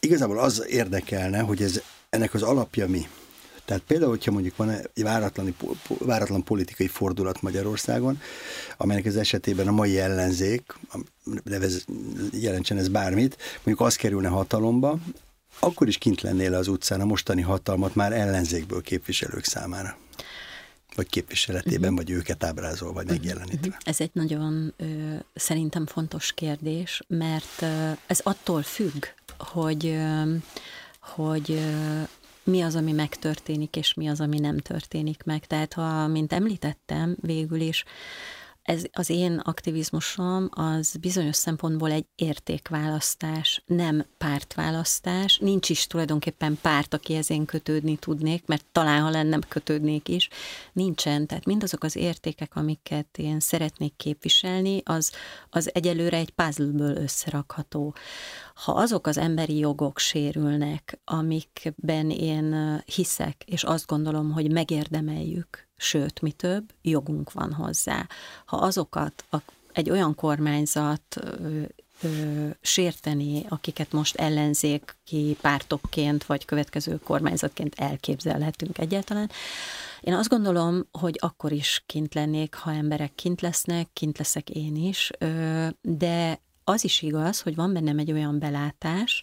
igazából 0.00 0.38
az 0.38 0.66
érdekelne, 0.68 1.40
hogy 1.40 1.62
ez, 1.62 1.82
ennek 2.10 2.34
az 2.34 2.42
alapja 2.42 2.88
mi. 2.88 3.06
Tehát 3.64 3.82
például, 3.82 4.10
hogyha 4.10 4.30
mondjuk 4.30 4.56
van 4.56 4.70
egy 4.70 5.02
váratlan, 5.02 5.56
váratlan 5.98 6.44
politikai 6.44 6.86
fordulat 6.86 7.42
Magyarországon, 7.42 8.20
amelynek 8.76 9.06
az 9.06 9.16
esetében 9.16 9.68
a 9.68 9.72
mai 9.72 9.98
ellenzék, 9.98 10.78
nevez, 11.44 11.84
jelentsen 12.32 12.78
ez 12.78 12.88
bármit, 12.88 13.36
mondjuk 13.54 13.80
az 13.80 13.96
kerülne 13.96 14.28
hatalomba, 14.28 14.98
akkor 15.58 15.88
is 15.88 15.98
kint 15.98 16.20
lennél 16.20 16.54
az 16.54 16.68
utcán 16.68 17.00
a 17.00 17.04
mostani 17.04 17.42
hatalmat 17.42 17.94
már 17.94 18.12
ellenzékből 18.12 18.82
képviselők 18.82 19.44
számára 19.44 19.96
vagy 20.94 21.08
képviseletében, 21.08 21.92
uh-huh. 21.92 21.96
vagy 21.96 22.10
őket 22.10 22.44
ábrázol, 22.44 22.92
vagy 22.92 23.06
megjelenítve? 23.06 23.66
Uh-huh. 23.66 23.82
Ez 23.84 24.00
egy 24.00 24.10
nagyon 24.12 24.74
ö, 24.76 25.14
szerintem 25.34 25.86
fontos 25.86 26.32
kérdés, 26.32 27.02
mert 27.06 27.62
ö, 27.62 27.90
ez 28.06 28.20
attól 28.22 28.62
függ, 28.62 29.04
hogy, 29.38 29.86
ö, 29.86 30.34
hogy 31.00 31.50
ö, 31.50 32.00
mi 32.44 32.60
az, 32.60 32.74
ami 32.74 32.92
megtörténik, 32.92 33.76
és 33.76 33.94
mi 33.94 34.08
az, 34.08 34.20
ami 34.20 34.38
nem 34.38 34.58
történik 34.58 35.22
meg. 35.24 35.46
Tehát, 35.46 35.72
ha, 35.72 36.06
mint 36.06 36.32
említettem, 36.32 37.16
végül 37.20 37.60
is 37.60 37.84
ez 38.62 38.82
az 38.92 39.10
én 39.10 39.38
aktivizmusom 39.38 40.48
az 40.50 40.96
bizonyos 41.00 41.36
szempontból 41.36 41.90
egy 41.90 42.06
értékválasztás, 42.14 43.62
nem 43.66 44.06
pártválasztás. 44.18 45.38
Nincs 45.38 45.68
is 45.68 45.86
tulajdonképpen 45.86 46.58
párt, 46.62 46.94
akihez 46.94 47.30
én 47.30 47.44
kötődni 47.44 47.96
tudnék, 47.96 48.46
mert 48.46 48.64
talán, 48.72 49.02
ha 49.02 49.10
lennem, 49.10 49.40
kötődnék 49.48 50.08
is. 50.08 50.28
Nincsen. 50.72 51.26
Tehát 51.26 51.44
mindazok 51.44 51.84
az 51.84 51.96
értékek, 51.96 52.56
amiket 52.56 53.18
én 53.18 53.40
szeretnék 53.40 53.96
képviselni, 53.96 54.82
az, 54.84 55.12
az 55.50 55.70
egyelőre 55.74 56.16
egy 56.16 56.30
puzzleből 56.30 56.96
összerakható. 56.96 57.94
Ha 58.64 58.72
azok 58.72 59.06
az 59.06 59.18
emberi 59.18 59.58
jogok 59.58 59.98
sérülnek, 59.98 61.00
amikben 61.04 62.10
én 62.10 62.78
hiszek, 62.84 63.42
és 63.46 63.64
azt 63.64 63.86
gondolom, 63.86 64.32
hogy 64.32 64.52
megérdemeljük, 64.52 65.68
sőt, 65.76 66.20
mi 66.20 66.32
több, 66.32 66.72
jogunk 66.82 67.32
van 67.32 67.52
hozzá. 67.52 68.06
Ha 68.44 68.56
azokat 68.56 69.24
a, 69.30 69.36
egy 69.72 69.90
olyan 69.90 70.14
kormányzat 70.14 71.16
ö, 71.16 71.62
ö, 72.02 72.48
sérteni, 72.60 73.46
akiket 73.48 73.92
most 73.92 74.16
ellenzéki 74.16 75.36
pártokként 75.40 76.24
vagy 76.24 76.44
következő 76.44 76.98
kormányzatként 76.98 77.74
elképzelhetünk 77.74 78.78
egyáltalán, 78.78 79.30
én 80.00 80.14
azt 80.14 80.28
gondolom, 80.28 80.86
hogy 80.90 81.16
akkor 81.20 81.52
is 81.52 81.82
kint 81.86 82.14
lennék, 82.14 82.54
ha 82.54 82.72
emberek 82.72 83.14
kint 83.14 83.40
lesznek, 83.40 83.88
kint 83.92 84.18
leszek 84.18 84.50
én 84.50 84.76
is, 84.76 85.10
de 85.80 86.40
az 86.64 86.84
is 86.84 87.02
igaz, 87.02 87.40
hogy 87.40 87.54
van 87.54 87.72
bennem 87.72 87.98
egy 87.98 88.12
olyan 88.12 88.38
belátás, 88.38 89.22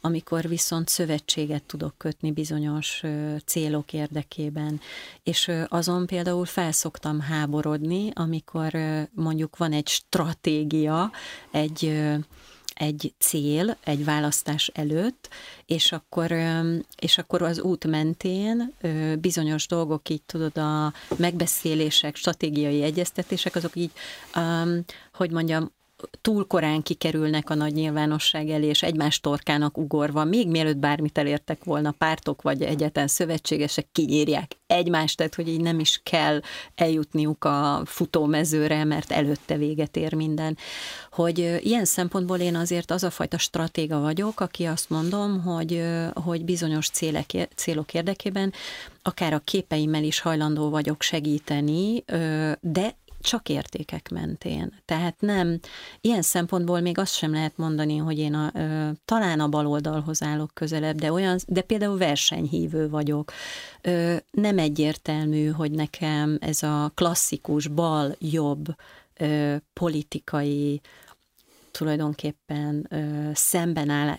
amikor 0.00 0.48
viszont 0.48 0.88
szövetséget 0.88 1.62
tudok 1.62 1.94
kötni 1.98 2.32
bizonyos 2.32 3.02
célok 3.44 3.92
érdekében. 3.92 4.80
És 5.22 5.50
azon 5.68 6.06
például 6.06 6.44
felszoktam 6.44 7.20
háborodni, 7.20 8.10
amikor 8.14 8.76
mondjuk 9.12 9.56
van 9.56 9.72
egy 9.72 9.88
stratégia, 9.88 11.10
egy 11.50 11.92
egy 12.74 13.14
cél, 13.18 13.76
egy 13.84 14.04
választás 14.04 14.70
előtt, 14.74 15.28
és 15.66 15.92
akkor, 15.92 16.34
és 16.96 17.18
akkor 17.18 17.42
az 17.42 17.60
út 17.60 17.86
mentén 17.86 18.74
bizonyos 19.20 19.66
dolgok 19.66 20.08
így 20.08 20.22
tudod, 20.22 20.58
a 20.58 20.92
megbeszélések, 21.16 22.16
stratégiai 22.16 22.82
egyeztetések, 22.82 23.54
azok 23.54 23.76
így, 23.76 23.90
hogy 25.12 25.30
mondjam, 25.30 25.72
túl 26.20 26.46
korán 26.46 26.82
kikerülnek 26.82 27.50
a 27.50 27.54
nagy 27.54 27.72
nyilvánosság 27.72 28.48
elé, 28.48 28.66
és 28.66 28.82
egymás 28.82 29.20
torkának 29.20 29.78
ugorva, 29.78 30.24
még 30.24 30.48
mielőtt 30.48 30.76
bármit 30.76 31.18
elértek 31.18 31.64
volna 31.64 31.90
pártok, 31.90 32.42
vagy 32.42 32.62
egyetlen 32.62 33.06
szövetségesek 33.06 33.86
kinyírják 33.92 34.56
egymást, 34.66 35.16
tehát 35.16 35.34
hogy 35.34 35.48
így 35.48 35.60
nem 35.60 35.78
is 35.78 36.00
kell 36.02 36.40
eljutniuk 36.74 37.44
a 37.44 37.82
futómezőre, 37.84 38.84
mert 38.84 39.12
előtte 39.12 39.56
véget 39.56 39.96
ér 39.96 40.14
minden. 40.14 40.56
Hogy 41.10 41.58
ilyen 41.62 41.84
szempontból 41.84 42.38
én 42.38 42.56
azért 42.56 42.90
az 42.90 43.02
a 43.02 43.10
fajta 43.10 43.38
stratéga 43.38 44.00
vagyok, 44.00 44.40
aki 44.40 44.64
azt 44.64 44.90
mondom, 44.90 45.42
hogy, 45.42 45.82
hogy 46.14 46.44
bizonyos 46.44 46.88
célek, 46.88 47.48
célok 47.54 47.94
érdekében 47.94 48.52
akár 49.06 49.32
a 49.32 49.38
képeimmel 49.44 50.02
is 50.02 50.20
hajlandó 50.20 50.70
vagyok 50.70 51.02
segíteni, 51.02 52.04
de 52.60 52.96
csak 53.24 53.48
értékek 53.48 54.08
mentén. 54.08 54.80
Tehát 54.84 55.20
nem, 55.20 55.58
ilyen 56.00 56.22
szempontból 56.22 56.80
még 56.80 56.98
azt 56.98 57.14
sem 57.14 57.32
lehet 57.32 57.56
mondani, 57.56 57.96
hogy 57.96 58.18
én 58.18 58.34
a, 58.34 58.50
ö, 58.54 58.88
talán 59.04 59.40
a 59.40 59.48
baloldalhoz 59.48 60.22
állok 60.22 60.50
közelebb, 60.54 60.96
de 60.96 61.12
olyan, 61.12 61.38
de 61.46 61.60
például 61.60 61.98
versenyhívő 61.98 62.88
vagyok. 62.88 63.32
Ö, 63.82 64.16
nem 64.30 64.58
egyértelmű, 64.58 65.46
hogy 65.46 65.70
nekem 65.70 66.38
ez 66.40 66.62
a 66.62 66.92
klasszikus 66.94 67.66
bal-jobb 67.68 68.66
politikai 69.72 70.80
tulajdonképpen 71.70 72.86
ö, 72.90 73.30
szembenállás, 73.34 74.16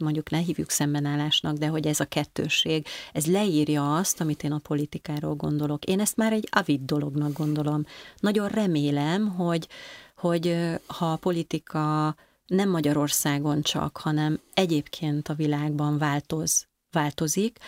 mondjuk 0.00 0.30
ne 0.30 0.38
hívjuk 0.38 0.70
szembenállásnak, 0.70 1.56
de 1.56 1.66
hogy 1.66 1.86
ez 1.86 2.00
a 2.00 2.04
kettőség, 2.04 2.86
ez 3.12 3.26
leírja 3.26 3.96
azt, 3.96 4.20
amit 4.20 4.42
én 4.42 4.52
a 4.52 4.58
politikáról 4.58 5.34
gondolok. 5.34 5.84
Én 5.84 6.00
ezt 6.00 6.16
már 6.16 6.32
egy 6.32 6.48
avid 6.50 6.80
dolognak 6.80 7.32
gondolom. 7.32 7.84
Nagyon 8.18 8.48
remélem, 8.48 9.28
hogy, 9.28 9.68
hogy 10.16 10.56
ha 10.86 11.12
a 11.12 11.16
politika 11.16 12.14
nem 12.46 12.70
Magyarországon 12.70 13.62
csak, 13.62 13.96
hanem 13.96 14.40
egyébként 14.54 15.28
a 15.28 15.34
világban 15.34 15.98
változ, 15.98 16.66
változik, 16.90 17.58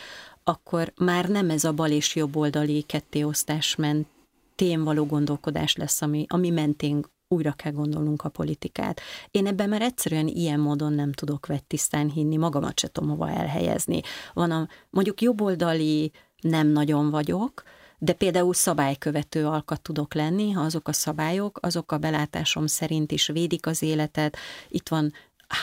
akkor 0.44 0.92
már 0.96 1.28
nem 1.28 1.50
ez 1.50 1.64
a 1.64 1.72
bal 1.72 1.90
és 1.90 2.14
jobb 2.14 2.36
oldali 2.36 2.82
kettéosztás 2.82 3.76
mentén 3.76 4.84
való 4.84 5.06
gondolkodás 5.06 5.76
lesz, 5.76 6.02
ami, 6.02 6.26
ami 6.28 6.50
mentén 6.50 7.04
újra 7.32 7.52
kell 7.52 7.72
gondolnunk 7.72 8.22
a 8.22 8.28
politikát. 8.28 9.00
Én 9.30 9.46
ebben 9.46 9.68
már 9.68 9.82
egyszerűen 9.82 10.26
ilyen 10.26 10.60
módon 10.60 10.92
nem 10.92 11.12
tudok 11.12 11.46
tisztán 11.66 12.10
hinni, 12.10 12.36
magamat 12.36 12.78
se 12.78 12.88
tudom 12.88 13.10
hova 13.10 13.30
elhelyezni. 13.30 14.00
Van 14.32 14.50
a, 14.50 14.68
mondjuk 14.90 15.20
jobboldali 15.20 16.12
nem 16.40 16.66
nagyon 16.66 17.10
vagyok, 17.10 17.62
de 17.98 18.12
például 18.12 18.54
szabálykövető 18.54 19.46
alkat 19.46 19.80
tudok 19.80 20.14
lenni, 20.14 20.50
ha 20.50 20.60
azok 20.60 20.88
a 20.88 20.92
szabályok, 20.92 21.58
azok 21.62 21.92
a 21.92 21.98
belátásom 21.98 22.66
szerint 22.66 23.12
is 23.12 23.26
védik 23.26 23.66
az 23.66 23.82
életet. 23.82 24.36
Itt 24.68 24.88
van 24.88 25.12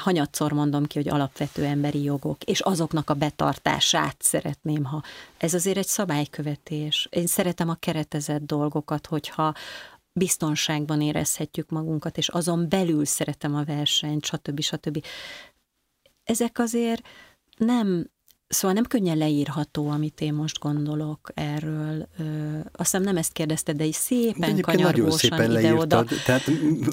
hanyatszor 0.03 0.51
mondom 0.51 0.85
ki, 0.85 0.97
hogy 0.97 1.09
alapvető 1.09 1.63
emberi 1.65 2.03
jogok, 2.03 2.43
és 2.43 2.59
azoknak 2.59 3.09
a 3.09 3.13
betartását 3.13 4.15
szeretném, 4.19 4.83
ha 4.83 5.03
ez 5.37 5.53
azért 5.53 5.77
egy 5.77 5.87
szabálykövetés. 5.87 7.07
Én 7.11 7.27
szeretem 7.27 7.69
a 7.69 7.75
keretezett 7.75 8.45
dolgokat, 8.45 9.07
hogyha 9.07 9.53
biztonságban 10.17 11.01
érezhetjük 11.01 11.69
magunkat, 11.69 12.17
és 12.17 12.27
azon 12.27 12.69
belül 12.69 13.05
szeretem 13.05 13.55
a 13.55 13.63
versenyt, 13.63 14.25
stb. 14.25 14.61
stb. 14.61 15.05
Ezek 16.23 16.59
azért 16.59 17.01
nem, 17.57 18.09
Szóval 18.49 18.73
nem 18.73 18.85
könnyen 18.85 19.17
leírható, 19.17 19.89
amit 19.89 20.21
én 20.21 20.33
most 20.33 20.59
gondolok 20.59 21.31
erről. 21.33 22.07
Ö, 22.19 22.23
azt 22.57 22.91
hiszem 22.91 23.01
nem 23.01 23.17
ezt 23.17 23.31
kérdezte, 23.31 23.73
de 23.73 23.83
is 23.83 23.95
szépen 23.95 24.61
kanyargósan 24.61 25.51
ide-oda 25.51 26.05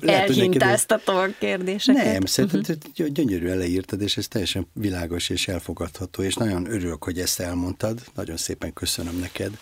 elhintáztatom 0.00 1.16
a 1.16 1.26
kérdéseket. 1.38 2.04
Nem, 2.04 2.24
szerintem 2.24 2.60
uh-huh. 2.60 3.06
gyönyörűen 3.06 3.58
leírtad, 3.58 4.00
és 4.00 4.16
ez 4.16 4.28
teljesen 4.28 4.66
világos 4.72 5.28
és 5.28 5.48
elfogadható, 5.48 6.22
és 6.22 6.34
nagyon 6.34 6.66
örülök, 6.66 7.04
hogy 7.04 7.18
ezt 7.18 7.40
elmondtad. 7.40 8.00
Nagyon 8.14 8.36
szépen 8.36 8.72
köszönöm 8.72 9.18
neked. 9.18 9.58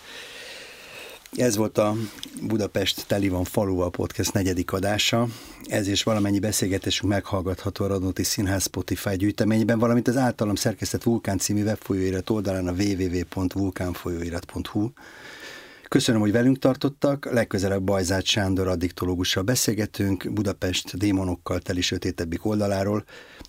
Ez 1.35 1.55
volt 1.55 1.77
a 1.77 1.95
Budapest 2.41 3.07
Teli 3.07 3.29
van 3.29 3.43
faluval 3.43 3.89
podcast 3.89 4.33
negyedik 4.33 4.71
adása. 4.71 5.27
Ez 5.65 5.87
és 5.87 6.03
valamennyi 6.03 6.39
beszélgetésünk 6.39 7.11
meghallgatható 7.11 7.85
a 7.85 7.87
Radnóti 7.87 8.23
Színház 8.23 8.63
Spotify 8.63 9.15
gyűjteményben, 9.15 9.79
valamint 9.79 10.07
az 10.07 10.17
általam 10.17 10.55
szerkesztett 10.55 11.03
Vulkán 11.03 11.37
című 11.37 11.63
webfolyóirat 11.63 12.29
oldalán 12.29 12.67
a 12.67 12.71
www.vulkánfolyóirat.hu. 12.71 14.89
Köszönöm, 15.93 16.21
hogy 16.21 16.31
velünk 16.31 16.59
tartottak. 16.59 17.31
Legközelebb 17.31 17.81
Bajzát 17.81 18.25
Sándor 18.25 18.67
addiktológussal 18.67 19.43
beszélgetünk 19.43 20.33
Budapest 20.33 20.97
démonokkal 20.97 21.59
teli 21.59 21.81
sötétebbik 21.81 22.45
oldaláról. 22.45 23.03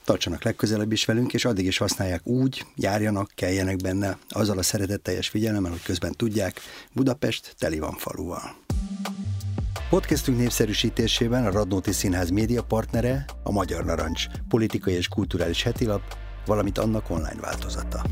Tartsanak 0.05 0.43
legközelebb 0.43 0.93
is 0.93 1.05
velünk, 1.05 1.33
és 1.33 1.45
addig 1.45 1.67
is 1.67 1.79
használják 1.79 2.27
úgy, 2.27 2.67
járjanak, 2.77 3.31
keljenek 3.35 3.77
benne, 3.77 4.19
azzal 4.29 4.59
a 4.59 4.63
szeretetteljes 4.63 5.29
figyelemmel, 5.29 5.71
hogy 5.71 5.83
közben 5.83 6.13
tudják, 6.13 6.61
Budapest 6.93 7.55
teli 7.59 7.79
van 7.79 7.95
faluval. 7.97 8.57
Podcastünk 9.91 10.39
népszerűsítésében 10.39 11.47
a 11.47 11.51
Radnóti 11.51 11.93
Színház 11.93 12.31
média 12.31 12.63
partnere 12.63 13.25
a 13.43 13.53
Magyar 13.53 13.85
Narancs, 13.85 14.27
politikai 14.49 14.95
és 14.95 15.09
kulturális 15.09 15.63
hetilap, 15.63 16.03
valamint 16.47 16.79
annak 16.79 17.11
online 17.11 17.41
változata. 17.41 18.05